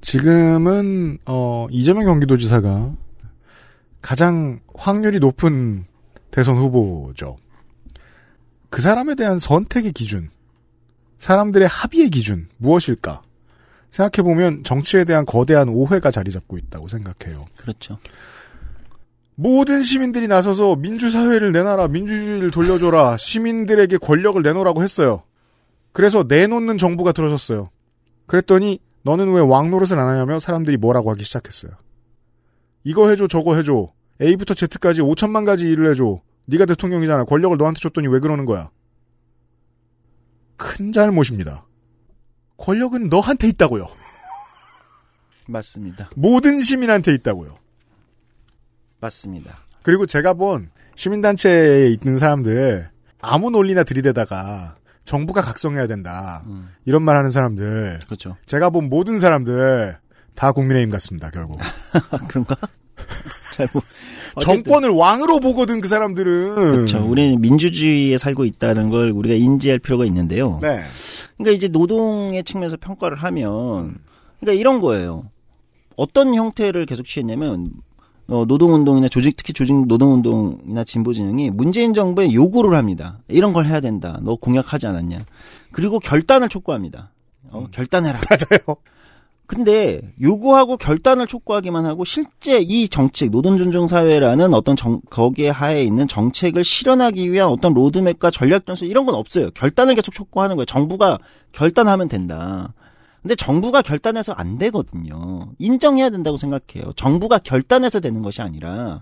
지금은, 0.00 1.18
어, 1.26 1.66
이재명 1.70 2.04
경기도지사가 2.04 2.92
가장 4.00 4.60
확률이 4.74 5.18
높은 5.18 5.84
대선 6.30 6.56
후보죠. 6.56 7.36
그 8.70 8.80
사람에 8.80 9.14
대한 9.16 9.38
선택의 9.38 9.92
기준, 9.92 10.30
사람들의 11.18 11.68
합의의 11.68 12.08
기준, 12.08 12.48
무엇일까? 12.56 13.22
생각해보면 13.92 14.64
정치에 14.64 15.04
대한 15.04 15.24
거대한 15.24 15.68
오해가 15.68 16.10
자리 16.10 16.30
잡고 16.32 16.58
있다고 16.58 16.88
생각해요. 16.88 17.46
그렇죠. 17.56 17.98
모든 19.34 19.82
시민들이 19.82 20.28
나서서 20.28 20.76
민주사회를 20.76 21.52
내놔라, 21.52 21.88
민주주의를 21.88 22.50
돌려줘라, 22.50 23.16
시민들에게 23.16 23.98
권력을 23.98 24.40
내놓으라고 24.42 24.82
했어요. 24.82 25.22
그래서 25.92 26.24
내놓는 26.26 26.78
정부가 26.78 27.12
들어섰어요. 27.12 27.70
그랬더니 28.26 28.80
너는 29.02 29.32
왜 29.32 29.40
왕노릇을 29.40 29.98
안 29.98 30.08
하냐며 30.08 30.38
사람들이 30.38 30.76
뭐라고 30.78 31.10
하기 31.10 31.24
시작했어요. 31.24 31.72
이거 32.84 33.08
해줘, 33.10 33.26
저거 33.28 33.56
해줘. 33.56 33.92
A부터 34.20 34.54
Z까지 34.54 35.02
5천만 35.02 35.44
가지 35.44 35.68
일을 35.68 35.90
해줘. 35.90 36.20
네가 36.46 36.66
대통령이잖아. 36.66 37.24
권력을 37.24 37.56
너한테 37.56 37.80
줬더니 37.80 38.08
왜 38.08 38.20
그러는 38.20 38.44
거야? 38.46 38.70
큰 40.56 40.92
잘못입니다. 40.92 41.66
권력은 42.62 43.08
너한테 43.08 43.48
있다고요. 43.48 43.88
맞습니다. 45.48 46.10
모든 46.16 46.60
시민한테 46.60 47.12
있다고요. 47.14 47.56
맞습니다. 49.00 49.58
그리고 49.82 50.06
제가 50.06 50.34
본 50.34 50.70
시민단체에 50.94 51.88
있는 51.88 52.18
사람들 52.18 52.88
아무 53.20 53.50
논리나 53.50 53.82
들이대다가 53.82 54.76
정부가 55.04 55.42
각성해야 55.42 55.88
된다. 55.88 56.44
이런 56.84 57.02
말 57.02 57.16
하는 57.16 57.30
사람들. 57.30 57.98
그렇죠. 58.06 58.36
제가 58.46 58.70
본 58.70 58.88
모든 58.88 59.18
사람들 59.18 59.98
다 60.36 60.52
국민의힘 60.52 60.90
같습니다, 60.90 61.30
결국. 61.30 61.58
그런가? 62.28 62.54
잘못. 63.56 63.82
정권을 64.40 64.90
왕으로 64.90 65.40
보거든, 65.40 65.80
그 65.80 65.88
사람들은. 65.88 66.54
그렇죠. 66.54 67.04
우리는 67.06 67.40
민주주의에 67.40 68.18
살고 68.18 68.44
있다는 68.44 68.90
걸 68.90 69.10
우리가 69.10 69.34
인지할 69.34 69.78
필요가 69.78 70.04
있는데요. 70.06 70.58
네. 70.62 70.80
그러니까 71.36 71.56
이제 71.56 71.68
노동의 71.68 72.44
측면에서 72.44 72.76
평가를 72.80 73.16
하면, 73.18 73.98
그러니까 74.40 74.58
이런 74.60 74.80
거예요. 74.80 75.24
어떤 75.96 76.34
형태를 76.34 76.86
계속 76.86 77.06
취했냐면, 77.06 77.70
어, 78.28 78.44
노동운동이나 78.46 79.08
조직, 79.08 79.36
특히 79.36 79.52
조직 79.52 79.74
노동운동이나 79.86 80.84
진보진영이 80.84 81.50
문재인 81.50 81.92
정부에 81.92 82.32
요구를 82.32 82.76
합니다. 82.76 83.18
이런 83.28 83.52
걸 83.52 83.66
해야 83.66 83.80
된다. 83.80 84.18
너 84.22 84.36
공약하지 84.36 84.86
않았냐. 84.86 85.18
그리고 85.72 85.98
결단을 85.98 86.48
촉구합니다. 86.48 87.10
어, 87.50 87.66
결단해라. 87.70 88.20
맞아요. 88.30 88.76
근데 89.46 90.00
요구하고 90.22 90.76
결단을 90.76 91.26
촉구하기만 91.26 91.84
하고 91.84 92.04
실제 92.04 92.58
이 92.60 92.88
정책 92.88 93.30
노동 93.30 93.58
존중 93.58 93.86
사회라는 93.86 94.54
어떤 94.54 94.76
정, 94.76 95.00
거기에 95.10 95.50
하에 95.50 95.82
있는 95.84 96.08
정책을 96.08 96.64
실현하기 96.64 97.30
위한 97.30 97.48
어떤 97.48 97.74
로드맵과 97.74 98.30
전략 98.30 98.64
전술 98.64 98.88
이런 98.88 99.04
건 99.04 99.14
없어요. 99.14 99.50
결단을 99.50 99.94
계속 99.94 100.12
촉구하는 100.14 100.56
거예요. 100.56 100.64
정부가 100.64 101.18
결단하면 101.52 102.08
된다. 102.08 102.72
근데 103.20 103.34
정부가 103.34 103.82
결단해서 103.82 104.32
안 104.32 104.58
되거든요. 104.58 105.52
인정해야 105.58 106.10
된다고 106.10 106.36
생각해요. 106.36 106.92
정부가 106.96 107.38
결단해서 107.38 108.00
되는 108.00 108.22
것이 108.22 108.42
아니라 108.42 109.00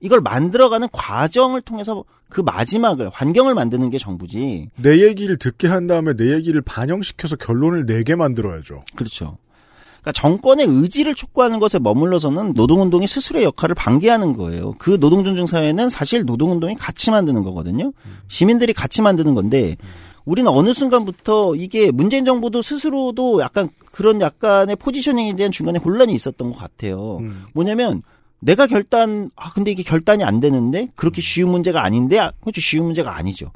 이걸 0.00 0.20
만들어가는 0.20 0.88
과정을 0.90 1.60
통해서 1.60 2.04
그 2.28 2.40
마지막을 2.40 3.10
환경을 3.10 3.54
만드는 3.54 3.90
게 3.90 3.98
정부지. 3.98 4.70
내 4.76 5.02
얘기를 5.02 5.36
듣게 5.36 5.68
한 5.68 5.86
다음에 5.86 6.14
내 6.14 6.32
얘기를 6.32 6.62
반영시켜서 6.62 7.36
결론을 7.36 7.84
내게 7.84 8.16
만들어야죠. 8.16 8.84
그렇죠. 8.96 9.36
그러니까 10.02 10.12
정권의 10.12 10.66
의지를 10.68 11.14
촉구하는 11.14 11.60
것에 11.60 11.78
머물러서는 11.78 12.54
노동운동이 12.54 13.06
스스로의 13.06 13.44
역할을 13.46 13.74
방기하는 13.76 14.36
거예요. 14.36 14.74
그 14.78 14.98
노동존중 15.00 15.46
사회는 15.46 15.90
사실 15.90 16.24
노동운동이 16.24 16.74
같이 16.74 17.10
만드는 17.12 17.42
거거든요. 17.44 17.92
시민들이 18.26 18.72
같이 18.72 19.00
만드는 19.00 19.34
건데 19.34 19.76
우리는 20.24 20.50
어느 20.50 20.72
순간부터 20.72 21.54
이게 21.54 21.90
문재인 21.92 22.24
정부도 22.24 22.62
스스로도 22.62 23.40
약간 23.40 23.68
그런 23.92 24.20
약간의 24.20 24.76
포지셔닝에 24.76 25.36
대한 25.36 25.52
중간에 25.52 25.78
혼란이 25.78 26.12
있었던 26.14 26.50
것 26.52 26.58
같아요. 26.58 27.18
뭐냐면 27.54 28.02
내가 28.40 28.66
결단 28.66 29.30
아 29.36 29.52
근데 29.52 29.70
이게 29.70 29.84
결단이 29.84 30.24
안 30.24 30.40
되는데 30.40 30.88
그렇게 30.96 31.22
쉬운 31.22 31.50
문제가 31.50 31.84
아닌데 31.84 32.18
아, 32.18 32.32
그렇죠 32.40 32.60
쉬운 32.60 32.86
문제가 32.86 33.16
아니죠. 33.16 33.52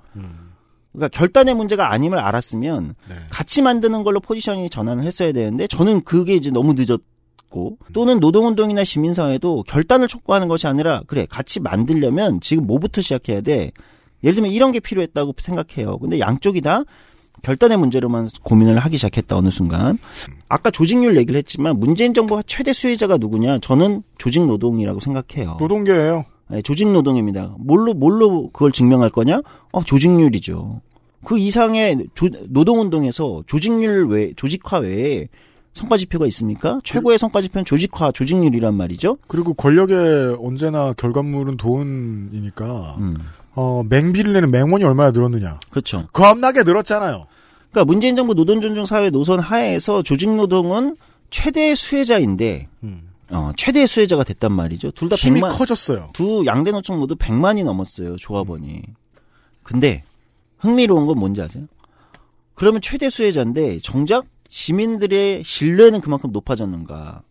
그러니까 0.96 1.08
결단의 1.08 1.54
문제가 1.54 1.92
아님을 1.92 2.18
알았으면 2.18 2.94
같이 3.30 3.62
만드는 3.62 4.02
걸로 4.02 4.18
포지셔닝 4.20 4.68
전환을 4.70 5.04
했어야 5.04 5.32
되는데 5.32 5.66
저는 5.66 6.02
그게 6.02 6.34
이제 6.34 6.50
너무 6.50 6.74
늦었고 6.74 7.78
또는 7.92 8.18
노동운동이나 8.18 8.82
시민사회도 8.82 9.64
결단을 9.68 10.08
촉구하는 10.08 10.48
것이 10.48 10.66
아니라 10.66 11.02
그래 11.06 11.26
같이 11.28 11.60
만들려면 11.60 12.40
지금 12.40 12.66
뭐부터 12.66 13.02
시작해야 13.02 13.42
돼. 13.42 13.72
예를 14.24 14.34
들면 14.34 14.50
이런 14.50 14.72
게 14.72 14.80
필요했다고 14.80 15.34
생각해요. 15.38 15.98
근데 15.98 16.18
양쪽이 16.18 16.62
다 16.62 16.84
결단의 17.42 17.76
문제로만 17.76 18.30
고민을 18.42 18.78
하기 18.78 18.96
시작했다 18.96 19.36
어느 19.36 19.50
순간. 19.50 19.98
아까 20.48 20.70
조직률 20.70 21.18
얘기를 21.18 21.36
했지만 21.38 21.78
문재인 21.78 22.14
정부가 22.14 22.42
최대 22.46 22.72
수혜자가 22.72 23.18
누구냐? 23.18 23.58
저는 23.58 24.02
조직 24.16 24.46
노동이라고 24.46 25.00
생각해요. 25.00 25.58
노동계예요. 25.60 26.24
네, 26.48 26.62
조직 26.62 26.88
노동입니다. 26.90 27.54
뭘로 27.58 27.92
뭘로 27.92 28.50
그걸 28.50 28.72
증명할 28.72 29.10
거냐? 29.10 29.42
어, 29.72 29.84
조직률이죠. 29.84 30.80
그 31.26 31.40
이상의 31.40 32.06
조, 32.14 32.28
노동운동에서 32.50 33.42
조직률 33.48 34.06
외 34.06 34.32
조직화 34.36 34.78
외에 34.78 35.26
성과 35.74 35.96
지표가 35.96 36.24
있습니까? 36.28 36.78
최고의 36.84 37.18
성과 37.18 37.42
지표는 37.42 37.64
조직화, 37.64 38.12
조직률이란 38.12 38.74
말이죠. 38.74 39.18
그리고 39.26 39.52
권력의 39.52 40.36
언제나 40.40 40.92
결과물은 40.92 41.56
돈이니까 41.56 42.96
어, 43.56 43.82
맹비를 43.88 44.34
내는 44.34 44.52
맹원이 44.52 44.84
얼마나 44.84 45.10
늘었느냐. 45.10 45.58
그렇죠. 45.68 46.06
겁나게 46.12 46.62
늘었잖아요. 46.62 47.26
그러니까 47.72 47.84
문재인 47.84 48.14
정부 48.14 48.32
노동 48.32 48.60
존중 48.60 48.86
사회 48.86 49.10
노선 49.10 49.40
하에서 49.40 50.04
조직 50.04 50.32
노동은 50.32 50.96
최대 51.30 51.74
수혜자인데 51.74 52.68
어, 53.30 53.50
최대 53.56 53.84
수혜자가 53.88 54.22
됐단 54.22 54.52
말이죠. 54.52 54.92
둘다 54.92 55.16
힘이 55.16 55.40
100만 55.40 55.58
커졌어요. 55.58 56.10
두 56.12 56.44
양대 56.46 56.70
노총 56.70 57.00
모두 57.00 57.16
100만이 57.16 57.64
넘었어요. 57.64 58.14
조합원이. 58.16 58.82
근데 59.64 60.04
흥미로운 60.58 61.06
건 61.06 61.18
뭔지 61.18 61.42
아세요? 61.42 61.66
그러면 62.54 62.80
최대 62.80 63.10
수혜자인데 63.10 63.80
정작 63.80 64.26
시민들의 64.48 65.42
신뢰는 65.44 66.00
그만큼 66.00 66.32
높아졌는가? 66.32 67.22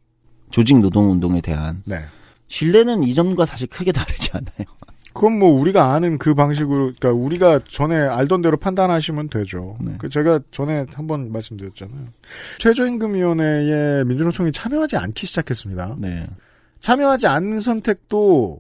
조직 0.52 0.80
노동 0.80 1.12
운동에 1.12 1.42
대한 1.42 1.82
네. 1.86 2.02
신뢰는 2.48 3.04
이전과 3.04 3.46
사실 3.46 3.68
크게 3.68 3.92
다르지 3.92 4.30
않아요. 4.34 4.68
그건 5.14 5.40
뭐 5.40 5.50
우리가 5.60 5.94
아는 5.94 6.18
그 6.18 6.36
방식으로, 6.36 6.92
그러니까 6.98 7.14
우리가 7.14 7.62
전에 7.70 7.96
알던 7.96 8.42
대로 8.42 8.58
판단하시면 8.58 9.30
되죠. 9.30 9.78
그 9.98 10.10
제가 10.10 10.42
전에 10.52 10.86
한번 10.94 11.32
말씀드렸잖아요. 11.32 12.08
최저임금위원회에 12.60 14.04
민주노총이 14.04 14.52
참여하지 14.52 14.98
않기 14.98 15.26
시작했습니다. 15.26 15.96
네. 16.00 16.28
참여하지 16.82 17.28
않는 17.28 17.62
선택도 17.62 18.60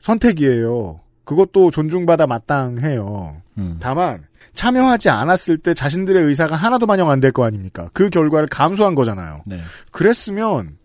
선택이에요. 0.00 1.00
그것도 1.26 1.70
존중받아 1.70 2.26
마땅해요. 2.26 3.42
다만 3.80 4.24
참여하지 4.54 5.10
않았을 5.10 5.58
때 5.58 5.74
자신들의 5.74 6.22
의사가 6.24 6.56
하나도 6.56 6.86
반영 6.86 7.10
안 7.10 7.20
될 7.20 7.32
거 7.32 7.44
아닙니까? 7.44 7.90
그 7.92 8.08
결과를 8.08 8.48
감수한 8.48 8.94
거잖아요. 8.94 9.42
네. 9.44 9.60
그랬으면 9.90 10.78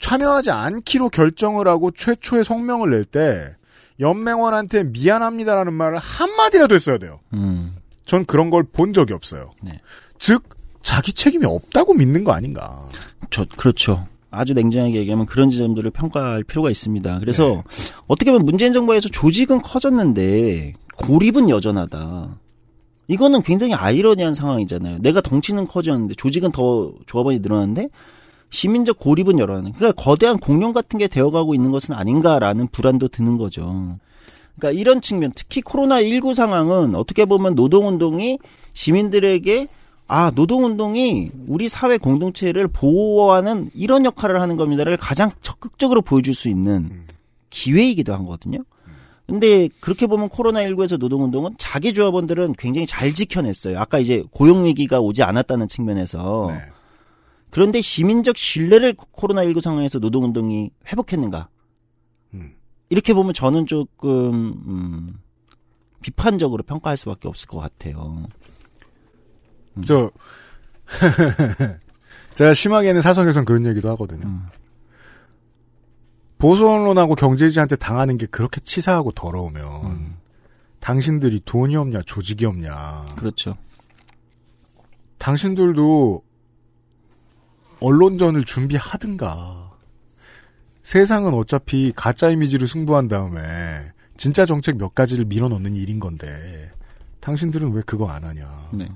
참여하지 0.00 0.50
않기로 0.50 1.10
결정을 1.10 1.68
하고 1.68 1.92
최초의 1.92 2.44
성명을 2.44 2.90
낼 2.90 3.04
때 3.04 3.54
연맹원한테 4.00 4.84
미안합니다라는 4.84 5.72
말을 5.72 5.98
한마디라도 5.98 6.74
했어야 6.74 6.98
돼요. 6.98 7.20
음. 7.32 7.76
전 8.06 8.24
그런 8.24 8.50
걸 8.50 8.64
본 8.64 8.92
적이 8.92 9.12
없어요. 9.12 9.52
네. 9.62 9.80
즉 10.18 10.42
자기 10.82 11.12
책임이 11.12 11.46
없다고 11.46 11.94
믿는 11.94 12.24
거 12.24 12.32
아닌가. 12.32 12.88
저 13.30 13.46
그렇죠. 13.56 14.08
아주 14.34 14.54
냉정하게 14.54 14.96
얘기하면 14.96 15.26
그런 15.26 15.50
지점들을 15.50 15.90
평가할 15.90 16.44
필요가 16.44 16.70
있습니다. 16.70 17.18
그래서 17.20 17.48
네. 17.48 17.62
어떻게 18.06 18.30
보면 18.30 18.44
문재인 18.44 18.72
정부에서 18.72 19.08
조직은 19.08 19.62
커졌는데 19.62 20.74
고립은 20.96 21.48
여전하다. 21.48 22.38
이거는 23.08 23.42
굉장히 23.42 23.74
아이러니한 23.74 24.34
상황이잖아요. 24.34 24.98
내가 25.00 25.20
덩치는 25.20 25.66
커졌는데 25.66 26.14
조직은 26.14 26.52
더 26.52 26.92
조합원이 27.06 27.40
늘어났는데 27.40 27.88
시민적 28.50 28.98
고립은 28.98 29.38
여전하는. 29.38 29.72
그러니까 29.72 30.00
거대한 30.02 30.38
공룡 30.38 30.72
같은 30.72 30.98
게 30.98 31.08
되어가고 31.08 31.54
있는 31.54 31.70
것은 31.70 31.94
아닌가라는 31.94 32.68
불안도 32.68 33.08
드는 33.08 33.36
거죠. 33.36 33.98
그러니까 34.56 34.80
이런 34.80 35.00
측면, 35.00 35.32
특히 35.34 35.60
코로나 35.60 36.00
19 36.00 36.34
상황은 36.34 36.94
어떻게 36.94 37.24
보면 37.24 37.56
노동 37.56 37.88
운동이 37.88 38.38
시민들에게 38.72 39.66
아, 40.06 40.30
노동운동이 40.34 41.30
우리 41.46 41.68
사회 41.68 41.96
공동체를 41.96 42.68
보호하는 42.68 43.70
이런 43.74 44.04
역할을 44.04 44.40
하는 44.40 44.56
겁니다를 44.56 44.96
가장 44.96 45.30
적극적으로 45.40 46.02
보여줄 46.02 46.34
수 46.34 46.48
있는 46.48 47.04
기회이기도 47.50 48.12
하거든요. 48.14 48.58
근데 49.26 49.70
그렇게 49.80 50.06
보면 50.06 50.28
코로나19에서 50.28 50.98
노동운동은 50.98 51.54
자기 51.56 51.94
조합원들은 51.94 52.54
굉장히 52.58 52.86
잘 52.86 53.14
지켜냈어요. 53.14 53.78
아까 53.78 53.98
이제 53.98 54.22
고용위기가 54.32 55.00
오지 55.00 55.22
않았다는 55.22 55.68
측면에서. 55.68 56.48
그런데 57.48 57.80
시민적 57.80 58.36
신뢰를 58.36 58.94
코로나19 58.94 59.60
상황에서 59.60 59.98
노동운동이 59.98 60.70
회복했는가? 60.88 61.48
이렇게 62.90 63.14
보면 63.14 63.32
저는 63.32 63.64
조금, 63.66 64.52
음, 64.66 65.20
비판적으로 66.02 66.62
평가할 66.64 66.98
수밖에 66.98 67.28
없을 67.28 67.48
것 67.48 67.58
같아요. 67.60 68.26
저 69.84 70.10
제가 72.34 72.54
심하게는 72.54 73.02
사석에선 73.02 73.44
그런 73.44 73.66
얘기도 73.66 73.90
하거든요. 73.90 74.26
음. 74.26 74.46
보수 76.38 76.68
언론하고 76.68 77.14
경제지한테 77.14 77.76
당하는 77.76 78.18
게 78.18 78.26
그렇게 78.26 78.60
치사하고 78.60 79.12
더러우면 79.12 80.16
당신들이 80.80 81.40
돈이 81.44 81.76
없냐 81.76 82.02
조직이 82.02 82.44
없냐. 82.44 83.06
그렇죠. 83.16 83.56
당신들도 85.18 86.22
언론전을 87.80 88.44
준비하든가. 88.44 89.72
세상은 90.82 91.32
어차피 91.32 91.92
가짜 91.96 92.28
이미지를 92.28 92.68
승부한 92.68 93.08
다음에 93.08 93.92
진짜 94.18 94.44
정책 94.44 94.76
몇 94.76 94.94
가지를 94.94 95.24
밀어넣는 95.24 95.74
일인 95.76 95.98
건데 95.98 96.70
당신들은 97.20 97.72
왜 97.72 97.82
그거 97.86 98.10
안 98.10 98.22
하냐. 98.24 98.68
네. 98.72 98.86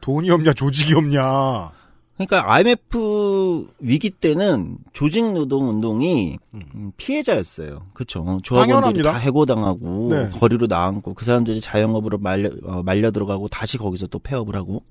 돈이 0.00 0.30
없냐 0.30 0.52
조직이 0.52 0.94
없냐. 0.94 1.72
그러니까 2.16 2.50
IMF 2.50 3.66
위기 3.78 4.08
때는 4.08 4.78
조직 4.94 5.32
노동 5.32 5.68
운동이 5.68 6.38
음, 6.54 6.92
피해자였어요. 6.96 7.82
그렇죠. 7.92 8.40
조합원들이 8.42 8.72
당연합니다. 8.72 9.12
다 9.12 9.18
해고당하고 9.18 10.08
네. 10.10 10.30
거리로 10.30 10.66
나앉고 10.66 11.12
그 11.12 11.26
사람들이 11.26 11.60
자영업으로 11.60 12.16
말려 12.18 12.50
어, 12.64 12.82
말려 12.82 13.10
들어가고 13.10 13.48
다시 13.48 13.76
거기서 13.76 14.06
또 14.06 14.18
폐업을 14.18 14.56
하고. 14.56 14.82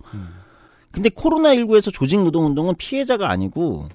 근데 0.92 1.10
코로나 1.10 1.56
19에서 1.56 1.92
조직 1.92 2.24
노동 2.24 2.46
운동은 2.46 2.76
피해자가 2.78 3.30
아니고 3.30 3.90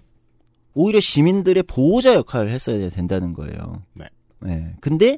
오히려 0.74 0.98
시민들의 1.00 1.62
보호자 1.64 2.14
역할을 2.14 2.50
했어야 2.50 2.90
된다는 2.90 3.32
거예요. 3.32 3.82
네. 3.94 4.06
네. 4.40 4.74
근데 4.80 5.16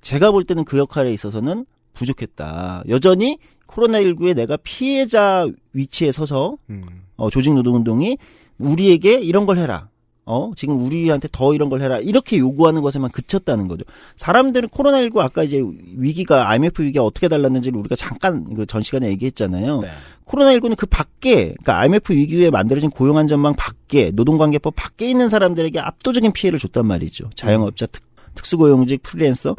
제가 0.00 0.30
볼 0.30 0.44
때는 0.44 0.64
그 0.64 0.78
역할에 0.78 1.12
있어서는 1.12 1.66
부족했다. 1.92 2.84
여전히 2.88 3.38
코로나19에 3.70 4.34
내가 4.34 4.56
피해자 4.62 5.46
위치에 5.72 6.12
서서 6.12 6.56
어, 7.16 7.30
조직 7.30 7.54
노동 7.54 7.76
운동이 7.76 8.18
우리에게 8.58 9.14
이런 9.20 9.46
걸 9.46 9.58
해라. 9.58 9.88
어, 10.26 10.52
지금 10.54 10.84
우리한테 10.84 11.28
더 11.32 11.54
이런 11.54 11.70
걸 11.70 11.80
해라. 11.80 11.98
이렇게 11.98 12.38
요구하는 12.38 12.82
것에만 12.82 13.10
그쳤다는 13.10 13.66
거죠. 13.66 13.84
사람들은 14.16 14.68
코로나19 14.68 15.18
아까 15.18 15.42
이제 15.42 15.60
위기가 15.96 16.48
IMF 16.50 16.82
위기가 16.82 17.02
어떻게 17.04 17.26
달랐는지를 17.26 17.76
우리가 17.78 17.96
잠깐 17.96 18.44
그 18.54 18.64
전 18.66 18.82
시간에 18.82 19.08
얘기했잖아요. 19.08 19.80
코로나19는 20.26 20.76
그 20.76 20.86
밖에, 20.86 21.46
그러니까 21.46 21.80
IMF 21.80 22.12
위기 22.14 22.36
후에 22.36 22.50
만들어진 22.50 22.90
고용안전망 22.90 23.54
밖에, 23.56 24.12
노동관계법 24.12 24.74
밖에 24.76 25.10
있는 25.10 25.28
사람들에게 25.28 25.80
압도적인 25.80 26.32
피해를 26.32 26.60
줬단 26.60 26.86
말이죠. 26.86 27.30
자영업자, 27.34 27.86
특, 27.86 28.02
특수고용직, 28.36 29.02
프리랜서. 29.02 29.56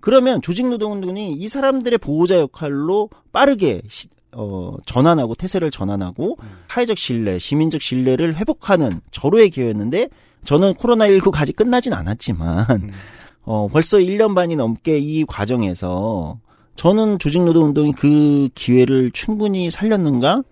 그러면 0.00 0.40
조직노동운동이 0.42 1.32
이 1.32 1.48
사람들의 1.48 1.98
보호자 1.98 2.38
역할로 2.38 3.10
빠르게 3.32 3.82
시- 3.88 4.08
어, 4.32 4.76
전환하고 4.86 5.34
태세를 5.34 5.70
전환하고 5.70 6.36
사회적 6.68 6.98
신뢰, 6.98 7.38
시민적 7.38 7.80
신뢰를 7.82 8.36
회복하는 8.36 9.00
절호의 9.10 9.50
기회였는데 9.50 10.08
저는 10.44 10.74
코로나19가 10.74 11.38
아직 11.40 11.56
끝나진 11.56 11.92
않았지만 11.94 12.90
어, 13.42 13.68
벌써 13.72 13.96
1년 13.98 14.34
반이 14.34 14.54
넘게 14.56 14.98
이 14.98 15.24
과정에서 15.24 16.38
저는 16.76 17.18
조직노동운동이 17.18 17.92
그 17.92 18.48
기회를 18.54 19.10
충분히 19.12 19.70
살렸는가? 19.70 20.42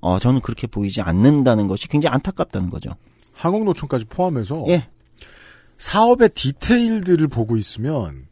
어, 0.00 0.18
저는 0.18 0.40
그렇게 0.40 0.66
보이지 0.66 1.00
않는다는 1.00 1.68
것이 1.68 1.86
굉장히 1.88 2.14
안타깝다는 2.14 2.70
거죠. 2.70 2.90
한국노총까지 3.34 4.06
포함해서 4.06 4.64
예. 4.68 4.88
사업의 5.78 6.30
디테일들을 6.30 7.28
보고 7.28 7.56
있으면 7.56 8.26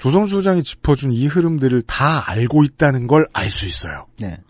조성수 0.00 0.36
소장이 0.36 0.62
짚어준 0.62 1.12
이 1.12 1.26
흐름들을 1.26 1.82
다 1.82 2.28
알고 2.30 2.64
있다는 2.64 3.06
걸 3.06 3.26
알 3.34 3.50
수 3.50 3.66
있어요. 3.66 4.06
네. 4.18 4.40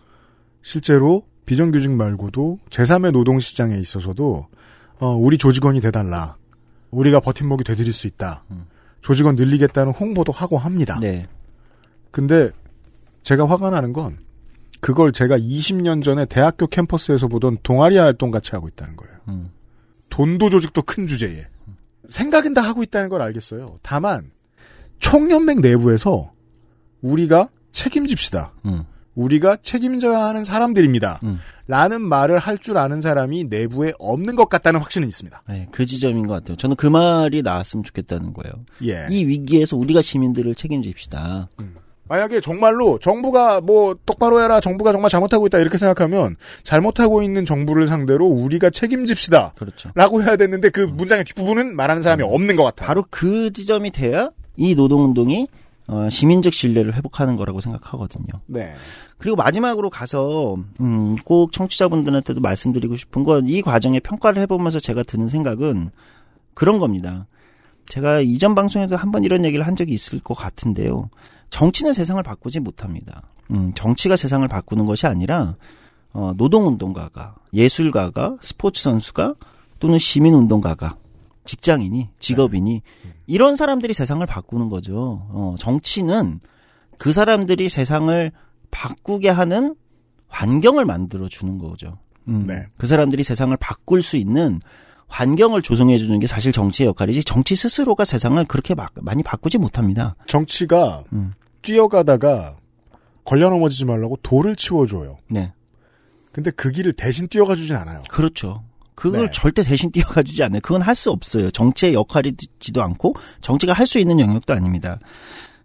실제로 0.63 1.25
비정규직 1.45 1.91
말고도 1.91 2.59
제3의 2.69 3.11
노동시장에 3.11 3.77
있어서도 3.77 4.47
어, 4.99 5.07
우리 5.09 5.37
조직원이 5.37 5.81
돼달라. 5.81 6.37
우리가 6.91 7.19
버팀목이 7.19 7.63
돼드릴 7.63 7.91
수 7.91 8.07
있다. 8.07 8.43
조직원 9.01 9.35
늘리겠다는 9.35 9.91
홍보도 9.93 10.31
하고 10.31 10.57
합니다. 10.57 10.97
네. 11.01 11.27
근데 12.11 12.51
제가 13.23 13.47
화가 13.49 13.69
나는 13.71 13.91
건 13.93 14.17
그걸 14.79 15.11
제가 15.11 15.37
20년 15.37 16.03
전에 16.03 16.25
대학교 16.25 16.67
캠퍼스에서 16.67 17.27
보던 17.27 17.57
동아리 17.63 17.97
활동 17.97 18.31
같이 18.31 18.51
하고 18.53 18.67
있다는 18.67 18.95
거예요. 18.95 19.15
음. 19.29 19.51
돈도 20.09 20.49
조직도 20.49 20.81
큰 20.83 21.07
주제에. 21.07 21.45
생각은 22.09 22.53
다 22.53 22.61
하고 22.61 22.83
있다는 22.83 23.09
걸 23.09 23.21
알겠어요. 23.21 23.79
다만 23.81 24.31
총연맹 25.01 25.59
내부에서 25.61 26.31
우리가 27.01 27.49
책임집시다. 27.73 28.53
음. 28.65 28.83
우리가 29.15 29.57
책임져야 29.61 30.23
하는 30.23 30.45
사람들입니다. 30.45 31.19
라는 31.67 32.01
말을 32.01 32.37
할 32.39 32.57
줄 32.59 32.77
아는 32.77 33.01
사람이 33.01 33.45
내부에 33.45 33.91
없는 33.99 34.35
것 34.35 34.47
같다는 34.49 34.79
확신은 34.79 35.07
있습니다. 35.07 35.43
네, 35.49 35.67
그 35.71 35.85
지점인 35.85 36.27
것 36.27 36.33
같아요. 36.35 36.55
저는 36.55 36.75
그 36.77 36.87
말이 36.87 37.41
나왔으면 37.41 37.83
좋겠다는 37.83 38.33
거예요. 38.33 38.53
예. 38.83 39.07
이 39.09 39.25
위기에서 39.25 39.75
우리가 39.75 40.01
시민들을 40.01 40.55
책임집시다. 40.55 41.49
만약에 42.07 42.39
정말로 42.41 42.99
정부가 42.99 43.61
뭐 43.61 43.95
똑바로 44.05 44.41
해라, 44.41 44.59
정부가 44.59 44.91
정말 44.91 45.09
잘못하고 45.09 45.47
있다 45.47 45.59
이렇게 45.59 45.77
생각하면 45.77 46.35
잘못하고 46.63 47.21
있는 47.23 47.45
정부를 47.45 47.87
상대로 47.87 48.27
우리가 48.27 48.69
책임집시다. 48.69 49.53
그렇죠. 49.57 49.91
라고 49.95 50.21
해야 50.23 50.35
됐는데 50.37 50.69
그 50.69 50.81
문장의 50.81 51.23
뒷부분은 51.25 51.75
말하는 51.75 52.01
사람이 52.01 52.23
없는 52.23 52.55
것 52.57 52.63
같아요. 52.63 52.87
바로 52.87 53.05
그 53.09 53.51
지점이 53.51 53.91
돼야 53.91 54.29
이 54.57 54.75
노동운동이 54.75 55.47
어, 55.87 56.09
시민적 56.09 56.53
신뢰를 56.53 56.93
회복하는 56.95 57.35
거라고 57.35 57.59
생각하거든요. 57.61 58.27
네. 58.45 58.73
그리고 59.17 59.35
마지막으로 59.35 59.89
가서 59.89 60.55
음, 60.79 61.15
꼭 61.25 61.51
청취자분들한테도 61.51 62.39
말씀드리고 62.39 62.95
싶은 62.95 63.23
건 63.23 63.45
이 63.47 63.61
과정에 63.61 63.99
평가를 63.99 64.41
해보면서 64.43 64.79
제가 64.79 65.03
드는 65.03 65.27
생각은 65.27 65.89
그런 66.53 66.79
겁니다. 66.79 67.27
제가 67.87 68.21
이전 68.21 68.55
방송에도 68.55 68.95
한 68.95 69.11
번 69.11 69.23
이런 69.23 69.43
얘기를 69.43 69.65
한 69.67 69.75
적이 69.75 69.93
있을 69.93 70.19
것 70.19 70.33
같은데요. 70.35 71.09
정치는 71.49 71.91
세상을 71.93 72.21
바꾸지 72.23 72.59
못합니다. 72.61 73.23
음, 73.51 73.73
정치가 73.75 74.15
세상을 74.15 74.47
바꾸는 74.47 74.85
것이 74.85 75.07
아니라 75.07 75.55
어, 76.13 76.33
노동운동가가, 76.37 77.35
예술가가, 77.53 78.37
스포츠 78.41 78.81
선수가 78.83 79.33
또는 79.79 79.97
시민운동가가, 79.99 80.95
직장인이, 81.45 82.09
직업인이 82.19 82.81
이런 83.27 83.55
사람들이 83.55 83.93
세상을 83.93 84.25
바꾸는 84.25 84.69
거죠. 84.69 85.27
어, 85.29 85.55
정치는 85.57 86.39
그 86.97 87.13
사람들이 87.13 87.69
세상을 87.69 88.31
바꾸게 88.69 89.29
하는 89.29 89.75
환경을 90.27 90.85
만들어 90.85 91.27
주는 91.27 91.57
거죠. 91.57 91.97
음, 92.27 92.45
네. 92.47 92.61
그 92.77 92.87
사람들이 92.87 93.23
세상을 93.23 93.55
바꿀 93.57 94.01
수 94.01 94.17
있는 94.17 94.61
환경을 95.07 95.61
조성해 95.61 95.97
주는 95.97 96.19
게 96.19 96.27
사실 96.27 96.51
정치의 96.51 96.87
역할이지 96.87 97.23
정치 97.23 97.55
스스로가 97.55 98.05
세상을 98.05 98.43
그렇게 98.45 98.75
막, 98.75 98.93
많이 99.01 99.23
바꾸지 99.23 99.57
못합니다. 99.57 100.15
정치가 100.25 101.03
뛰어가다가 101.61 102.55
걸려 103.25 103.49
넘어지지 103.49 103.85
말라고 103.85 104.17
돌을 104.23 104.55
치워줘요. 104.55 105.17
네. 105.29 105.53
근데 106.31 106.49
그 106.51 106.71
길을 106.71 106.93
대신 106.93 107.27
뛰어가 107.27 107.55
주진 107.55 107.75
않아요. 107.75 108.03
그렇죠. 108.09 108.63
그걸 108.95 109.25
네. 109.27 109.31
절대 109.31 109.63
대신 109.63 109.89
띄워가주지 109.93 110.43
않아요. 110.43 110.59
그건 110.61 110.81
할 110.81 110.95
수 110.95 111.09
없어요. 111.11 111.49
정치의 111.51 111.93
역할이지도 111.93 112.81
않고 112.83 113.15
정치가 113.41 113.73
할 113.73 113.85
수 113.87 113.99
있는 113.99 114.19
영역도 114.19 114.53
아닙니다. 114.53 114.99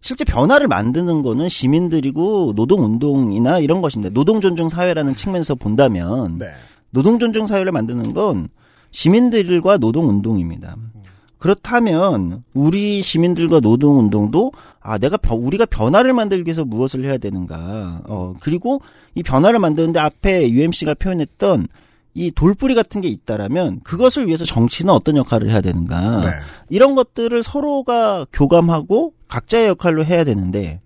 실제 0.01 0.25
변화를 0.25 0.69
만드는 0.69 1.23
거는 1.23 1.49
시민들이고 1.49 2.53
노동운동이나 2.55 3.59
이런 3.59 3.81
것인데 3.81 4.11
노동존중 4.11 4.69
사회라는 4.69 5.15
측면에서 5.17 5.55
본다면 5.57 6.39
네. 6.39 6.47
노동존중 6.91 7.47
사회를 7.47 7.73
만드는 7.73 8.15
건 8.15 8.49
시민들과 8.93 9.77
노동운동입니다. 9.79 10.77
그렇다면 11.39 12.43
우리 12.55 13.03
시민들과 13.03 13.61
노동운동도 13.61 14.53
아 14.81 14.97
내가 14.99 15.17
변- 15.17 15.39
우리가 15.39 15.67
변화를 15.67 16.13
만들기 16.15 16.49
위해서 16.49 16.65
무엇을 16.65 17.05
해야 17.05 17.19
되는가 17.19 18.03
어 18.07 18.35
그리고 18.41 18.81
이 19.15 19.23
변화를 19.23 19.59
만드는데 19.59 20.01
앞에 20.01 20.49
UMC가 20.51 20.95
표현했던 20.95 21.69
이 22.19 22.31
돌뿌리 22.31 22.75
같은 22.75 23.03
게 23.03 23.09
있다라면 23.09 23.81
그것을 23.85 24.27
위해서 24.27 24.47
정치는 24.47 24.93
어떤 24.93 25.19
역할을 25.19 25.51
해야 25.51 25.61
되는가. 25.61 26.23
네. 26.23 26.31
이런 26.71 26.95
것들을 26.95 27.43
서로가 27.43 28.25
교감하고 28.33 29.13
각자의 29.29 29.69
역할로 29.69 30.03
해야 30.03 30.25
되는데 30.25 30.81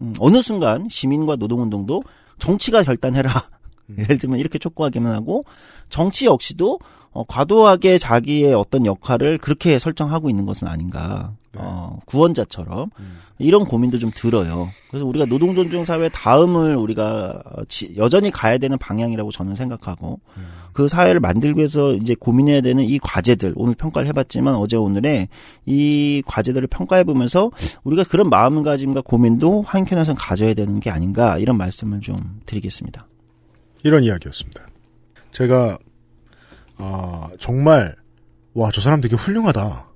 음, 0.00 0.14
어느 0.18 0.40
순간 0.40 0.86
시민과 0.88 1.36
노동운동도 1.36 2.02
정치가 2.38 2.82
결단해라. 2.82 3.30
예를 3.98 4.16
들면 4.18 4.38
이렇게 4.38 4.58
촉구하기만 4.58 5.12
하고 5.12 5.42
정치 5.90 6.24
역시도 6.24 6.78
어, 7.12 7.24
과도하게 7.24 7.98
자기의 7.98 8.54
어떤 8.54 8.86
역할을 8.86 9.36
그렇게 9.38 9.78
설정하고 9.78 10.30
있는 10.30 10.46
것은 10.46 10.66
아닌가. 10.68 11.32
어, 11.56 11.98
구원자처럼. 12.06 12.90
이런 13.40 13.64
고민도 13.64 13.98
좀 13.98 14.12
들어요. 14.14 14.68
그래서 14.88 15.04
우리가 15.04 15.26
노동 15.26 15.56
존중 15.56 15.84
사회 15.84 16.08
다음을 16.08 16.76
우리가 16.76 17.42
어, 17.44 17.64
지- 17.68 17.92
여전히 17.96 18.30
가야 18.30 18.58
되는 18.58 18.78
방향이라고 18.78 19.32
저는 19.32 19.56
생각하고 19.56 20.20
그 20.72 20.88
사회를 20.88 21.20
만들기 21.20 21.58
위해서 21.58 21.94
이제 21.94 22.14
고민해야 22.18 22.60
되는 22.60 22.84
이 22.84 22.98
과제들 22.98 23.52
오늘 23.56 23.74
평가를 23.74 24.06
해봤지만 24.08 24.54
어제 24.54 24.76
오늘에 24.76 25.28
이 25.66 26.22
과제들을 26.26 26.68
평가해 26.68 27.04
보면서 27.04 27.50
우리가 27.84 28.04
그런 28.04 28.28
마음가짐과 28.30 29.02
고민도 29.02 29.62
한켠에선 29.62 30.14
가져야 30.16 30.54
되는 30.54 30.80
게 30.80 30.90
아닌가 30.90 31.38
이런 31.38 31.56
말씀을 31.56 32.00
좀 32.00 32.40
드리겠습니다. 32.46 33.06
이런 33.82 34.04
이야기였습니다. 34.04 34.66
제가 35.32 35.78
아, 36.78 37.30
정말 37.38 37.96
와 38.54 38.70
저 38.72 38.80
사람 38.80 39.00
되게 39.00 39.16
훌륭하다 39.16 39.88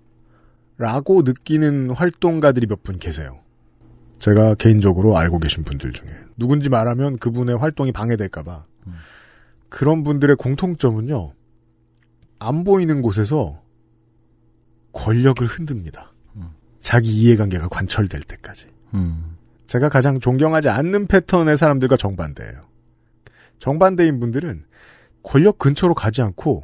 라고 0.77 1.23
느끼는 1.23 1.91
활동가들이 1.91 2.67
몇 2.67 2.83
분 2.83 2.99
계세요. 2.99 3.41
제가 4.19 4.55
개인적으로 4.55 5.17
알고 5.19 5.39
계신 5.39 5.65
분들 5.65 5.93
중에 5.93 6.09
누군지 6.37 6.71
말하면 6.71 7.19
그분의 7.19 7.57
활동이 7.59 7.93
방해될까봐 7.93 8.65
그런 9.69 10.03
분들의 10.03 10.37
공통점은요 10.37 11.33
안 12.39 12.65
보이는 12.65 13.03
곳에서 13.03 13.63
권력을 14.93 15.45
흔듭니다. 15.47 16.13
자기 16.85 17.11
이해관계가 17.11 17.69
관철될 17.69 18.21
때까지. 18.25 18.67
음. 18.93 19.39
제가 19.67 19.89
가장 19.89 20.21
존경하지 20.21 20.69
않는 20.69 21.07
패턴의 21.07 21.57
사람들과 21.57 21.97
정반대예요. 21.97 22.69
정반대인 23.59 24.21
분들은 24.21 24.67
권력 25.23 25.59
근처로 25.59 25.95
가지 25.95 26.21
않고 26.21 26.63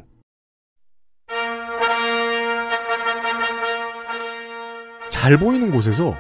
잘 5.09 5.39
보이는 5.39 5.71
곳에서 5.71 6.15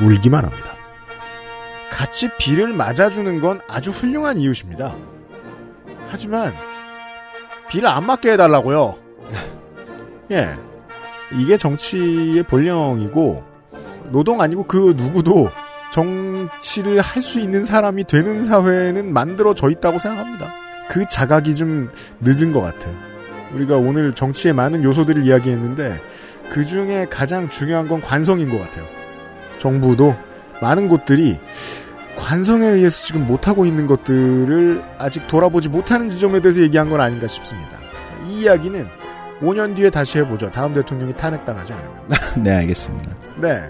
울기만 0.00 0.44
합니다. 0.44 0.74
같이 1.90 2.28
비를 2.38 2.72
맞아주는 2.72 3.40
건 3.40 3.60
아주 3.68 3.92
훌륭한 3.92 4.38
이웃입니다. 4.38 4.96
하지만 6.12 6.52
비를 7.70 7.88
안 7.88 8.04
맞게 8.04 8.32
해달라고요. 8.32 8.94
예, 10.30 10.50
이게 11.38 11.56
정치의 11.56 12.42
본령이고 12.42 13.42
노동 14.10 14.42
아니고 14.42 14.64
그 14.64 14.92
누구도 14.94 15.48
정치를 15.90 17.00
할 17.00 17.22
수 17.22 17.40
있는 17.40 17.64
사람이 17.64 18.04
되는 18.04 18.44
사회는 18.44 19.12
만들어져 19.14 19.70
있다고 19.70 19.98
생각합니다. 19.98 20.52
그 20.90 21.06
자각이 21.08 21.54
좀 21.54 21.90
늦은 22.20 22.52
것 22.52 22.60
같아요. 22.60 22.94
우리가 23.54 23.76
오늘 23.76 24.12
정치의 24.14 24.52
많은 24.52 24.82
요소들을 24.84 25.24
이야기했는데 25.24 25.98
그 26.50 26.66
중에 26.66 27.06
가장 27.08 27.48
중요한 27.48 27.88
건 27.88 28.02
관성인 28.02 28.50
것 28.50 28.58
같아요. 28.58 28.84
정부도 29.58 30.14
많은 30.60 30.88
곳들이 30.88 31.38
관성에 32.16 32.66
의해서 32.66 33.04
지금 33.04 33.26
못하고 33.26 33.64
있는 33.64 33.86
것들을 33.86 34.82
아직 34.98 35.26
돌아보지 35.26 35.68
못하는 35.68 36.08
지점에 36.08 36.40
대해서 36.40 36.60
얘기한 36.60 36.90
건 36.90 37.00
아닌가 37.00 37.26
싶습니다. 37.26 37.78
이 38.28 38.42
이야기는 38.42 38.86
5년 39.40 39.74
뒤에 39.76 39.90
다시 39.90 40.18
해보죠. 40.18 40.50
다음 40.50 40.74
대통령이 40.74 41.14
탄핵당하지 41.16 41.72
않으면. 41.72 41.92
네, 42.42 42.52
알겠습니다. 42.52 43.10
네. 43.36 43.62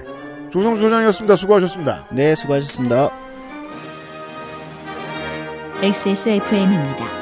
조성수 0.51 0.83
소장이었습니다. 0.83 1.37
수고하셨습니다. 1.37 2.07
네, 2.11 2.35
수고하셨습니다. 2.35 3.11
XSFM입니다. 5.83 7.22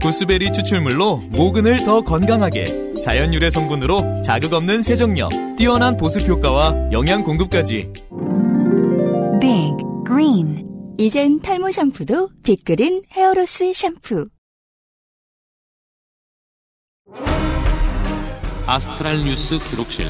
구스베리 0.00 0.52
추출물로 0.52 1.18
모근을 1.30 1.84
더 1.84 2.00
건강하게 2.00 3.00
자연 3.02 3.34
유래 3.34 3.50
성분으로 3.50 4.22
자극 4.22 4.54
없는 4.54 4.82
세정력, 4.82 5.30
뛰어난 5.56 5.96
보습 5.96 6.26
효과와 6.26 6.90
영양 6.90 7.22
공급까지. 7.22 7.92
Big 9.40 9.76
Green. 10.06 10.66
이젠 10.98 11.40
탈모 11.40 11.70
샴푸도 11.70 12.28
빅그린 12.42 13.02
헤어로스 13.12 13.72
샴푸. 13.72 14.28
아스트랄 18.66 19.24
뉴스 19.24 19.58
기록실 19.58 20.06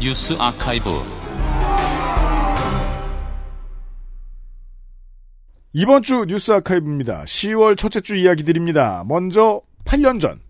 뉴스 0.00 0.34
아카이브 0.38 1.25
이번 5.78 6.02
주 6.02 6.24
뉴스 6.26 6.52
아카이브입니다. 6.52 7.24
10월 7.24 7.76
첫째 7.76 8.00
주 8.00 8.16
이야기드립니다. 8.16 9.04
먼저 9.06 9.60
8년 9.84 10.18
전 10.18 10.40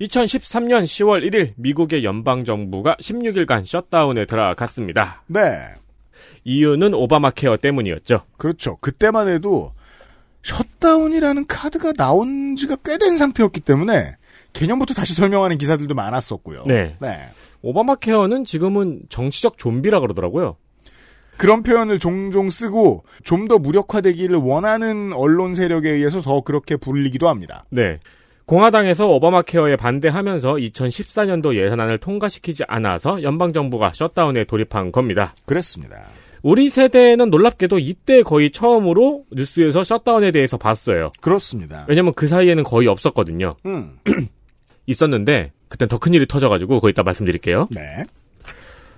2013년 0.00 0.82
10월 0.82 1.24
1일 1.30 1.52
미국의 1.56 2.02
연방 2.02 2.42
정부가 2.42 2.96
16일간 3.00 3.64
셧다운에 3.64 4.26
들어갔습니다. 4.26 5.22
네. 5.28 5.60
이유는 6.42 6.92
오바마 6.92 7.30
케어 7.30 7.56
때문이었죠. 7.56 8.22
그렇죠. 8.36 8.78
그때만 8.80 9.28
해도 9.28 9.74
셧다운이라는 10.42 11.46
카드가 11.46 11.92
나온 11.92 12.56
지가 12.56 12.74
꽤 12.84 12.98
된 12.98 13.16
상태였기 13.16 13.60
때문에 13.60 14.16
개념부터 14.54 14.92
다시 14.92 15.14
설명하는 15.14 15.56
기사들도 15.58 15.94
많았었고요. 15.94 16.64
네. 16.66 16.96
네. 16.98 17.28
오바마 17.62 17.94
케어는 17.94 18.42
지금은 18.42 19.02
정치적 19.08 19.56
좀비라 19.56 20.00
그러더라고요. 20.00 20.56
그런 21.38 21.62
표현을 21.62 21.98
종종 21.98 22.50
쓰고 22.50 23.04
좀 23.24 23.48
더 23.48 23.58
무력화되기를 23.58 24.36
원하는 24.36 25.12
언론 25.14 25.54
세력에 25.54 25.88
의해서 25.90 26.20
더 26.20 26.42
그렇게 26.42 26.76
불리기도 26.76 27.28
합니다. 27.28 27.64
네. 27.70 27.98
공화당에서 28.44 29.06
오바마 29.06 29.42
케어에 29.42 29.76
반대하면서 29.76 30.54
2014년도 30.54 31.54
예산안을 31.54 31.98
통과시키지 31.98 32.64
않아서 32.68 33.22
연방정부가 33.22 33.92
셧다운에 33.94 34.44
돌입한 34.44 34.92
겁니다. 34.92 35.34
그랬습니다. 35.46 36.02
우리 36.42 36.68
세대는 36.68 37.30
놀랍게도 37.30 37.78
이때 37.78 38.22
거의 38.22 38.50
처음으로 38.50 39.24
뉴스에서 39.32 39.82
셧다운에 39.84 40.30
대해서 40.30 40.56
봤어요. 40.56 41.10
그렇습니다. 41.20 41.84
왜냐면 41.88 42.12
그 42.14 42.26
사이에는 42.26 42.62
거의 42.64 42.86
없었거든요. 42.88 43.56
음. 43.66 43.98
있었는데 44.86 45.52
그땐 45.68 45.88
더 45.88 45.98
큰 45.98 46.14
일이 46.14 46.26
터져가지고 46.26 46.76
그거 46.76 46.88
이따 46.90 47.02
말씀드릴게요. 47.02 47.68
네. 47.70 48.04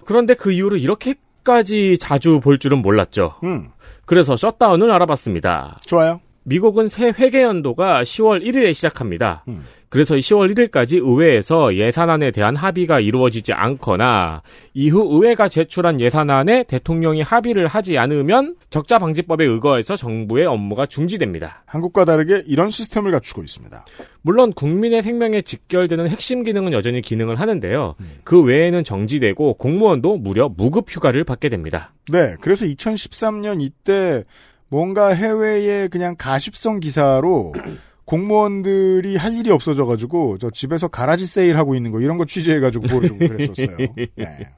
그런데 0.05 0.35
그 0.35 0.53
이후로 0.53 0.77
이렇게 0.77 1.15
까지 1.45 1.99
자주 1.99 2.41
볼 2.41 2.59
줄은 2.59 2.83
몰랐죠. 2.83 3.35
음. 3.45 3.69
그래서 4.07 4.37
셧다운을 4.37 4.91
알아봤습니다. 4.91 5.81
좋아요. 5.87 6.21
미국은 6.51 6.89
새 6.89 7.13
회계 7.17 7.43
연도가 7.43 8.03
10월 8.03 8.45
1일에 8.45 8.75
시작합니다. 8.75 9.45
그래서 9.89 10.17
10월 10.17 10.53
1일까지 10.53 10.97
의회에서 10.97 11.77
예산안에 11.77 12.33
대한 12.33 12.57
합의가 12.57 12.99
이루어지지 12.99 13.53
않거나 13.53 14.43
이후 14.75 15.07
의회가 15.13 15.47
제출한 15.47 16.01
예산안에 16.01 16.65
대통령이 16.65 17.23
합의를 17.23 17.69
하지 17.69 17.99
않으면 17.99 18.57
적자 18.69 18.99
방지법에 18.99 19.45
의거해서 19.45 19.95
정부의 19.95 20.47
업무가 20.47 20.87
중지됩니다. 20.87 21.63
한국과 21.67 22.05
다르게 22.05 22.43
이런 22.47 22.71
시스템을 22.71 23.13
갖추고 23.13 23.43
있습니다. 23.45 23.85
물론 24.23 24.53
국민의 24.53 25.03
생명에 25.03 25.43
직결되는 25.43 26.09
핵심 26.09 26.43
기능은 26.43 26.73
여전히 26.73 27.01
기능을 27.01 27.39
하는데요. 27.39 27.95
그 28.25 28.43
외에는 28.43 28.83
정지되고 28.83 29.55
공무원도 29.55 30.19
무려 30.19 30.49
무급 30.49 30.87
휴가를 30.89 31.23
받게 31.23 31.49
됩니다. 31.49 31.93
네, 32.11 32.35
그래서 32.41 32.65
2013년 32.65 33.61
이때 33.61 34.25
뭔가 34.71 35.09
해외에 35.09 35.89
그냥 35.89 36.15
가십성 36.17 36.81
기사로 36.81 37.53
공무원들이 38.07 39.17
할 39.17 39.35
일이 39.35 39.51
없어져가지고 39.51 40.39
저 40.39 40.51
집에서 40.51 40.89
가라지 40.89 41.27
세일 41.27 41.59
하고 41.59 41.75
있는 41.75 41.91
거 41.91 42.01
이런 42.01 42.17
거 42.17 42.25
취재해가지고 42.25 42.87
보여주고 42.87 43.19
그랬었어요. 43.19 43.77
네. 44.17 44.49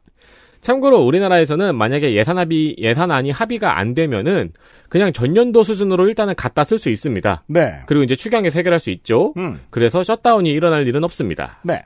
참고로 0.62 1.00
우리나라에서는 1.04 1.74
만약에 1.76 2.14
예산 2.14 2.38
합의 2.38 2.76
예산안이 2.78 3.30
합의가 3.30 3.78
안 3.78 3.94
되면은 3.94 4.52
그냥 4.88 5.12
전년도 5.12 5.64
수준으로 5.64 6.08
일단은 6.08 6.34
갖다 6.34 6.62
쓸 6.62 6.78
수 6.78 6.88
있습니다. 6.88 7.42
네. 7.48 7.80
그리고 7.86 8.04
이제 8.04 8.14
추경에 8.14 8.48
해결할 8.48 8.78
수 8.78 8.90
있죠. 8.90 9.34
음. 9.36 9.60
그래서 9.70 10.02
셧다운이 10.02 10.48
일어날 10.50 10.86
일은 10.86 11.02
없습니다. 11.04 11.60
네. 11.64 11.82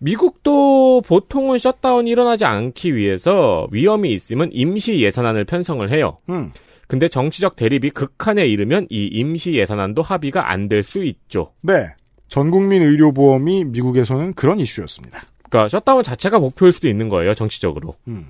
미국도 0.00 1.02
보통은 1.06 1.58
셧다운이 1.58 2.10
일어나지 2.10 2.44
않기 2.44 2.94
위해서 2.96 3.68
위험이 3.70 4.12
있으면 4.12 4.50
임시 4.52 5.00
예산안을 5.00 5.44
편성을 5.44 5.88
해요. 5.90 6.18
음. 6.28 6.50
근데 6.88 7.06
정치적 7.06 7.54
대립이 7.54 7.90
극한에 7.90 8.46
이르면 8.46 8.86
이 8.90 9.04
임시 9.06 9.52
예산안도 9.54 10.02
합의가 10.02 10.50
안 10.50 10.68
될 10.68 10.82
수 10.82 11.04
있죠. 11.04 11.52
네. 11.62 11.86
전국민 12.28 12.82
의료보험이 12.82 13.64
미국에서는 13.64 14.34
그런 14.34 14.58
이슈였습니다. 14.58 15.22
그러니까 15.48 15.68
셧다운 15.68 16.02
자체가 16.02 16.38
목표일 16.38 16.72
수도 16.72 16.88
있는 16.88 17.08
거예요, 17.08 17.34
정치적으로. 17.34 17.94
음. 18.08 18.24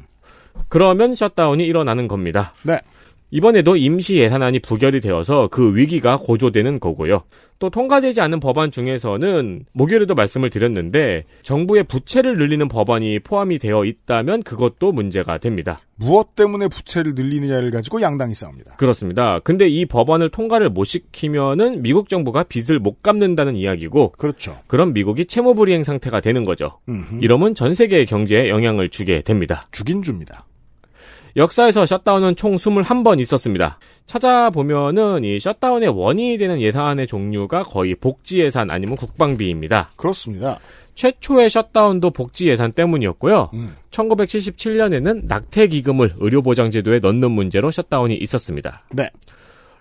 그러면 0.69 1.15
셧다운이 1.15 1.65
일어나는 1.65 2.07
겁니다. 2.09 2.53
네. 2.63 2.79
이번에도 3.31 3.77
임시 3.77 4.17
예산안이 4.17 4.61
부결이 4.61 5.01
되어서 5.01 5.49
그 5.51 5.77
위기가 5.77 6.17
고조되는 6.17 6.81
거고요. 6.81 7.25
또 7.59 7.71
통과되지 7.71 8.21
않은 8.21 8.41
법안 8.41 8.71
중에서는 8.71 9.65
목요일에도 9.73 10.15
말씀을 10.15 10.49
드렸는데 10.49 11.25
정부의 11.43 11.85
부채를 11.85 12.39
늘리는 12.39 12.69
법안이 12.69 13.19
포함이 13.19 13.59
되어 13.59 13.85
있다면 13.85 14.45
그것도 14.45 14.93
문제가 14.93 15.39
됩니다. 15.39 15.81
무엇 15.97 16.37
때문에 16.37 16.69
부채를 16.69 17.15
늘리느냐를 17.17 17.73
가지고 17.73 18.01
양당이 18.01 18.33
싸웁니다. 18.33 18.77
그렇습니다. 18.77 19.41
근데 19.41 19.69
이 19.69 19.87
법안을 19.87 20.31
통과를 20.31 20.71
못 20.71 20.85
시키면은 20.85 21.83
미국 21.83 22.09
정부가 22.09 22.45
빚을 22.45 22.79
못 22.79 23.03
갚는다는 23.03 23.57
이야기고 23.57 24.13
그렇죠. 24.13 24.57
그럼 24.69 24.93
미국이 24.93 25.25
채무 25.25 25.55
불이행 25.55 25.83
상태가 25.83 26.21
되는 26.21 26.45
거죠. 26.45 26.79
음흠. 26.89 27.19
이러면 27.23 27.57
전 27.57 27.75
세계 27.75 28.05
경제에 28.05 28.49
영향을 28.49 28.89
주게 28.89 29.21
됩니다. 29.21 29.67
주긴 29.73 30.03
줍니다. 30.03 30.47
역사에서 31.39 31.87
셧다운은 31.87 32.35
총 32.35 32.57
21번 32.57 33.21
있었습니다. 33.21 33.79
찾아보면은 34.07 35.23
이 35.23 35.39
셧다운의 35.39 35.89
원인이 35.91 36.37
되는 36.37 36.61
예산의 36.61 37.07
종류가 37.07 37.63
거의 37.63 37.95
복지 37.95 38.41
예산 38.41 38.71
아니면 38.71 38.97
국방비입니다. 38.97 39.93
그렇습니다. 39.97 40.59
최초의 40.95 41.49
셧다운도 41.49 42.11
복지 42.11 42.49
예산 42.49 42.73
때문이었고요. 42.73 43.51
음. 43.55 43.77
1977년에는 43.93 45.27
낙태 45.27 45.69
기금을 45.69 46.15
의료 46.19 46.43
보장 46.43 46.73
제도에 46.73 46.99
넣는 46.99 47.31
문제로 47.31 47.71
셧다운이 47.71 48.17
있었습니다. 48.17 48.83
네. 48.93 49.09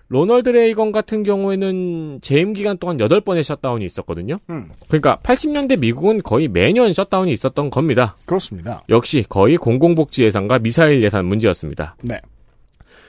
로널드 0.08 0.48
레이건 0.48 0.90
같은 0.90 1.22
경우에는 1.22 2.20
재임 2.22 2.54
기간 2.54 2.78
동안 2.78 2.96
8번의 2.96 3.42
셧다운이 3.42 3.84
있었거든요. 3.84 4.38
음. 4.48 4.70
그러니까 4.88 5.18
80년대 5.22 5.78
미국은 5.78 6.22
거의 6.22 6.48
매년 6.48 6.92
셧다운이 6.92 7.30
있었던 7.32 7.70
겁니다. 7.70 8.16
그렇습니다. 8.24 8.82
역시 8.88 9.24
거의 9.28 9.56
공공복지 9.56 10.24
예산과 10.24 10.60
미사일 10.60 11.02
예산 11.02 11.26
문제였습니다. 11.26 11.96
네. 12.02 12.18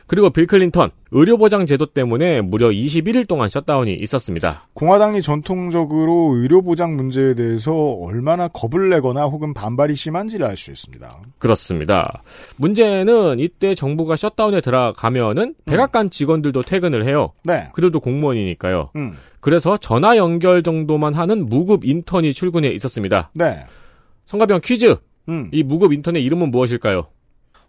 그리고 0.09 0.31
빌 0.31 0.47
클린턴 0.47 0.89
의료보장 1.11 1.67
제도 1.67 1.85
때문에 1.85 2.41
무려 2.41 2.69
21일 2.69 3.27
동안 3.27 3.47
셧다운이 3.47 3.93
있었습니다. 3.93 4.67
공화당이 4.73 5.21
전통적으로 5.21 6.33
의료보장 6.35 6.95
문제에 6.95 7.35
대해서 7.35 7.71
얼마나 7.73 8.47
겁을 8.47 8.89
내거나 8.89 9.25
혹은 9.25 9.53
반발이 9.53 9.93
심한지를 9.93 10.47
알 10.47 10.57
수 10.57 10.71
있습니다. 10.71 11.15
그렇습니다. 11.37 12.23
문제는 12.57 13.37
이때 13.37 13.75
정부가 13.75 14.15
셧다운에 14.15 14.61
들어가면은 14.61 15.53
백악관 15.65 16.09
직원들도 16.09 16.63
퇴근을 16.63 17.05
해요. 17.07 17.31
네. 17.43 17.69
그들도 17.73 17.99
공무원이니까요. 17.99 18.89
음. 18.95 19.13
그래서 19.39 19.77
전화 19.77 20.17
연결 20.17 20.63
정도만 20.63 21.13
하는 21.13 21.45
무급 21.45 21.85
인턴이 21.85 22.33
출근해 22.33 22.69
있었습니다. 22.69 23.29
네. 23.35 23.63
성가병 24.25 24.61
퀴즈. 24.63 24.95
음. 25.29 25.49
이 25.53 25.61
무급 25.61 25.93
인턴의 25.93 26.23
이름은 26.23 26.49
무엇일까요? 26.49 27.07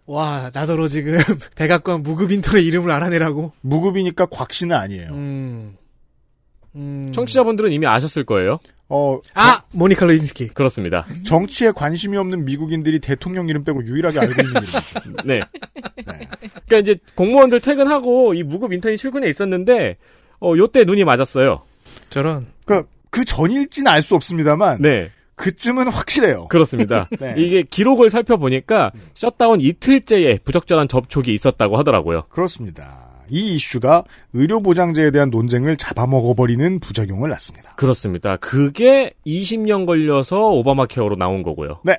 와, 0.05 0.51
나더러 0.53 0.87
지금 0.87 1.13
백악관 1.55 2.03
무급 2.03 2.31
인턴의 2.31 2.65
이름을 2.65 2.91
알아내라고. 2.91 3.53
무급이니까 3.61 4.25
곽씨는 4.27 4.75
아니에요. 4.75 5.09
음. 5.11 5.77
음. 6.75 7.11
청취자분들은 7.13 7.71
이미 7.71 7.85
아셨을 7.87 8.25
거예요. 8.25 8.59
어, 8.93 9.19
아! 9.35 9.63
모니카 9.71 10.05
르윈스키. 10.05 10.49
그렇습니다. 10.49 11.05
정치에 11.23 11.71
관심이 11.71 12.17
없는 12.17 12.43
미국인들이 12.43 12.99
대통령 12.99 13.47
이름 13.47 13.63
빼고 13.63 13.85
유일하게 13.85 14.19
알고 14.19 14.31
있는 14.31 14.45
이름이죠. 14.51 14.79
네. 15.23 15.39
그러니까 16.65 16.77
이제 16.79 16.95
공무원들 17.15 17.61
퇴근하고 17.61 18.33
이 18.33 18.43
무급 18.43 18.73
인턴이 18.73 18.97
출근해 18.97 19.29
있었는데 19.29 19.95
어 20.41 20.53
요때 20.57 20.83
눈이 20.83 21.05
맞았어요. 21.05 21.61
저런. 22.09 22.47
그, 22.65 22.83
그 23.09 23.23
전일지는 23.23 23.89
알수 23.89 24.15
없습니다만. 24.15 24.81
네. 24.81 25.09
그쯤은 25.41 25.87
확실해요. 25.87 26.47
그렇습니다. 26.47 27.09
네. 27.19 27.33
이게 27.35 27.63
기록을 27.63 28.09
살펴보니까 28.09 28.91
셧다운 29.15 29.59
이틀째에 29.59 30.39
부적절한 30.43 30.87
접촉이 30.87 31.33
있었다고 31.33 31.77
하더라고요. 31.77 32.23
그렇습니다. 32.29 33.09
이 33.29 33.55
이슈가 33.55 34.03
의료보장제에 34.33 35.09
대한 35.11 35.29
논쟁을 35.29 35.77
잡아먹어버리는 35.77 36.79
부작용을 36.79 37.29
낳습니다. 37.29 37.73
그렇습니다. 37.75 38.37
그게 38.37 39.13
20년 39.25 39.85
걸려서 39.85 40.49
오바마 40.49 40.85
케어로 40.85 41.15
나온 41.15 41.41
거고요. 41.41 41.79
네. 41.83 41.97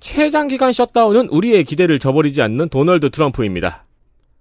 최장기간 0.00 0.72
셧다운은 0.72 1.28
우리의 1.28 1.64
기대를 1.64 1.98
저버리지 1.98 2.40
않는 2.42 2.68
도널드 2.68 3.10
트럼프입니다. 3.10 3.84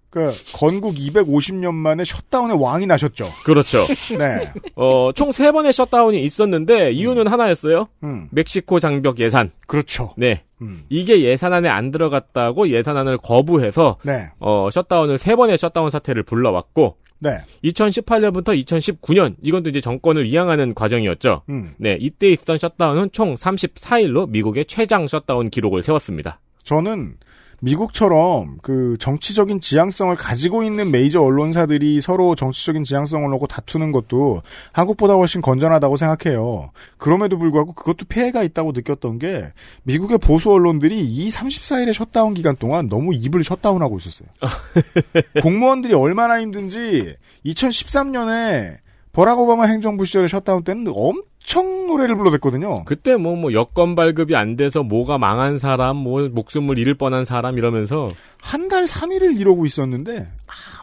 그 0.10 0.32
건국 0.56 0.96
250년 0.96 1.74
만에 1.74 2.04
셧다운의 2.04 2.58
왕이 2.60 2.88
나셨죠. 2.88 3.26
그렇죠. 3.46 3.86
네. 4.18 4.50
어, 4.76 5.12
총 5.14 5.32
세 5.32 5.52
번의 5.52 5.72
셧다운이 5.72 6.24
있었는데 6.24 6.92
이유는 6.92 7.28
하나였어요. 7.28 7.88
음. 8.04 8.28
멕시코 8.32 8.80
장벽 8.80 9.20
예산. 9.20 9.52
그렇죠. 9.68 10.14
네. 10.18 10.44
음. 10.62 10.84
이게 10.90 11.22
예산안에 11.24 11.70
안 11.70 11.92
들어갔다고 11.92 12.70
예산안을 12.70 13.20
거부해서 13.20 13.98
네. 14.04 14.30
어, 14.40 14.70
셧다운을 14.72 15.18
세 15.20 15.36
번의 15.36 15.58
셧다운 15.58 15.90
사태를 15.92 16.24
불러왔고 16.24 16.98
네. 17.20 17.42
2018년부터 17.66 18.58
2019년 18.66 19.36
이건 19.42 19.62
또 19.64 19.70
이제 19.70 19.80
정권을 19.82 20.26
이양하는 20.26 20.74
과정이었죠. 20.74 21.44
음. 21.50 21.74
네, 21.78 21.98
이때 22.00 22.30
있었던 22.30 22.58
셧다운은 22.58 23.10
총 23.12 23.36
34일로 23.36 24.30
미국의 24.30 24.66
최장 24.66 25.06
셧다운 25.06 25.50
기록을 25.50 25.84
세웠습니다. 25.84 26.40
저는 26.64 27.16
미국처럼 27.62 28.58
그 28.62 28.98
정치적인 29.00 29.60
지향성을 29.60 30.16
가지고 30.16 30.64
있는 30.64 30.92
메이저 30.92 31.22
언론사들이 31.22 32.02
서로 32.02 32.36
정치적인 32.36 32.84
지향성을 32.84 33.30
놓고 33.30 33.48
다투는 33.48 33.92
것도 33.92 34.42
한국보다 34.72 35.16
훨씬 35.16 35.42
건전하다고 35.42 35.98
생각해요. 35.98 36.72
그럼에도 36.98 37.38
불구하고 37.38 37.74
그것도 37.74 38.06
피해가 38.08 38.44
있다고 38.44 38.72
느꼈던 38.72 39.20
게 39.20 39.52
미국의 39.84 40.18
보수 40.20 40.52
언론들이 40.52 41.00
이 41.00 41.30
34일의 41.30 41.94
셧다운 41.94 42.34
기간 42.34 42.56
동안 42.56 42.88
너무 42.88 43.14
입을 43.14 43.44
셧다운하고 43.44 43.98
있었어요. 43.98 44.30
공무원들이 45.42 45.94
얼마나 45.94 46.42
힘든지 46.42 47.16
2013년에 47.46 48.78
버락 49.12 49.40
오바마 49.40 49.66
행정부 49.66 50.06
시절에 50.06 50.28
셧다운 50.28 50.64
때는 50.64 50.92
엄 50.96 51.22
청 51.44 51.88
노래를 51.88 52.16
불러댔거든요. 52.16 52.86
그때 52.86 53.16
뭐, 53.16 53.36
뭐, 53.36 53.54
여권 53.54 53.96
발급이 53.96 54.36
안 54.36 54.56
돼서 54.56 54.84
뭐가 54.84 55.18
망한 55.18 55.58
사람, 55.58 55.98
뭐, 55.98 56.28
목숨을 56.30 56.78
잃을 56.78 56.94
뻔한 56.96 57.26
사람 57.26 57.58
이러면서. 57.58 58.12
한 58.42 58.68
달 58.70 58.86
3일을 58.86 59.40
이러고 59.40 59.66
있었는데, 59.66 60.28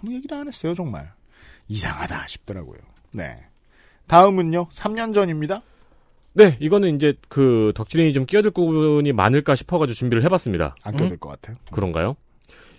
아무 0.03 0.13
얘기도 0.15 0.35
안 0.37 0.49
했어요, 0.49 0.75
정말. 0.75 1.13
이상하다 1.69 2.27
싶더라고요. 2.27 2.79
네. 3.13 3.39
다음은요, 4.09 4.67
3년 4.73 5.15
전입니다. 5.15 5.63
네, 6.33 6.57
이거는 6.61 6.97
이제 6.97 7.15
그 7.29 7.73
덕질인이 7.75 8.13
좀 8.13 8.27
끼어들 8.27 8.51
부분이 8.51 9.13
많을까 9.13 9.55
싶어가지고 9.55 9.95
준비를 9.95 10.23
해봤습니다. 10.25 10.75
안 10.85 10.97
껴들 10.97 11.17
것 11.17 11.29
같아요. 11.31 11.57
그런가요? 11.71 12.17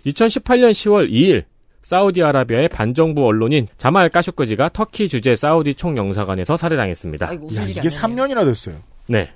2018년 0.06 0.70
10월 0.70 1.10
2일 1.10 1.44
사우디아라비아의 1.88 2.68
반정부 2.68 3.24
언론인 3.24 3.66
자말 3.78 4.10
까쇼끄지가 4.10 4.68
터키 4.74 5.08
주재 5.08 5.34
사우디 5.34 5.72
총영사관에서 5.72 6.58
살해당했습니다. 6.58 7.26
야, 7.26 7.32
이게 7.32 7.80
3년이나 7.80 8.44
됐어요. 8.44 8.76
네. 9.08 9.30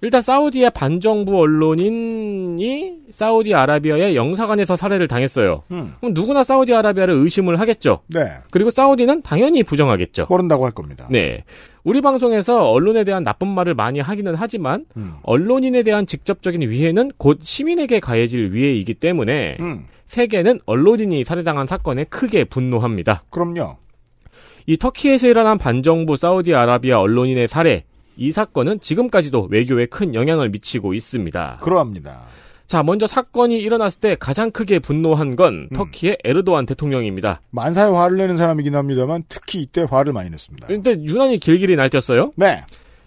일단 0.00 0.20
사우디의 0.20 0.72
반정부 0.72 1.38
언론인이 1.38 2.96
사우디아라비아의 3.10 4.16
영사관에서 4.16 4.74
살해를 4.74 5.06
당했어요. 5.06 5.62
음. 5.70 5.94
그럼 6.00 6.14
누구나 6.14 6.42
사우디아라비아를 6.42 7.14
의심을 7.14 7.60
하겠죠. 7.60 8.00
네. 8.08 8.24
그리고 8.50 8.70
사우디는 8.70 9.22
당연히 9.22 9.62
부정하겠죠. 9.62 10.26
모른다고 10.28 10.64
할 10.64 10.72
겁니다. 10.72 11.06
네. 11.12 11.44
우리 11.84 12.00
방송에서 12.00 12.70
언론에 12.72 13.04
대한 13.04 13.22
나쁜 13.22 13.46
말을 13.46 13.74
많이 13.74 14.00
하기는 14.00 14.34
하지만 14.34 14.84
음. 14.96 15.14
언론인에 15.22 15.84
대한 15.84 16.06
직접적인 16.06 16.68
위해는 16.68 17.12
곧 17.18 17.38
시민에게 17.40 18.00
가해질 18.00 18.52
위해이기 18.52 18.94
때문에 18.94 19.58
음. 19.60 19.84
세계는 20.08 20.60
언론인이 20.66 21.24
살해당한 21.24 21.66
사건에 21.66 22.04
크게 22.04 22.44
분노합니다. 22.44 23.24
그럼요. 23.30 23.76
이 24.66 24.76
터키에서 24.76 25.26
일어난 25.26 25.58
반정부 25.58 26.16
사우디아라비아 26.16 26.98
언론인의 26.98 27.48
살해 27.48 27.84
이 28.16 28.30
사건은 28.30 28.80
지금까지도 28.80 29.48
외교에 29.50 29.86
큰 29.86 30.14
영향을 30.14 30.48
미치고 30.50 30.94
있습니다. 30.94 31.58
그러합니다. 31.60 32.22
자, 32.66 32.82
먼저 32.82 33.06
사건이 33.06 33.58
일어났을 33.58 34.00
때 34.00 34.16
가장 34.18 34.50
크게 34.50 34.78
분노한 34.78 35.36
건 35.36 35.68
터키의 35.74 36.18
에르도안 36.24 36.64
대통령입니다. 36.64 37.40
만사에 37.50 37.90
화를 37.90 38.16
내는 38.16 38.36
사람이긴 38.36 38.74
합니다만 38.74 39.24
특히 39.28 39.60
이때 39.60 39.86
화를 39.88 40.12
많이 40.12 40.30
냈습니다. 40.30 40.66
근데 40.68 40.92
유난히 41.02 41.38
길길이 41.38 41.76
날뛰었어요. 41.76 42.32
네. 42.36 42.64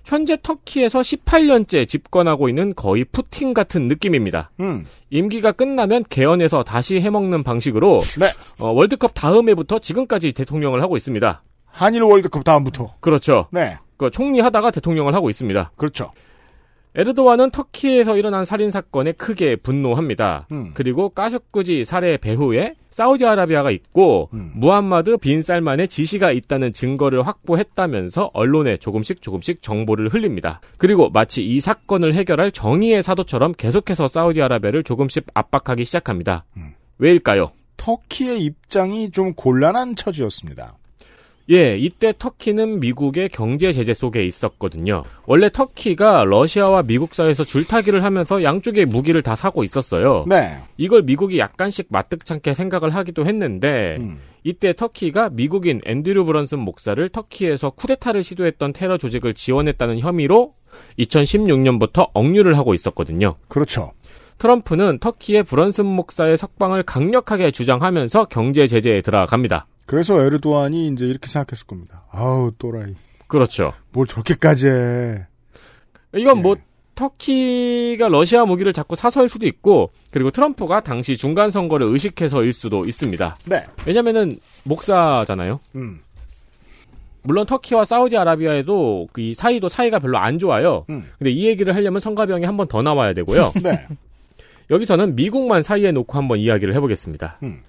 현재 0.07 0.37
터키에서 0.41 1.01
18년째 1.01 1.85
집권하고 1.85 2.47
있는 2.47 2.73
거의 2.73 3.03
푸틴 3.03 3.53
같은 3.53 3.89
느낌입니다. 3.89 4.51
음. 4.61 4.85
임기가 5.09 5.51
끝나면 5.51 6.05
개헌해서 6.09 6.63
다시 6.63 7.01
해먹는 7.01 7.43
방식으로 7.43 7.99
네. 8.17 8.27
어, 8.57 8.71
월드컵 8.71 9.11
다음 9.13 9.49
해부터 9.49 9.79
지금까지 9.79 10.31
대통령을 10.31 10.81
하고 10.81 10.95
있습니다. 10.95 11.43
한일 11.65 12.03
월드컵 12.03 12.45
다음부터. 12.45 12.95
그렇죠. 13.01 13.47
네. 13.51 13.77
그 13.97 14.09
총리 14.09 14.39
하다가 14.39 14.71
대통령을 14.71 15.13
하고 15.13 15.29
있습니다. 15.29 15.71
그렇죠. 15.75 16.11
에르도안은 16.97 17.51
터키에서 17.51 18.17
일어난 18.17 18.43
살인 18.43 18.71
사건에 18.71 19.11
크게 19.11 19.55
분노합니다. 19.57 20.47
음. 20.51 20.71
그리고 20.73 21.09
까슈꾸지 21.09 21.85
살해 21.85 22.17
배후에 22.17 22.73
사우디아라비아가 22.89 23.69
있고 23.69 24.29
음. 24.33 24.51
무함마드 24.55 25.17
빈 25.17 25.43
살만의 25.43 25.89
지시가 25.89 26.31
있다는 26.31 26.73
증거를 26.73 27.27
확보했다면서 27.27 28.31
언론에 28.33 28.77
조금씩 28.77 29.21
조금씩 29.21 29.61
정보를 29.61 30.09
흘립니다. 30.09 30.59
그리고 30.77 31.11
마치 31.11 31.45
이 31.45 31.59
사건을 31.59 32.15
해결할 32.15 32.49
정의의 32.49 33.03
사도처럼 33.03 33.53
계속해서 33.55 34.07
사우디아라비아를 34.07 34.83
조금씩 34.83 35.27
압박하기 35.35 35.85
시작합니다. 35.85 36.45
음. 36.57 36.73
왜일까요? 36.97 37.51
터키의 37.77 38.41
입장이 38.41 39.11
좀 39.11 39.35
곤란한 39.35 39.95
처지였습니다. 39.95 40.76
예, 41.49 41.77
이때 41.77 42.13
터키는 42.17 42.81
미국의 42.81 43.29
경제 43.29 43.71
제재 43.71 43.93
속에 43.93 44.23
있었거든요. 44.23 45.03
원래 45.25 45.49
터키가 45.49 46.25
러시아와 46.25 46.83
미국 46.83 47.15
사이에서 47.15 47.45
줄타기를 47.45 48.03
하면서 48.03 48.43
양쪽의 48.43 48.85
무기를 48.85 49.21
다 49.21 49.35
사고 49.35 49.63
있었어요. 49.63 50.25
네. 50.27 50.57
이걸 50.75 51.03
미국이 51.03 51.39
약간씩 51.39 51.87
마뜩찮게 51.89 52.53
생각을 52.53 52.93
하기도 52.93 53.25
했는데 53.25 53.95
음. 53.99 54.17
이때 54.43 54.73
터키가 54.73 55.29
미국인 55.29 55.81
앤드류 55.85 56.25
브런슨 56.25 56.59
목사를 56.59 57.07
터키에서 57.09 57.69
쿠데타를 57.71 58.23
시도했던 58.23 58.73
테러 58.73 58.97
조직을 58.97 59.33
지원했다는 59.33 59.99
혐의로 59.99 60.53
2016년부터 60.99 62.09
억류를 62.13 62.57
하고 62.57 62.73
있었거든요. 62.73 63.35
그렇죠. 63.47 63.91
트럼프는 64.37 64.99
터키의 64.99 65.43
브런슨 65.43 65.85
목사의 65.85 66.37
석방을 66.37 66.83
강력하게 66.83 67.51
주장하면서 67.51 68.25
경제 68.25 68.67
제재에 68.67 69.01
들어갑니다. 69.01 69.65
그래서 69.87 70.21
에르도안이 70.21 70.89
이제 70.89 71.05
이렇게 71.07 71.27
생각했을 71.27 71.65
겁니다. 71.65 72.03
아우 72.11 72.51
또라이. 72.59 72.93
그렇죠. 73.27 73.73
뭘 73.91 74.05
저렇게까지 74.05 74.67
해. 74.67 75.25
이건 76.15 76.41
뭐 76.43 76.55
터키가 76.95 78.07
러시아 78.07 78.45
무기를 78.45 78.73
자꾸 78.73 78.95
사서일 78.95 79.29
수도 79.29 79.45
있고 79.47 79.91
그리고 80.11 80.29
트럼프가 80.31 80.81
당시 80.81 81.15
중간 81.17 81.49
선거를 81.51 81.87
의식해서일 81.87 82.53
수도 82.53 82.85
있습니다. 82.85 83.37
네. 83.45 83.65
왜냐면은 83.85 84.37
목사잖아요. 84.63 85.59
음. 85.75 85.99
물론 87.23 87.45
터키와 87.45 87.83
사우디아라비아에도 87.85 89.09
그이 89.11 89.33
사이도 89.33 89.67
사이가 89.69 89.99
별로 89.99 90.17
안 90.17 90.39
좋아요. 90.39 90.85
음. 90.89 91.05
근데 91.17 91.29
이 91.31 91.45
얘기를 91.45 91.75
하려면 91.75 91.99
성가병이 91.99 92.45
한 92.45 92.55
번 92.57 92.67
더 92.67 92.81
나와야 92.81 93.13
되고요. 93.13 93.51
네. 93.63 93.85
여기서는 94.71 95.15
미국만 95.15 95.61
사이에 95.63 95.91
놓고 95.91 96.17
한번 96.17 96.39
이야기를 96.39 96.73
해보겠습니다. 96.75 97.37
음. 97.43 97.59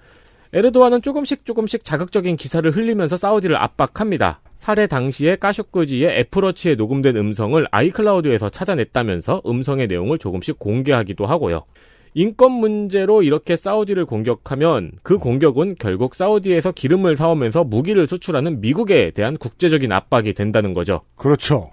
에르도안은 0.51 1.03
조금씩 1.03 1.45
조금씩 1.45 1.83
자극적인 1.83 2.35
기사를 2.35 2.69
흘리면서 2.71 3.17
사우디를 3.17 3.55
압박합니다. 3.55 4.41
살해 4.55 4.87
당시에 4.87 5.35
까슈꾸지의 5.35 6.19
애플워치에 6.19 6.73
녹음된 6.73 7.17
음성을 7.17 7.63
아이클라우드에서 7.69 8.49
찾아냈다면서 8.49 9.43
음성의 9.45 9.87
내용을 9.87 10.17
조금씩 10.17 10.57
공개하기도 10.57 11.25
하고요. 11.27 11.65
인권 12.15 12.51
문제로 12.51 13.21
이렇게 13.21 13.55
사우디를 13.55 14.05
공격하면 14.05 14.93
그 15.03 15.17
공격은 15.19 15.75
결국 15.77 16.15
사우디에서 16.15 16.71
기름을 16.71 17.15
사오면서 17.15 17.63
무기를 17.63 18.07
수출하는 18.07 18.59
미국에 18.59 19.11
대한 19.11 19.37
국제적인 19.37 19.91
압박이 19.91 20.33
된다는 20.33 20.73
거죠. 20.73 21.01
그렇죠. 21.15 21.69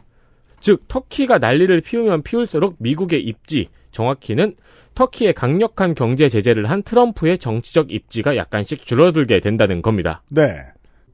즉 0.61 0.87
터키가 0.89 1.39
난리를 1.39 1.81
피우면 1.81 2.22
피울수록 2.22 2.77
미국의 2.79 3.22
입지, 3.22 3.68
정확히는 3.97 4.55
터키의 4.94 5.32
강력한 5.32 5.94
경제 5.94 6.28
제재를 6.28 6.70
한 6.70 6.82
트럼프의 6.82 7.38
정치적 7.38 7.90
입지가 7.92 8.36
약간씩 8.36 8.86
줄어들게 8.86 9.40
된다는 9.40 9.82
겁니다. 9.82 10.22
네. 10.28 10.57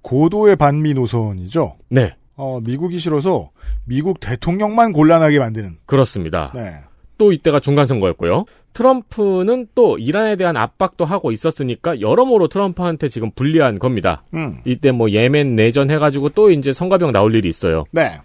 고도의 0.02 0.56
반미 0.56 0.94
노선이죠. 0.94 1.76
네. 1.88 2.14
어, 2.36 2.60
미국이 2.60 2.98
싫어서 2.98 3.50
미국 3.84 4.20
대통령만 4.20 4.92
곤란하게 4.92 5.38
만드는. 5.38 5.76
그렇습니다. 5.86 6.52
네. 6.54 6.74
또 7.18 7.32
이때가 7.32 7.60
중간 7.60 7.86
선거였고요. 7.86 8.46
트럼프는 8.72 9.68
또 9.74 9.98
이란에 9.98 10.34
대한 10.36 10.56
압박도 10.56 11.04
하고 11.04 11.30
있었으니까 11.30 12.00
여러모로 12.00 12.48
트럼프한테 12.48 13.08
지금 13.08 13.30
불리한 13.30 13.78
겁니다. 13.78 14.24
음. 14.34 14.58
이때 14.64 14.92
뭐 14.92 15.10
예멘 15.10 15.54
내전 15.54 15.90
해가지고 15.90 16.30
또 16.30 16.50
이제 16.50 16.72
성가병 16.72 17.12
나올 17.12 17.34
일이 17.34 17.48
있어요. 17.48 17.84
네. 17.92 18.18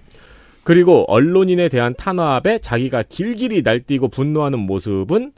그리고 0.67 1.05
언론인에 1.07 1.69
대한 1.69 1.95
탄압에 1.97 2.59
자기가 2.59 3.03
길길이 3.07 3.61
날뛰고 3.61 4.09
분노하는 4.09 4.59
모습은 4.59 5.31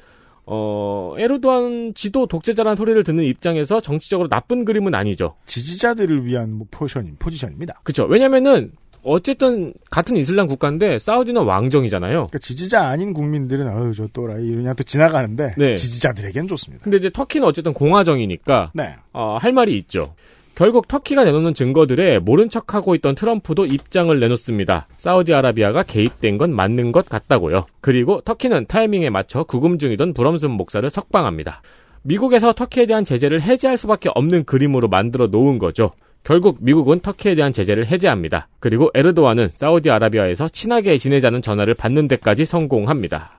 어 0.48 1.14
에르도안 1.20 1.94
지도 1.94 2.26
독재자라는 2.26 2.76
소리를 2.76 3.04
듣는 3.04 3.24
입장에서 3.26 3.80
정치적으로 3.80 4.28
나쁜 4.28 4.66
그림은 4.66 4.96
아니죠. 4.96 5.36
지지자들을 5.46 6.26
위한 6.26 6.52
뭐 6.52 6.66
포션, 6.72 7.16
포지션입니다. 7.20 7.82
그렇죠. 7.84 8.06
왜냐면은 8.06 8.72
어쨌든 9.04 9.72
같은 9.92 10.16
이슬람 10.18 10.48
국가인데 10.48 10.98
사우디는 10.98 11.44
왕정이잖아요. 11.44 12.12
그러니까 12.12 12.40
지지자 12.40 12.88
아닌 12.88 13.14
국민들은 13.14 13.68
아유 13.68 13.94
저 13.96 14.08
또라이 14.08 14.50
그냥 14.50 14.74
또 14.76 14.84
지나가는데 14.84 15.54
네. 15.60 15.76
지지자들에겐 15.76 16.48
좋습니다. 16.48 16.84
근데 16.84 16.98
이제 16.98 17.12
터키는 17.12 17.48
어쨌든 17.48 17.74
공화정이니까 17.76 18.72
네. 18.74 18.96
어, 19.14 19.38
할 19.40 19.52
말이 19.52 19.78
있죠. 19.78 20.16
결국 20.60 20.90
터키가 20.90 21.24
내놓는 21.24 21.54
증거들에 21.54 22.20
모른 22.20 22.50
척하고 22.50 22.94
있던 22.96 23.16
트럼프도 23.16 23.66
입장을 23.66 24.20
내놓습니다. 24.20 24.88
사우디아라비아가 24.98 25.84
개입된 25.84 26.38
건 26.38 26.54
맞는 26.54 26.92
것 26.92 27.08
같다고요. 27.08 27.66
그리고 27.80 28.20
터키는 28.20 28.66
타이밍에 28.68 29.10
맞춰 29.10 29.44
구금 29.44 29.80
중이던 29.80 30.14
브럼슨 30.14 30.52
목사를 30.52 30.90
석방합니다. 30.90 31.62
미국에서 32.02 32.52
터키에 32.52 32.88
대한 32.88 33.06
제재를 33.06 33.42
해제할 33.42 33.78
수밖에 33.78 34.10
없는 34.14 34.44
그림으로 34.44 34.90
만들어 34.90 35.28
놓은 35.28 35.60
거죠. 35.60 35.94
결국 36.26 36.58
미국은 36.60 37.00
터키에 37.00 37.36
대한 37.36 37.54
제재를 37.54 37.88
해제합니다. 37.88 38.50
그리고 38.60 38.90
에르도안은 38.94 39.48
사우디아라비아에서 39.54 40.50
친하게 40.50 40.98
지내자는 40.98 41.42
전화를 41.42 41.74
받는 41.74 42.10
데까지 42.10 42.44
성공합니다. 42.44 43.39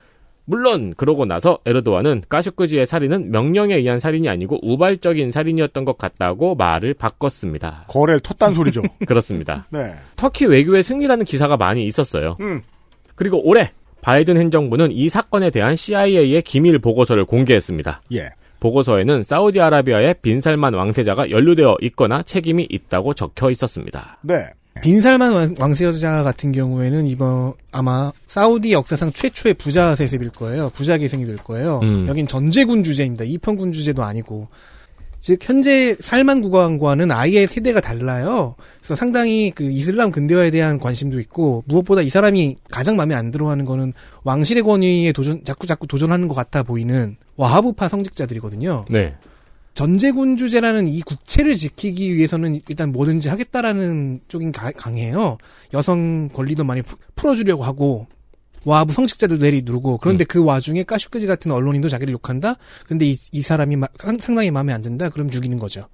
물론 0.51 0.93
그러고 0.97 1.23
나서 1.23 1.59
에르도안은 1.65 2.23
까슈크지의 2.27 2.85
살인은 2.85 3.31
명령에 3.31 3.73
의한 3.75 3.99
살인이 3.99 4.27
아니고 4.27 4.59
우발적인 4.61 5.31
살인이었던 5.31 5.85
것 5.85 5.97
같다고 5.97 6.55
말을 6.55 6.93
바꿨습니다. 6.93 7.85
거래를 7.87 8.19
텄단 8.19 8.53
소리죠. 8.53 8.81
그렇습니다. 9.07 9.65
네. 9.71 9.95
터키 10.17 10.43
외교의 10.45 10.83
승리라는 10.83 11.23
기사가 11.23 11.55
많이 11.55 11.85
있었어요. 11.85 12.35
음. 12.41 12.61
그리고 13.15 13.41
올해 13.47 13.71
바이든 14.01 14.35
행정부는 14.35 14.91
이 14.91 15.07
사건에 15.07 15.51
대한 15.51 15.77
CIA의 15.77 16.41
기밀 16.41 16.79
보고서를 16.79 17.23
공개했습니다. 17.23 18.01
예. 18.13 18.31
보고서에는 18.59 19.23
사우디아라비아의 19.23 20.15
빈살만 20.21 20.73
왕세자가 20.73 21.31
연루되어 21.31 21.77
있거나 21.83 22.23
책임이 22.23 22.67
있다고 22.69 23.13
적혀 23.13 23.49
있었습니다. 23.51 24.17
네. 24.21 24.47
빈살만 24.81 25.33
왕- 25.33 25.55
왕세자 25.59 26.23
같은 26.23 26.51
경우에는 26.51 27.05
이번 27.05 27.53
아마 27.71 28.11
사우디 28.27 28.71
역사상 28.71 29.11
최초의 29.11 29.55
부자 29.55 29.95
세습일 29.95 30.29
거예요. 30.29 30.69
부자 30.73 30.97
계승이 30.97 31.25
될 31.25 31.35
거예요. 31.35 31.79
음. 31.83 32.07
여긴 32.07 32.25
전제군 32.25 32.83
주제입니다. 32.83 33.25
이평군 33.25 33.73
주제도 33.73 34.03
아니고. 34.03 34.47
즉 35.19 35.37
현재 35.43 35.95
살만 35.99 36.41
국왕과는 36.41 37.11
아예 37.11 37.45
세대가 37.45 37.79
달라요. 37.79 38.55
그래서 38.79 38.95
상당히 38.95 39.51
그 39.53 39.65
이슬람 39.69 40.09
근대화에 40.11 40.49
대한 40.49 40.79
관심도 40.79 41.19
있고 41.19 41.63
무엇보다 41.67 42.01
이 42.01 42.09
사람이 42.09 42.55
가장 42.71 42.95
마음에 42.95 43.13
안 43.13 43.29
들어하는 43.29 43.65
거는 43.65 43.93
왕실의 44.23 44.63
권위에 44.63 45.11
도전 45.11 45.43
자꾸 45.43 45.67
자꾸 45.67 45.85
도전하는 45.85 46.27
것 46.27 46.33
같아 46.33 46.63
보이는 46.63 47.17
와하부파 47.35 47.87
성직자들이거든요. 47.89 48.85
네. 48.89 49.13
전제군주제라는 49.73 50.87
이 50.87 51.01
국채를 51.01 51.55
지키기 51.55 52.13
위해서는 52.15 52.59
일단 52.67 52.91
뭐든지 52.91 53.29
하겠다라는 53.29 54.21
쪽인 54.27 54.51
가- 54.51 54.71
강해요. 54.71 55.37
여성 55.73 56.29
권리도 56.29 56.63
많이 56.63 56.81
푸- 56.81 56.97
풀어주려고 57.15 57.63
하고 57.63 58.07
와부 58.63 58.93
성직자들도 58.93 59.43
내리 59.43 59.63
누르고 59.63 59.97
그런데 59.97 60.23
그 60.23 60.43
와중에 60.43 60.83
까슈크지 60.83 61.25
같은 61.25 61.51
언론인도 61.51 61.89
자기를 61.89 62.13
욕한다. 62.13 62.55
근데 62.85 63.05
이, 63.07 63.15
이 63.31 63.41
사람이 63.41 63.75
마- 63.77 63.87
상당히 64.19 64.51
마음에 64.51 64.71
안 64.73 64.81
든다. 64.81 65.09
그럼 65.09 65.29
죽이는 65.29 65.57
거죠. 65.57 65.87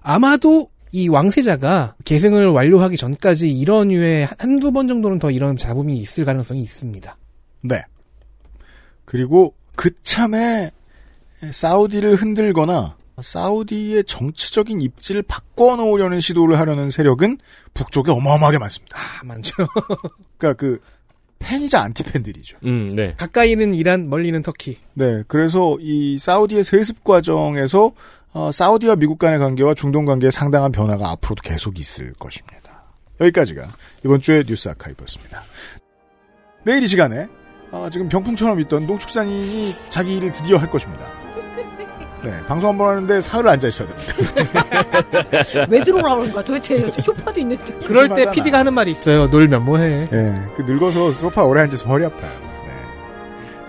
아마도 0.00 0.68
이 0.92 1.08
왕세자가 1.08 1.96
계승을 2.04 2.46
완료하기 2.48 2.96
전까지 2.96 3.50
이런 3.52 3.88
류의 3.88 4.28
한두 4.38 4.70
번 4.70 4.86
정도는 4.86 5.18
더 5.18 5.30
이런 5.30 5.56
잡음이 5.56 5.98
있을 5.98 6.24
가능성이 6.24 6.62
있습니다. 6.62 7.18
네. 7.62 7.82
그리고 9.04 9.54
그참에 9.76 10.70
사우디를 11.52 12.14
흔들거나 12.14 12.96
사우디의 13.20 14.04
정치적인 14.04 14.80
입지를 14.80 15.22
바꿔놓으려는 15.22 16.20
시도를 16.20 16.58
하려는 16.58 16.90
세력은 16.90 17.38
북쪽에 17.74 18.10
어마어마하게 18.10 18.58
많습니다. 18.58 18.98
아, 18.98 19.24
많죠. 19.24 19.54
그러니까 20.38 20.54
그 20.54 20.80
팬이자 21.38 21.80
안티팬들이죠. 21.82 22.58
음, 22.64 22.94
네. 22.96 23.14
가까이는 23.16 23.74
이란, 23.74 24.08
멀리는 24.08 24.40
터키. 24.42 24.78
네, 24.94 25.22
그래서 25.28 25.76
이 25.80 26.18
사우디의 26.18 26.64
세습 26.64 27.04
과정에서 27.04 27.92
어, 28.32 28.50
사우디와 28.50 28.96
미국 28.96 29.18
간의 29.18 29.38
관계와 29.38 29.74
중동 29.74 30.04
관계에 30.04 30.30
상당한 30.30 30.72
변화가 30.72 31.08
앞으로도 31.10 31.42
계속 31.42 31.78
있을 31.78 32.12
것입니다. 32.14 32.84
여기까지가 33.20 33.68
이번 34.04 34.20
주의 34.20 34.42
뉴스 34.44 34.68
아카이브였습니다. 34.68 35.42
내일 36.64 36.82
이 36.82 36.86
시간에 36.88 37.28
어, 37.70 37.88
지금 37.90 38.08
병풍처럼 38.08 38.58
있던 38.60 38.86
농축산인이 38.86 39.74
자기 39.90 40.16
일을 40.16 40.32
드디어 40.32 40.56
할 40.56 40.68
것입니다. 40.70 41.23
네, 42.24 42.32
방송 42.46 42.70
한 42.70 42.78
번 42.78 42.88
하는데 42.88 43.20
사흘을 43.20 43.48
앉아 43.48 43.68
있어야 43.68 43.88
됩니다. 43.88 45.66
왜 45.68 45.82
들어오라 45.84 46.14
그런 46.16 46.32
거야? 46.32 46.42
도대체 46.44 46.80
요즘 46.82 47.02
쇼파도 47.02 47.38
있는데. 47.40 47.62
그럴 47.86 48.08
때. 48.08 48.30
PD가 48.30 48.58
하는 48.60 48.72
말이 48.74 48.90
있어요. 48.92 49.26
놀면 49.26 49.64
뭐해. 49.64 50.08
네, 50.10 50.34
그 50.56 50.62
늙어서 50.62 51.10
소파 51.10 51.42
오래 51.44 51.60
앉아서 51.62 51.86
허리 51.86 52.04
아파요. 52.04 52.30
네. 52.66 52.72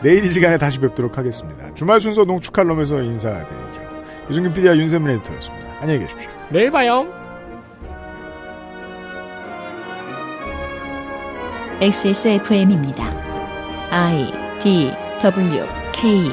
내일 0.01 0.23
이 0.25 0.29
시간에 0.31 0.57
다시 0.57 0.79
뵙도록 0.79 1.17
하겠습니다. 1.17 1.73
주말 1.73 1.99
순서 1.99 2.23
농축칼럼에서 2.23 3.01
인사드리죠. 3.01 3.81
유승균 4.29 4.53
PD와 4.53 4.75
윤세민 4.77 5.09
에디터였습니다. 5.17 5.67
안녕히 5.81 5.99
계십시오. 5.99 6.29
내일 6.49 6.71
봐요. 6.71 7.05
XSFM입니다. 11.81 13.03
I 13.91 14.33
D 14.63 14.91
W 15.21 15.65
K 15.91 16.31